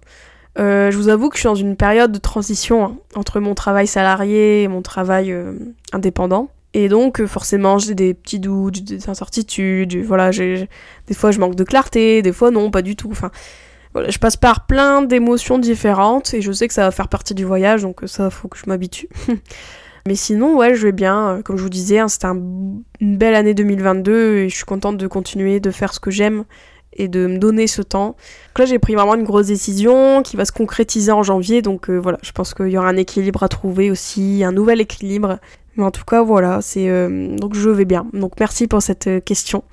Je 0.58 0.96
vous 0.96 1.10
avoue 1.10 1.30
que 1.30 1.36
je 1.36 1.42
suis 1.42 1.48
dans 1.48 1.56
une 1.56 1.76
période 1.76 2.12
de 2.12 2.20
transition 2.20 2.86
hein, 2.86 2.98
entre 3.16 3.40
mon 3.40 3.56
travail 3.56 3.88
salarié 3.88 4.64
et 4.64 4.68
mon 4.68 4.82
travail 4.82 5.36
indépendant. 5.92 6.50
Et 6.76 6.90
donc, 6.90 7.24
forcément, 7.26 7.78
j'ai 7.78 7.94
des 7.94 8.14
petits 8.14 8.40
doutes, 8.40 8.84
des 8.84 9.10
incertitudes, 9.10 9.96
voilà, 9.98 10.32
des 10.32 10.68
fois 11.14 11.32
je 11.32 11.40
manque 11.40 11.56
de 11.56 11.64
clarté, 11.64 12.22
des 12.22 12.34
fois 12.34 12.50
non, 12.50 12.72
pas 12.72 12.82
du 12.82 12.96
tout. 12.96 13.10
Enfin, 13.12 13.30
voilà, 13.94 14.10
je 14.10 14.18
passe 14.18 14.38
par 14.38 14.66
plein 14.66 15.04
d'émotions 15.04 15.60
différentes 15.60 16.34
et 16.34 16.42
je 16.42 16.52
sais 16.52 16.68
que 16.68 16.74
ça 16.74 16.84
va 16.84 16.92
faire 16.92 17.08
partie 17.08 17.36
du 17.36 17.46
voyage, 17.46 17.84
donc 17.84 18.02
ça, 18.08 18.30
faut 18.32 18.48
que 18.48 18.58
je 18.58 18.64
m'habitue. 18.68 19.08
Mais 20.08 20.16
sinon, 20.16 20.58
ouais, 20.58 20.76
je 20.76 20.84
vais 20.84 20.92
bien. 20.92 21.42
Comme 21.46 21.58
je 21.58 21.64
vous 21.64 21.70
disais, 21.70 22.00
hein, 22.00 22.08
c'était 22.10 22.28
une 22.28 22.84
belle 23.18 23.36
année 23.36 23.54
2022 23.54 24.36
et 24.38 24.50
je 24.50 24.56
suis 24.56 24.66
contente 24.66 24.98
de 24.98 25.08
continuer 25.08 25.60
de 25.60 25.72
faire 25.72 25.94
ce 25.94 26.00
que 26.00 26.12
j'aime 26.12 26.44
et 26.98 27.08
de 27.08 27.28
me 27.28 27.38
donner 27.38 27.68
ce 27.68 27.82
temps. 27.82 28.16
Donc 28.50 28.60
là, 28.60 28.66
j'ai 28.66 28.80
pris 28.80 28.96
vraiment 28.96 29.16
une 29.16 29.24
grosse 29.24 29.48
décision 29.48 30.22
qui 30.24 30.36
va 30.36 30.46
se 30.46 30.52
concrétiser 30.52 31.12
en 31.12 31.24
janvier, 31.24 31.62
donc 31.62 31.90
euh, 31.90 31.98
voilà, 31.98 32.18
je 32.22 32.32
pense 32.32 32.54
qu'il 32.54 32.70
y 32.70 32.78
aura 32.78 32.88
un 32.88 32.98
équilibre 32.98 33.44
à 33.44 33.48
trouver 33.48 33.92
aussi, 33.92 34.44
un 34.44 34.52
nouvel 34.52 34.82
équilibre. 34.82 35.40
Mais 35.76 35.84
en 35.84 35.92
tout 35.92 36.06
cas, 36.06 36.22
voilà, 36.22 36.62
c'est 36.62 36.90
euh, 36.90 37.36
donc 37.36 37.56
je 37.56 37.70
vais 37.70 37.86
bien. 37.86 38.06
Donc 38.14 38.34
merci 38.40 38.68
pour 38.68 38.82
cette 38.82 39.08
euh, 39.08 39.20
question. 39.20 39.64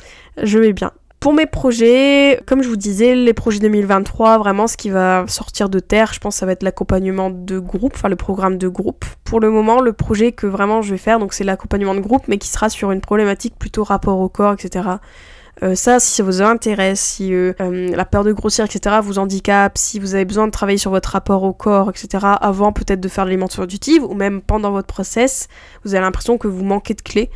Je 0.43 0.59
vais 0.59 0.73
bien. 0.73 0.93
Pour 1.21 1.35
mes 1.35 1.45
projets, 1.45 2.41
comme 2.47 2.63
je 2.63 2.69
vous 2.71 2.79
disais, 2.79 3.15
les 3.15 3.35
projets 3.35 3.59
2023, 3.59 4.39
vraiment 4.39 4.67
ce 4.67 4.79
qui 4.79 4.89
va 4.89 5.27
sortir 5.29 5.69
de 5.69 5.79
terre, 5.79 6.15
je 6.15 6.19
pense 6.19 6.37
ça 6.37 6.47
va 6.47 6.53
être 6.53 6.63
l'accompagnement 6.63 7.29
de 7.29 7.59
groupe, 7.59 7.93
enfin 7.95 8.09
le 8.09 8.17
programme 8.17 8.57
de 8.57 8.69
groupe. 8.69 9.05
Pour 9.25 9.39
le 9.39 9.51
moment, 9.51 9.83
le 9.83 9.93
projet 9.93 10.33
que 10.33 10.47
vraiment 10.47 10.81
je 10.81 10.93
vais 10.93 10.99
faire, 10.99 11.19
donc 11.19 11.35
c'est 11.35 11.45
l'accompagnement 11.45 11.95
de 11.95 12.01
groupe, 12.01 12.23
mais 12.27 12.39
qui 12.39 12.49
sera 12.49 12.71
sur 12.71 12.91
une 12.91 13.03
problématique 13.03 13.55
plutôt 13.59 13.85
rapport 13.85 14.19
au 14.19 14.31
corps, 14.31 14.55
etc. 14.55 14.89
Euh, 15.63 15.75
ça, 15.75 16.01
si 16.01 16.15
ça 16.15 16.23
vous 16.23 16.43
intéresse, 16.43 17.01
si 17.01 17.35
euh, 17.35 17.53
euh, 17.61 17.95
la 17.95 18.05
peur 18.05 18.25
de 18.25 18.33
grossir, 18.33 18.65
etc., 18.65 18.97
vous 19.03 19.19
handicape, 19.19 19.77
si 19.77 19.99
vous 19.99 20.15
avez 20.15 20.25
besoin 20.25 20.47
de 20.47 20.53
travailler 20.53 20.79
sur 20.79 20.91
votre 20.91 21.11
rapport 21.11 21.43
au 21.43 21.53
corps, 21.53 21.91
etc., 21.91 22.27
avant 22.41 22.73
peut-être 22.73 23.01
de 23.01 23.09
faire 23.09 23.25
l'alimentation 23.25 23.63
intuitive, 23.63 24.05
ou 24.05 24.15
même 24.15 24.41
pendant 24.41 24.71
votre 24.71 24.87
process, 24.87 25.49
vous 25.85 25.95
avez 25.95 26.03
l'impression 26.03 26.39
que 26.39 26.49
vous 26.49 26.65
manquez 26.65 26.95
de 26.95 27.03
clés, 27.03 27.31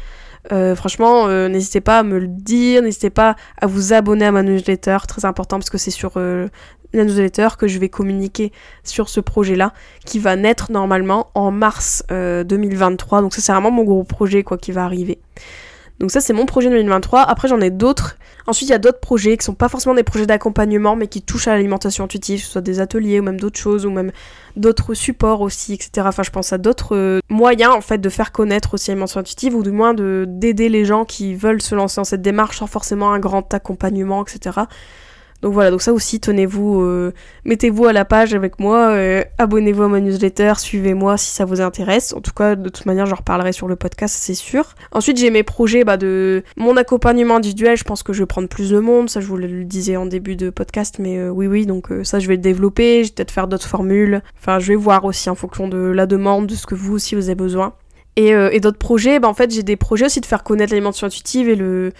franchement, 0.76 1.26
n'hésitez 1.48 1.80
pas 1.80 2.00
à 2.00 2.02
me 2.02 2.18
le 2.18 2.26
dire, 2.26 2.82
n'hésitez 2.82 3.08
pas 3.08 3.34
à 3.58 3.66
vous 3.66 3.94
abonner 3.94 4.26
à 4.26 4.32
ma 4.32 4.42
newsletter, 4.42 4.98
très 5.08 5.24
important 5.24 5.58
parce 5.58 5.70
que 5.70 5.78
c'est 5.78 5.90
sur 5.90 6.18
la 6.18 7.04
newsletter 7.04 7.48
que 7.58 7.66
je 7.66 7.78
vais 7.78 7.88
communiquer 7.88 8.52
sur 8.82 9.08
ce 9.08 9.20
projet-là, 9.20 9.72
qui 10.04 10.18
va 10.18 10.36
naître 10.36 10.70
normalement 10.70 11.30
en 11.34 11.50
mars 11.50 12.04
2023. 12.10 13.22
Donc 13.22 13.32
ça 13.32 13.40
c'est 13.40 13.52
vraiment 13.52 13.70
mon 13.70 13.84
gros 13.84 14.04
projet 14.04 14.42
quoi 14.42 14.58
qui 14.58 14.70
va 14.70 14.84
arriver. 14.84 15.18
Donc 16.00 16.10
ça 16.10 16.20
c'est 16.20 16.32
mon 16.32 16.46
projet 16.46 16.70
2023. 16.70 17.20
Après 17.22 17.48
j'en 17.48 17.60
ai 17.60 17.70
d'autres. 17.70 18.16
Ensuite 18.46 18.68
il 18.68 18.72
y 18.72 18.74
a 18.74 18.78
d'autres 18.78 19.00
projets 19.00 19.36
qui 19.36 19.44
sont 19.44 19.54
pas 19.54 19.68
forcément 19.68 19.94
des 19.94 20.02
projets 20.02 20.26
d'accompagnement 20.26 20.96
mais 20.96 21.06
qui 21.06 21.22
touchent 21.22 21.48
à 21.48 21.54
l'alimentation 21.54 22.04
intuitive, 22.04 22.40
que 22.40 22.46
ce 22.46 22.52
soit 22.52 22.60
des 22.60 22.80
ateliers 22.80 23.20
ou 23.20 23.22
même 23.22 23.40
d'autres 23.40 23.58
choses 23.58 23.86
ou 23.86 23.90
même 23.90 24.10
d'autres 24.56 24.94
supports 24.94 25.40
aussi, 25.40 25.74
etc. 25.74 26.06
Enfin 26.06 26.22
je 26.22 26.30
pense 26.30 26.52
à 26.52 26.58
d'autres 26.58 26.96
euh, 26.96 27.20
moyens 27.28 27.72
en 27.74 27.80
fait 27.80 27.98
de 27.98 28.08
faire 28.08 28.32
connaître 28.32 28.74
aussi 28.74 28.90
l'alimentation 28.90 29.20
intuitive 29.20 29.54
ou 29.54 29.62
du 29.62 29.70
moins 29.70 29.94
de 29.94 30.26
d'aider 30.28 30.68
les 30.68 30.84
gens 30.84 31.04
qui 31.04 31.34
veulent 31.34 31.62
se 31.62 31.74
lancer 31.74 31.96
dans 31.96 32.04
cette 32.04 32.22
démarche 32.22 32.58
sans 32.58 32.66
forcément 32.66 33.12
un 33.12 33.18
grand 33.18 33.54
accompagnement, 33.54 34.24
etc. 34.24 34.60
Donc 35.44 35.52
voilà, 35.52 35.70
donc 35.70 35.82
ça 35.82 35.92
aussi, 35.92 36.20
tenez-vous, 36.20 36.80
euh, 36.80 37.12
mettez-vous 37.44 37.84
à 37.84 37.92
la 37.92 38.06
page 38.06 38.32
avec 38.32 38.58
moi, 38.58 38.92
euh, 38.92 39.22
abonnez-vous 39.36 39.82
à 39.82 39.88
ma 39.88 40.00
newsletter, 40.00 40.54
suivez-moi 40.56 41.18
si 41.18 41.32
ça 41.32 41.44
vous 41.44 41.60
intéresse. 41.60 42.14
En 42.14 42.22
tout 42.22 42.32
cas, 42.32 42.54
de 42.56 42.70
toute 42.70 42.86
manière, 42.86 43.04
j'en 43.04 43.16
reparlerai 43.16 43.52
sur 43.52 43.68
le 43.68 43.76
podcast, 43.76 44.16
c'est 44.18 44.32
sûr. 44.32 44.74
Ensuite, 44.90 45.18
j'ai 45.18 45.28
mes 45.28 45.42
projets 45.42 45.84
bah, 45.84 45.98
de 45.98 46.42
mon 46.56 46.78
accompagnement 46.78 47.36
individuel. 47.36 47.76
Je 47.76 47.84
pense 47.84 48.02
que 48.02 48.14
je 48.14 48.20
vais 48.20 48.26
prendre 48.26 48.48
plus 48.48 48.70
de 48.70 48.78
monde, 48.78 49.10
ça 49.10 49.20
je 49.20 49.26
vous 49.26 49.36
le 49.36 49.64
disais 49.64 49.98
en 49.98 50.06
début 50.06 50.34
de 50.34 50.48
podcast, 50.48 50.96
mais 50.98 51.18
euh, 51.18 51.28
oui, 51.28 51.46
oui, 51.46 51.66
donc 51.66 51.88
ça 52.04 52.20
je 52.20 52.26
vais 52.26 52.36
le 52.36 52.42
développer. 52.42 53.04
Je 53.04 53.08
vais 53.10 53.14
peut-être 53.14 53.30
faire 53.30 53.46
d'autres 53.46 53.68
formules. 53.68 54.22
Enfin, 54.40 54.60
je 54.60 54.68
vais 54.68 54.76
voir 54.76 55.04
aussi 55.04 55.28
en 55.28 55.34
fonction 55.34 55.68
de 55.68 55.76
la 55.76 56.06
demande, 56.06 56.46
de 56.46 56.54
ce 56.54 56.64
que 56.64 56.74
vous 56.74 56.94
aussi 56.94 57.16
vous 57.16 57.26
avez 57.28 57.34
besoin. 57.34 57.74
Et, 58.16 58.60
d'autres 58.60 58.78
projets, 58.78 59.20
bah, 59.20 59.28
en 59.28 59.34
fait, 59.34 59.50
j'ai 59.50 59.62
des 59.62 59.76
projets 59.76 60.06
aussi 60.06 60.22
de 60.22 60.26
faire 60.26 60.42
connaître 60.42 60.72
l'alimentation 60.72 61.06
intuitive 61.06 61.50
et 61.50 61.56
le 61.56 61.92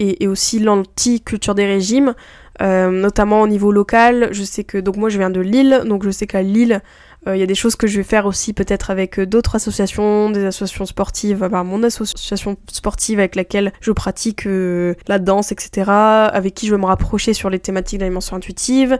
et 0.00 0.28
aussi 0.28 0.60
l'anti-culture 0.60 1.56
des 1.56 1.66
régimes. 1.66 2.14
Euh, 2.60 2.90
notamment 2.90 3.42
au 3.42 3.46
niveau 3.46 3.70
local. 3.70 4.28
Je 4.32 4.42
sais 4.42 4.64
que 4.64 4.78
donc 4.78 4.96
moi 4.96 5.10
je 5.10 5.18
viens 5.18 5.30
de 5.30 5.40
Lille, 5.40 5.82
donc 5.86 6.04
je 6.04 6.10
sais 6.10 6.26
qu'à 6.26 6.42
Lille 6.42 6.82
euh, 7.26 7.36
il 7.36 7.40
y 7.40 7.42
a 7.42 7.46
des 7.46 7.54
choses 7.54 7.76
que 7.76 7.86
je 7.86 7.98
vais 7.98 8.02
faire 8.02 8.26
aussi 8.26 8.52
peut-être 8.52 8.90
avec 8.90 9.20
euh, 9.20 9.26
d'autres 9.26 9.54
associations, 9.54 10.30
des 10.30 10.44
associations 10.44 10.86
sportives, 10.86 11.48
bah, 11.50 11.62
mon 11.62 11.84
association 11.84 12.56
sportive 12.70 13.20
avec 13.20 13.36
laquelle 13.36 13.72
je 13.80 13.92
pratique 13.92 14.44
la 14.44 15.18
danse, 15.18 15.52
etc., 15.52 15.90
avec 15.90 16.54
qui 16.54 16.66
je 16.66 16.72
veux 16.72 16.80
me 16.80 16.86
rapprocher 16.86 17.32
sur 17.32 17.48
les 17.48 17.60
thématiques 17.60 18.00
d'alimentation 18.00 18.36
intuitive. 18.36 18.98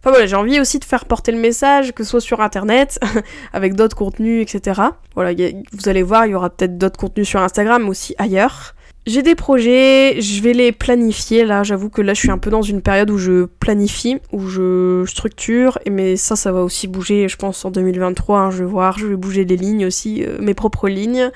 Enfin 0.00 0.10
voilà, 0.10 0.26
j'ai 0.26 0.36
envie 0.36 0.60
aussi 0.60 0.78
de 0.78 0.84
faire 0.84 1.04
porter 1.04 1.32
le 1.32 1.38
message, 1.38 1.92
que 1.92 2.04
ce 2.04 2.10
soit 2.10 2.20
sur 2.20 2.40
internet, 2.40 2.98
avec 3.52 3.74
d'autres 3.74 3.96
contenus, 3.96 4.42
etc. 4.42 4.80
Voilà, 5.14 5.32
vous 5.72 5.88
allez 5.88 6.02
voir, 6.02 6.26
il 6.26 6.32
y 6.32 6.34
aura 6.34 6.48
peut-être 6.48 6.78
d'autres 6.78 6.98
contenus 6.98 7.28
sur 7.28 7.40
Instagram, 7.40 7.82
mais 7.82 7.90
aussi 7.90 8.14
ailleurs. 8.18 8.74
J'ai 9.06 9.22
des 9.22 9.34
projets, 9.34 10.20
je 10.20 10.42
vais 10.42 10.52
les 10.52 10.72
planifier 10.72 11.46
là, 11.46 11.62
j'avoue 11.62 11.88
que 11.88 12.02
là 12.02 12.12
je 12.12 12.20
suis 12.20 12.30
un 12.30 12.36
peu 12.36 12.50
dans 12.50 12.60
une 12.60 12.82
période 12.82 13.10
où 13.10 13.16
je 13.16 13.46
planifie, 13.46 14.18
où 14.30 14.46
je 14.46 15.04
structure, 15.06 15.78
mais 15.90 16.16
ça 16.16 16.36
ça 16.36 16.52
va 16.52 16.62
aussi 16.62 16.86
bouger 16.86 17.26
je 17.26 17.36
pense 17.36 17.64
en 17.64 17.70
2023, 17.70 18.38
hein, 18.38 18.50
je 18.50 18.58
vais 18.58 18.70
voir, 18.70 18.98
je 18.98 19.06
vais 19.06 19.16
bouger 19.16 19.46
les 19.46 19.56
lignes 19.56 19.86
aussi, 19.86 20.22
euh, 20.22 20.36
mes 20.40 20.52
propres 20.52 20.88
lignes. 20.88 21.30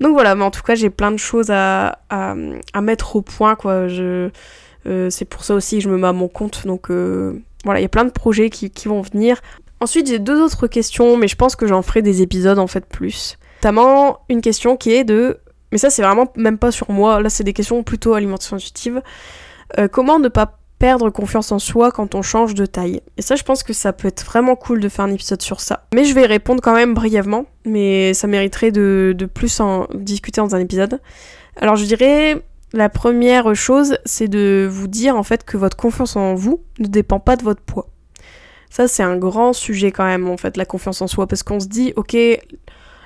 Donc 0.00 0.14
voilà, 0.14 0.34
mais 0.34 0.42
en 0.42 0.50
tout 0.50 0.62
cas 0.62 0.74
j'ai 0.74 0.90
plein 0.90 1.12
de 1.12 1.18
choses 1.18 1.50
à, 1.50 2.00
à, 2.10 2.34
mettre 2.80 3.14
au 3.14 3.22
point 3.22 3.54
quoi, 3.54 3.86
euh, 3.88 4.30
c'est 5.08 5.24
pour 5.24 5.44
ça 5.44 5.54
aussi 5.54 5.76
que 5.76 5.84
je 5.84 5.88
me 5.88 5.96
mets 5.96 6.08
à 6.08 6.12
mon 6.12 6.26
compte, 6.26 6.66
donc 6.66 6.90
euh, 6.90 7.40
voilà, 7.64 7.78
il 7.78 7.84
y 7.84 7.86
a 7.86 7.90
plein 7.90 8.04
de 8.04 8.10
projets 8.10 8.50
qui, 8.50 8.70
qui 8.70 8.88
vont 8.88 9.02
venir. 9.02 9.40
Ensuite 9.78 10.08
j'ai 10.08 10.18
deux 10.18 10.42
autres 10.42 10.66
questions, 10.66 11.16
mais 11.16 11.28
je 11.28 11.36
pense 11.36 11.54
que 11.54 11.68
j'en 11.68 11.82
ferai 11.82 12.02
des 12.02 12.22
épisodes 12.22 12.58
en 12.58 12.66
fait 12.66 12.84
plus. 12.84 13.38
Notamment 13.62 14.18
une 14.28 14.40
question 14.40 14.76
qui 14.76 14.92
est 14.92 15.04
de 15.04 15.38
mais 15.72 15.78
ça, 15.78 15.90
c'est 15.90 16.02
vraiment 16.02 16.32
même 16.36 16.58
pas 16.58 16.70
sur 16.70 16.90
moi. 16.90 17.20
Là, 17.20 17.30
c'est 17.30 17.44
des 17.44 17.52
questions 17.52 17.82
plutôt 17.82 18.14
alimentation 18.14 18.56
intuitive. 18.56 19.02
Euh, 19.78 19.88
comment 19.88 20.18
ne 20.18 20.28
pas 20.28 20.58
perdre 20.78 21.10
confiance 21.10 21.50
en 21.50 21.58
soi 21.58 21.90
quand 21.90 22.14
on 22.14 22.22
change 22.22 22.54
de 22.54 22.66
taille? 22.66 23.00
Et 23.16 23.22
ça, 23.22 23.34
je 23.34 23.42
pense 23.42 23.62
que 23.62 23.72
ça 23.72 23.92
peut 23.92 24.08
être 24.08 24.24
vraiment 24.24 24.54
cool 24.54 24.80
de 24.80 24.88
faire 24.88 25.06
un 25.06 25.10
épisode 25.10 25.42
sur 25.42 25.60
ça. 25.60 25.86
Mais 25.94 26.04
je 26.04 26.14
vais 26.14 26.26
répondre 26.26 26.62
quand 26.62 26.74
même 26.74 26.94
brièvement. 26.94 27.46
Mais 27.64 28.14
ça 28.14 28.26
mériterait 28.28 28.70
de, 28.70 29.14
de 29.16 29.26
plus 29.26 29.60
en 29.60 29.88
discuter 29.94 30.40
dans 30.40 30.54
un 30.54 30.60
épisode. 30.60 31.00
Alors, 31.56 31.76
je 31.76 31.84
dirais. 31.84 32.42
La 32.74 32.88
première 32.88 33.54
chose, 33.54 33.98
c'est 34.06 34.28
de 34.28 34.66
vous 34.70 34.88
dire 34.88 35.14
en 35.14 35.22
fait 35.22 35.44
que 35.44 35.58
votre 35.58 35.76
confiance 35.76 36.16
en 36.16 36.34
vous 36.34 36.62
ne 36.78 36.86
dépend 36.86 37.20
pas 37.20 37.36
de 37.36 37.42
votre 37.42 37.60
poids. 37.60 37.88
Ça, 38.70 38.88
c'est 38.88 39.02
un 39.02 39.18
grand 39.18 39.52
sujet 39.52 39.92
quand 39.92 40.06
même, 40.06 40.26
en 40.30 40.38
fait, 40.38 40.56
la 40.56 40.64
confiance 40.64 41.02
en 41.02 41.06
soi, 41.06 41.26
parce 41.26 41.42
qu'on 41.42 41.60
se 41.60 41.66
dit, 41.66 41.92
ok, 41.96 42.16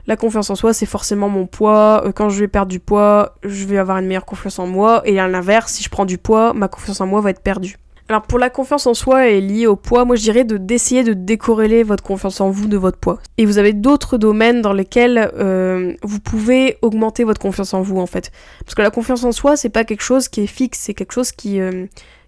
la 0.07 0.17
confiance 0.17 0.51
en 0.51 0.55
soi, 0.55 0.73
c'est 0.73 0.87
forcément 0.87 1.29
mon 1.29 1.47
poids. 1.47 2.03
Euh, 2.05 2.13
quand 2.13 2.29
je 2.29 2.41
vais 2.41 2.49
perdre 2.49 2.71
du 2.71 2.81
poids, 2.81 3.35
je 3.43 3.65
vais 3.67 3.79
avoir 3.79 3.99
une 3.99 4.07
meilleure 4.07 4.27
confiance 4.27 4.59
en 4.59 4.67
moi. 4.67 5.03
Et 5.05 5.19
à 5.19 5.29
l'inverse, 5.29 5.73
si 5.73 5.83
je 5.83 5.89
prends 5.89 6.05
du 6.05 6.19
poids, 6.19 6.55
ma 6.55 6.69
confiance 6.69 7.01
en 7.01 7.07
moi 7.07 7.21
va 7.21 7.31
être 7.31 7.43
perdue. 7.43 7.77
Alors 8.09 8.23
pour 8.23 8.39
la 8.39 8.51
confiance 8.51 8.87
en 8.87 8.95
soi 8.95 9.31
est 9.31 9.41
liée 9.41 9.67
au 9.67 9.75
poids, 9.75 10.05
moi 10.05 10.15
je 10.15 10.23
dirais 10.23 10.45
de 10.45 10.59
d'essayer 10.59 11.03
de 11.03 11.13
décorréler 11.13 11.83
votre 11.83 12.05
confiance 12.05 12.41
en 12.41 12.51
vous 12.51 12.69
de 12.69 12.77
votre 12.77 12.99
poids. 12.99 13.19
Et 13.37 13.47
vous 13.47 13.59
avez 13.59 13.73
d'autres 13.73 14.17
domaines 14.17 14.63
dans 14.63 14.73
lesquels 14.73 15.33
euh, 15.37 15.93
vous 16.05 16.21
pouvez 16.21 16.79
augmenter 16.83 17.25
votre 17.25 17.41
confiance 17.41 17.75
en 17.75 17.83
vous 17.83 17.99
en 17.99 18.07
fait. 18.07 18.31
Parce 18.65 18.77
que 18.77 18.83
la 18.83 18.91
confiance 18.91 19.25
en 19.25 19.33
soi 19.33 19.57
c'est 19.57 19.71
pas 19.71 19.83
quelque 19.83 20.05
chose 20.05 20.29
qui 20.29 20.43
est 20.43 20.47
fixe, 20.47 20.79
c'est 20.79 20.95
quelque 20.95 21.11
chose 21.11 21.33
qui 21.33 21.59
euh, 21.59 21.87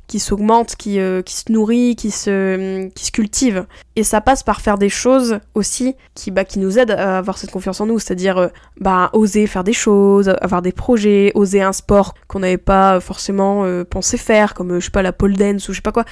qui 0.08 0.18
s'augmente, 0.18 0.74
qui, 0.74 0.98
euh, 0.98 1.22
qui 1.22 1.36
se 1.36 1.52
nourrit, 1.52 1.94
qui 1.94 2.10
se, 2.10 2.88
qui 2.88 3.04
se 3.04 3.12
cultive. 3.12 3.66
Et 3.94 4.02
ça 4.02 4.20
passe 4.20 4.42
par 4.42 4.60
faire 4.60 4.78
des 4.78 4.88
choses 4.88 5.38
aussi 5.54 5.94
qui, 6.14 6.30
bah, 6.30 6.44
qui 6.44 6.58
nous 6.58 6.78
aident 6.78 6.92
à 6.92 7.18
avoir 7.18 7.38
cette 7.38 7.50
confiance 7.50 7.80
en 7.80 7.86
nous, 7.86 7.98
c'est-à-dire 7.98 8.38
euh, 8.38 8.48
bah, 8.80 9.10
oser 9.12 9.46
faire 9.46 9.64
des 9.64 9.74
choses, 9.74 10.30
avoir 10.40 10.62
des 10.62 10.72
projets, 10.72 11.30
oser 11.34 11.62
un 11.62 11.72
sport 11.74 12.14
qu'on 12.26 12.40
n'avait 12.40 12.56
pas 12.56 12.98
forcément 13.00 13.64
euh, 13.64 13.84
pensé 13.84 14.16
faire, 14.16 14.54
comme 14.54 14.80
je 14.80 14.86
sais 14.86 14.90
pas 14.90 15.02
la 15.02 15.12
pole 15.12 15.34
dance 15.34 15.68
ou 15.68 15.72
je 15.72 15.76
sais 15.76 15.82
pas 15.82 15.92
quoi. 15.92 16.04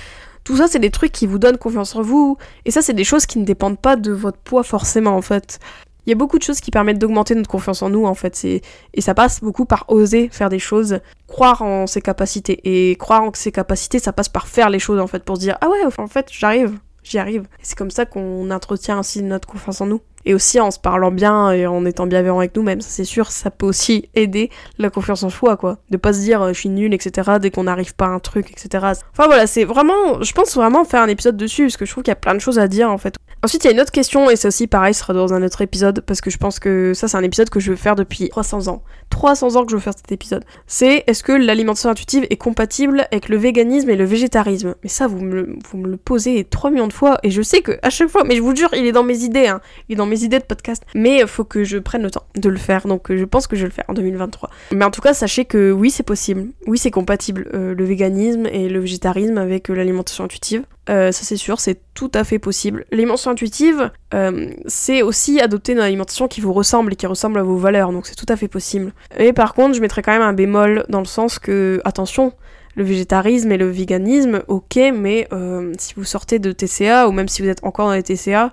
Tout 0.45 0.59
ça, 0.59 0.69
c'est 0.69 0.79
des 0.79 0.91
trucs 0.91 1.11
qui 1.11 1.27
vous 1.27 1.41
donnent 1.41 1.59
confiance 1.59 1.97
en 1.97 2.03
vous. 2.03 2.37
Et 2.65 2.71
ça, 2.71 2.81
c'est 2.81 2.93
des 2.93 3.03
choses 3.03 3.27
qui 3.27 3.41
ne 3.41 3.45
dépendent 3.45 3.81
pas 3.81 3.97
de 3.97 4.13
votre 4.13 4.39
poids 4.39 4.63
forcément, 4.63 5.17
en 5.17 5.23
fait 5.23 5.59
il 6.07 6.11
y 6.11 6.13
a 6.13 6.17
beaucoup 6.17 6.39
de 6.39 6.43
choses 6.43 6.61
qui 6.61 6.71
permettent 6.71 6.99
d'augmenter 6.99 7.35
notre 7.35 7.51
confiance 7.51 7.83
en 7.83 7.91
nous 7.91 8.07
en 8.07 8.15
fait. 8.15 8.45
Et 8.45 9.01
ça 9.01 9.15
passe 9.15 9.41
beaucoup 9.41 9.65
par 9.65 9.85
oser 9.89 10.29
faire 10.31 10.49
des 10.49 10.59
choses 10.59 11.01
croire 11.27 11.63
en 11.63 11.87
ses 11.87 12.01
capacités. 12.01 12.61
Et 12.65 12.97
croire 12.97 13.23
en 13.23 13.33
ses 13.35 13.53
capacités 13.53 13.99
ça 13.99 14.13
passe 14.13 14.29
par 14.29 14.47
faire 14.47 14.71
les 14.71 14.79
choses 14.79 15.01
en 15.01 15.07
fait 15.07 15.25
pour 15.25 15.37
se 15.37 15.41
dire 15.41 15.59
ah 15.61 15.69
ouais 15.69 15.79
en 15.99 16.07
fait 16.07 16.29
j'arrive 16.31 16.79
j'y 17.03 17.19
arrive. 17.19 17.47
C'est 17.63 17.77
comme 17.77 17.91
ça 17.91 18.07
qu'on 18.07 18.51
entretient 18.51 18.99
ainsi 18.99 19.23
notre 19.23 19.49
confiance 19.49 19.81
en 19.81 19.87
nous 19.87 20.01
Et 20.27 20.35
aussi 20.35 20.61
en 20.61 20.71
se 20.71 20.79
parlant 20.79 21.11
bien 21.11 21.53
et 21.53 21.67
en 21.67 21.87
étant 21.87 22.07
bienveillant 22.07 22.39
avec 22.39 22.55
nous-mêmes, 22.57 22.81
ça 22.81 22.91
c'est 22.91 23.05
sûr, 23.05 23.31
ça 23.31 23.51
peut 23.51 23.65
aussi 23.65 24.11
aider 24.15 24.51
la 24.79 24.91
confiance 24.91 25.23
en 25.23 25.31
soi, 25.31 25.57
quoi. 25.57 25.79
De 25.91 25.97
pas 25.97 26.13
se 26.13 26.21
dire 26.21 26.43
euh, 26.43 26.53
je 26.53 26.59
suis 26.59 26.69
nul, 26.69 26.93
etc. 26.93 27.39
dès 27.41 27.51
qu'on 27.51 27.65
n'arrive 27.65 27.95
pas 27.95 28.07
à 28.07 28.11
un 28.11 28.19
truc, 28.19 28.51
etc. 28.51 28.85
Enfin 29.13 29.27
voilà, 29.27 29.47
c'est 29.47 29.65
vraiment, 29.65 30.23
je 30.23 30.33
pense 30.33 30.55
vraiment 30.55 30.85
faire 30.85 31.03
un 31.03 31.09
épisode 31.09 31.37
dessus 31.37 31.63
parce 31.63 31.77
que 31.77 31.87
je 31.87 31.93
trouve 31.93 32.03
qu'il 32.03 32.11
y 32.11 32.13
a 32.13 32.17
plein 32.17 32.35
de 32.35 32.41
choses 32.41 32.59
à 32.59 32.69
dire 32.69 32.91
en 32.91 32.99
fait. 32.99 33.17
Ensuite, 33.43 33.63
il 33.63 33.67
y 33.69 33.71
a 33.71 33.75
une 33.75 33.81
autre 33.81 33.93
question, 33.93 34.29
et 34.29 34.35
c'est 34.35 34.49
aussi 34.49 34.67
pareil, 34.67 34.95
ce 34.95 35.01
sera 35.01 35.13
dans 35.13 35.33
un 35.33 35.43
autre 35.43 35.61
épisode, 35.61 36.01
parce 36.01 36.21
que 36.21 36.31
je 36.31 36.39
pense 36.39 36.59
que 36.59 36.95
ça, 36.95 37.07
c'est 37.07 37.17
un 37.17 37.23
épisode 37.23 37.49
que 37.49 37.61
je 37.61 37.71
veux 37.71 37.77
faire 37.77 37.95
depuis 37.95 38.29
300 38.31 38.67
ans. 38.67 38.83
300 39.11 39.55
ans 39.55 39.65
que 39.65 39.71
je 39.71 39.77
veux 39.77 39.81
faire 39.81 39.93
cet 39.97 40.11
épisode. 40.11 40.43
C'est 40.67 41.05
est-ce 41.07 41.23
que 41.23 41.33
l'alimentation 41.33 41.91
intuitive 41.91 42.27
est 42.29 42.37
compatible 42.39 43.07
avec 43.13 43.29
le 43.29 43.37
véganisme 43.37 43.91
et 43.91 43.95
le 43.95 44.05
végétarisme? 44.05 44.75
Mais 44.83 44.89
ça, 44.89 45.07
vous 45.07 45.21
me, 45.21 45.55
vous 45.71 45.79
me 45.79 45.87
le 45.87 45.97
posez 45.97 46.45
3 46.45 46.71
millions 46.71 46.89
de 46.89 46.93
fois, 46.93 47.19
et 47.23 47.31
je 47.31 47.43
sais 47.43 47.61
que 47.61 47.79
à 47.83 47.91
chaque 47.91 48.09
fois, 48.09 48.25
mais 48.25 48.37
je 48.37 48.43
vous 48.43 48.57
jure, 48.57 48.71
il 48.73 48.87
est 48.87 48.93
dans 48.93 49.05
mes 49.05 49.19
idées, 49.19 49.47
hein. 49.47 49.61
il 49.89 49.93
est 49.93 49.97
dans 49.97 50.07
mes 50.07 50.16
idées 50.25 50.39
de 50.39 50.45
podcast. 50.45 50.83
Mais 50.95 51.21
il 51.21 51.27
faut 51.27 51.45
que 51.45 51.65
je 51.65 51.79
prenne 51.79 52.03
le 52.03 52.11
temps 52.11 52.25
de 52.37 52.49
le 52.49 52.57
faire, 52.57 52.87
donc 52.87 53.15
je 53.15 53.25
pense 53.25 53.47
que 53.47 53.57
je 53.57 53.63
vais 53.63 53.69
le 53.69 53.75
faire 53.75 53.85
en 53.89 53.95
2023. 53.95 54.51
Mais 54.73 54.85
en 54.85 54.91
tout 54.91 55.01
cas, 55.01 55.15
sachez 55.15 55.45
que 55.45 55.73
oui, 55.73 55.91
c'est 55.91 56.03
possible. 56.03 56.49
Oui, 56.67 56.79
c'est 56.79 56.91
compatible, 56.91 57.49
euh, 57.55 57.75
le 57.75 57.85
véganisme 57.85 58.47
et 58.47 58.69
le 58.69 58.81
végétarisme 58.81 59.39
avec 59.39 59.71
euh, 59.71 59.75
l'alimentation 59.75 60.25
intuitive. 60.25 60.63
Euh, 60.89 61.11
ça 61.11 61.25
c'est 61.25 61.37
sûr, 61.37 61.59
c'est 61.61 61.81
tout 61.95 62.11
à 62.15 62.23
fait 62.23 62.39
possible. 62.39 62.85
L'alimentation 62.93 63.33
intuitive, 63.33 63.91
euh, 64.15 64.51
c'est 64.67 65.03
aussi 65.03 65.41
adopter 65.41 65.73
une 65.73 65.81
alimentation 65.81 66.29
qui 66.29 66.41
vous 66.41 66.53
ressemble 66.53 66.93
et 66.93 66.97
qui 66.97 67.07
ressemble 67.07 67.39
à 67.39 67.43
vos 67.43 67.57
valeurs, 67.57 67.93
donc 67.93 68.07
c'est 68.07 68.15
tout 68.15 68.27
à 68.29 68.37
fait 68.37 68.49
possible. 68.49 68.93
Et 69.19 69.33
par 69.33 69.55
contre, 69.55 69.75
je 69.75 69.81
mettrais 69.81 70.03
quand 70.03 70.13
même 70.13 70.23
un 70.23 70.33
bémol 70.33 70.85
dans 70.89 71.01
le 71.01 71.07
sens 71.07 71.39
que, 71.39 71.81
attention, 71.85 72.33
le 72.77 72.85
végétarisme 72.85 73.51
et 73.51 73.57
le 73.57 73.69
véganisme, 73.69 74.43
ok, 74.47 74.79
mais 74.95 75.27
euh, 75.33 75.73
si 75.79 75.95
vous 75.95 76.05
sortez 76.05 76.39
de 76.39 76.53
TCA, 76.53 77.09
ou 77.09 77.13
même 77.13 77.27
si 77.27 77.43
vous 77.43 77.49
êtes 77.49 77.65
encore 77.65 77.87
dans 77.87 77.95
les 77.95 78.03
TCA, 78.03 78.53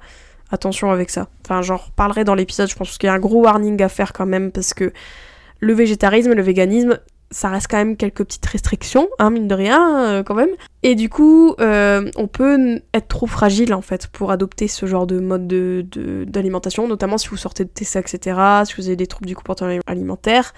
attention 0.54 0.92
avec 0.92 1.10
ça. 1.10 1.28
Enfin, 1.44 1.62
j'en 1.62 1.78
reparlerai 1.78 2.24
dans 2.24 2.36
l'épisode, 2.36 2.70
je 2.70 2.76
pense 2.76 2.98
qu'il 2.98 3.08
y 3.08 3.10
a 3.10 3.14
un 3.14 3.20
gros 3.20 3.42
warning 3.44 3.82
à 3.82 3.90
faire 3.90 4.14
quand 4.14 4.26
même, 4.26 4.52
parce 4.52 4.74
que 4.74 4.94
le 5.60 5.74
végétarisme 5.74 6.34
le 6.34 6.42
véganisme, 6.42 7.00
ça 7.32 7.50
reste 7.50 7.68
quand 7.70 7.78
même 7.78 7.98
quelques 7.98 8.24
petites 8.24 8.46
restrictions, 8.46 9.10
hein, 9.20 9.32
mine 9.32 9.48
de 9.48 9.56
rien, 9.56 10.06
euh, 10.06 10.24
quand 10.24 10.36
même. 10.36 10.52
Et 10.84 10.96
du 10.96 11.10
coup, 11.10 11.56
euh, 11.60 12.10
on 12.16 12.28
peut 12.28 12.82
être 12.94 13.08
trop 13.08 13.28
fragile, 13.28 13.74
en 13.74 13.82
fait, 13.82 14.08
pour 14.08 14.32
adopter 14.32 14.68
ce 14.68 14.86
genre 14.86 15.08
de 15.08 15.20
mode 15.20 15.48
d'alimentation, 15.48 16.84
de, 16.84 16.90
notamment 16.90 17.18
si 17.18 17.28
vous 17.30 17.38
sortez 17.38 17.66
de 17.66 17.70
TCA, 17.70 18.00
etc., 18.02 18.40
si 18.66 18.76
vous 18.78 18.88
avez 18.88 18.96
des 18.96 19.08
troubles 19.08 19.28
du 19.28 19.36
comportement 19.36 19.80
alimentaire. 19.88 20.54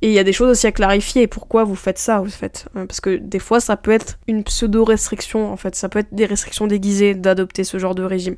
Et 0.00 0.08
il 0.08 0.12
y 0.12 0.18
a 0.18 0.24
des 0.24 0.32
choses 0.32 0.50
aussi 0.50 0.66
à 0.66 0.72
clarifier, 0.72 1.26
pourquoi 1.26 1.64
vous 1.64 1.74
faites 1.74 1.98
ça, 1.98 2.20
vous 2.20 2.30
faites. 2.30 2.68
Euh, 2.76 2.86
parce 2.86 3.00
que 3.00 3.16
des 3.16 3.40
fois, 3.40 3.60
ça 3.60 3.76
peut 3.76 3.90
être 3.90 4.18
une 4.28 4.44
pseudo-restriction, 4.44 5.52
en 5.52 5.56
fait, 5.56 5.74
ça 5.74 5.88
peut 5.88 5.98
être 5.98 6.14
des 6.14 6.26
restrictions 6.26 6.66
déguisées 6.66 7.14
d'adopter 7.14 7.64
ce 7.64 7.78
genre 7.78 7.94
de 7.94 8.04
régime. 8.04 8.36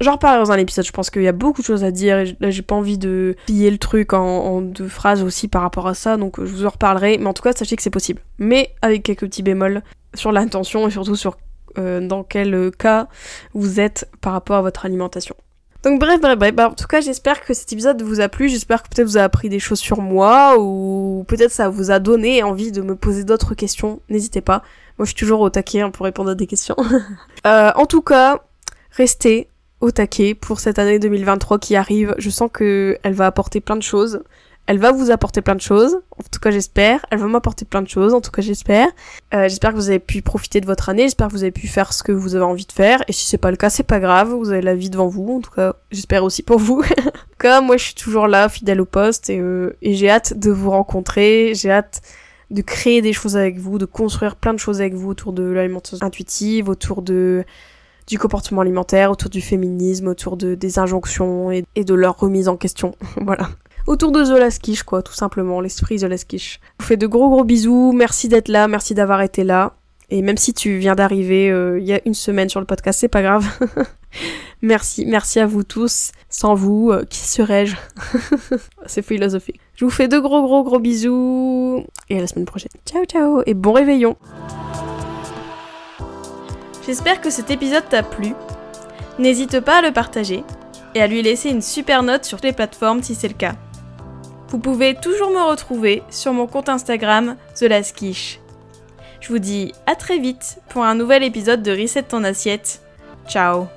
J'en 0.00 0.12
reparlerai 0.12 0.42
dans 0.42 0.52
un 0.52 0.56
épisode, 0.56 0.86
je 0.86 0.92
pense 0.92 1.10
qu'il 1.10 1.22
y 1.22 1.28
a 1.28 1.32
beaucoup 1.32 1.60
de 1.60 1.66
choses 1.66 1.84
à 1.84 1.90
dire 1.90 2.18
et 2.18 2.36
là 2.40 2.50
j'ai 2.50 2.62
pas 2.62 2.74
envie 2.74 2.96
de 2.96 3.36
piller 3.44 3.70
le 3.70 3.76
truc 3.76 4.14
en, 4.14 4.62
deux 4.62 4.88
phrases 4.88 5.22
aussi 5.22 5.46
par 5.46 5.60
rapport 5.60 5.86
à 5.86 5.94
ça, 5.94 6.16
donc 6.16 6.42
je 6.42 6.50
vous 6.50 6.64
en 6.64 6.70
reparlerai, 6.70 7.18
mais 7.18 7.26
en 7.26 7.34
tout 7.34 7.42
cas 7.42 7.52
sachez 7.52 7.76
que 7.76 7.82
c'est 7.82 7.90
possible. 7.90 8.22
Mais 8.38 8.74
avec 8.80 9.02
quelques 9.02 9.26
petits 9.26 9.42
bémols 9.42 9.82
sur 10.14 10.32
l'intention 10.32 10.88
et 10.88 10.90
surtout 10.90 11.16
sur 11.16 11.36
euh, 11.76 12.00
dans 12.00 12.24
quel 12.24 12.70
cas 12.70 13.08
vous 13.52 13.78
êtes 13.78 14.10
par 14.22 14.32
rapport 14.32 14.56
à 14.56 14.62
votre 14.62 14.86
alimentation. 14.86 15.36
Donc 15.82 16.00
bref, 16.00 16.18
bref, 16.20 16.38
bref, 16.38 16.54
bah, 16.54 16.70
en 16.70 16.74
tout 16.74 16.86
cas 16.86 17.02
j'espère 17.02 17.42
que 17.42 17.52
cet 17.52 17.70
épisode 17.70 18.00
vous 18.00 18.20
a 18.20 18.28
plu, 18.28 18.48
j'espère 18.48 18.82
que 18.82 18.88
peut-être 18.88 19.06
vous 19.06 19.18
avez 19.18 19.24
appris 19.24 19.50
des 19.50 19.58
choses 19.58 19.80
sur 19.80 20.00
moi 20.00 20.56
ou 20.58 21.24
peut-être 21.28 21.52
ça 21.52 21.68
vous 21.68 21.90
a 21.90 21.98
donné 21.98 22.42
envie 22.42 22.72
de 22.72 22.80
me 22.80 22.96
poser 22.96 23.24
d'autres 23.24 23.54
questions, 23.54 24.00
n'hésitez 24.08 24.40
pas. 24.40 24.62
Moi 24.98 25.04
je 25.04 25.10
suis 25.10 25.14
toujours 25.14 25.40
au 25.40 25.50
taquet 25.50 25.82
hein, 25.82 25.90
pour 25.90 26.04
répondre 26.04 26.30
à 26.30 26.34
des 26.34 26.46
questions. 26.46 26.76
euh, 27.46 27.70
en 27.74 27.84
tout 27.84 28.02
cas, 28.02 28.40
restez 28.92 29.48
au 29.80 29.90
taquet 29.90 30.34
pour 30.34 30.60
cette 30.60 30.78
année 30.78 30.98
2023 30.98 31.58
qui 31.58 31.76
arrive. 31.76 32.14
Je 32.18 32.30
sens 32.30 32.50
que 32.52 32.98
elle 33.02 33.14
va 33.14 33.26
apporter 33.26 33.60
plein 33.60 33.76
de 33.76 33.82
choses. 33.82 34.22
Elle 34.66 34.78
va 34.78 34.92
vous 34.92 35.10
apporter 35.10 35.40
plein 35.40 35.56
de 35.56 35.60
choses, 35.60 35.96
en 36.12 36.22
tout 36.30 36.38
cas 36.38 36.52
j'espère. 36.52 37.04
Elle 37.10 37.18
va 37.18 37.26
m'apporter 37.26 37.64
plein 37.64 37.82
de 37.82 37.88
choses, 37.88 38.14
en 38.14 38.20
tout 38.20 38.30
cas 38.30 38.40
j'espère. 38.40 38.86
Euh, 39.34 39.48
j'espère 39.48 39.72
que 39.72 39.76
vous 39.76 39.88
avez 39.88 39.98
pu 39.98 40.22
profiter 40.22 40.60
de 40.60 40.66
votre 40.66 40.88
année, 40.88 41.02
j'espère 41.04 41.26
que 41.26 41.32
vous 41.32 41.42
avez 41.42 41.50
pu 41.50 41.66
faire 41.66 41.92
ce 41.92 42.04
que 42.04 42.12
vous 42.12 42.36
avez 42.36 42.44
envie 42.44 42.66
de 42.66 42.72
faire. 42.72 43.02
Et 43.08 43.12
si 43.12 43.26
c'est 43.26 43.38
pas 43.38 43.50
le 43.50 43.56
cas, 43.56 43.68
c'est 43.68 43.82
pas 43.82 43.98
grave, 43.98 44.28
vous 44.28 44.50
avez 44.50 44.62
la 44.62 44.76
vie 44.76 44.88
devant 44.88 45.08
vous, 45.08 45.38
en 45.38 45.40
tout 45.40 45.50
cas 45.50 45.74
j'espère 45.90 46.22
aussi 46.22 46.44
pour 46.44 46.60
vous. 46.60 46.82
en 46.82 47.02
tout 47.02 47.38
cas, 47.40 47.60
moi 47.60 47.78
je 47.78 47.84
suis 47.84 47.94
toujours 47.94 48.28
là, 48.28 48.48
fidèle 48.48 48.80
au 48.80 48.84
poste, 48.84 49.28
et, 49.28 49.40
euh, 49.40 49.76
et 49.82 49.94
j'ai 49.94 50.08
hâte 50.08 50.38
de 50.38 50.52
vous 50.52 50.70
rencontrer, 50.70 51.52
j'ai 51.56 51.72
hâte 51.72 52.02
de 52.50 52.62
créer 52.62 53.02
des 53.02 53.12
choses 53.12 53.36
avec 53.36 53.58
vous, 53.58 53.78
de 53.78 53.86
construire 53.86 54.36
plein 54.36 54.54
de 54.54 54.58
choses 54.58 54.80
avec 54.80 54.94
vous 54.94 55.08
autour 55.08 55.32
de 55.32 55.42
l'alimentation 55.42 56.06
intuitive, 56.06 56.68
autour 56.68 57.02
de 57.02 57.44
du 58.10 58.18
comportement 58.18 58.60
alimentaire, 58.60 59.10
autour 59.12 59.30
du 59.30 59.40
féminisme, 59.40 60.08
autour 60.08 60.36
de, 60.36 60.56
des 60.56 60.78
injonctions 60.80 61.52
et, 61.52 61.64
de 61.76 61.94
leur 61.94 62.18
remise 62.18 62.48
en 62.48 62.56
question. 62.56 62.94
voilà. 63.16 63.48
Autour 63.86 64.12
de 64.12 64.24
The 64.24 64.84
quoi, 64.84 65.02
tout 65.02 65.14
simplement, 65.14 65.60
l'esprit 65.60 65.96
The 65.96 66.08
Je 66.10 66.58
vous 66.78 66.84
fais 66.84 66.96
de 66.96 67.06
gros 67.06 67.30
gros 67.30 67.44
bisous, 67.44 67.92
merci 67.92 68.28
d'être 68.28 68.48
là, 68.48 68.68
merci 68.68 68.94
d'avoir 68.94 69.22
été 69.22 69.44
là. 69.44 69.74
Et 70.10 70.22
même 70.22 70.36
si 70.36 70.52
tu 70.52 70.76
viens 70.78 70.96
d'arriver 70.96 71.50
euh, 71.50 71.78
il 71.78 71.86
y 71.86 71.92
a 71.92 72.00
une 72.04 72.14
semaine 72.14 72.48
sur 72.48 72.58
le 72.58 72.66
podcast, 72.66 72.98
c'est 72.98 73.08
pas 73.08 73.22
grave. 73.22 73.46
merci, 74.62 75.06
merci 75.06 75.38
à 75.38 75.46
vous 75.46 75.62
tous. 75.62 76.10
Sans 76.28 76.54
vous, 76.56 76.90
euh, 76.90 77.04
qui 77.04 77.20
serais-je? 77.20 77.76
C'est 78.86 79.02
philosophique. 79.02 79.60
Je 79.76 79.84
vous 79.84 79.90
fais 79.90 80.08
de 80.08 80.18
gros 80.18 80.42
gros 80.42 80.64
gros 80.64 80.80
bisous 80.80 81.84
et 82.08 82.18
à 82.18 82.20
la 82.20 82.26
semaine 82.26 82.44
prochaine. 82.44 82.72
Ciao 82.84 83.04
ciao 83.04 83.42
et 83.46 83.54
bon 83.54 83.72
réveillon. 83.72 84.16
J'espère 86.86 87.20
que 87.20 87.30
cet 87.30 87.50
épisode 87.50 87.88
t'a 87.88 88.02
plu. 88.02 88.34
N'hésite 89.18 89.60
pas 89.60 89.78
à 89.78 89.82
le 89.82 89.92
partager 89.92 90.44
et 90.94 91.02
à 91.02 91.06
lui 91.06 91.22
laisser 91.22 91.50
une 91.50 91.62
super 91.62 92.02
note 92.02 92.24
sur 92.24 92.38
les 92.42 92.52
plateformes 92.52 93.02
si 93.02 93.14
c'est 93.14 93.28
le 93.28 93.34
cas. 93.34 93.54
Vous 94.48 94.58
pouvez 94.58 94.94
toujours 94.94 95.30
me 95.30 95.48
retrouver 95.48 96.02
sur 96.10 96.32
mon 96.32 96.46
compte 96.46 96.68
Instagram 96.68 97.36
The 97.54 97.66
Je 99.20 99.28
vous 99.28 99.38
dis 99.38 99.72
à 99.86 99.94
très 99.94 100.18
vite 100.18 100.58
pour 100.68 100.82
un 100.82 100.94
nouvel 100.94 101.22
épisode 101.22 101.62
de 101.62 101.70
Reset 101.70 102.02
ton 102.04 102.24
assiette. 102.24 102.80
Ciao 103.28 103.68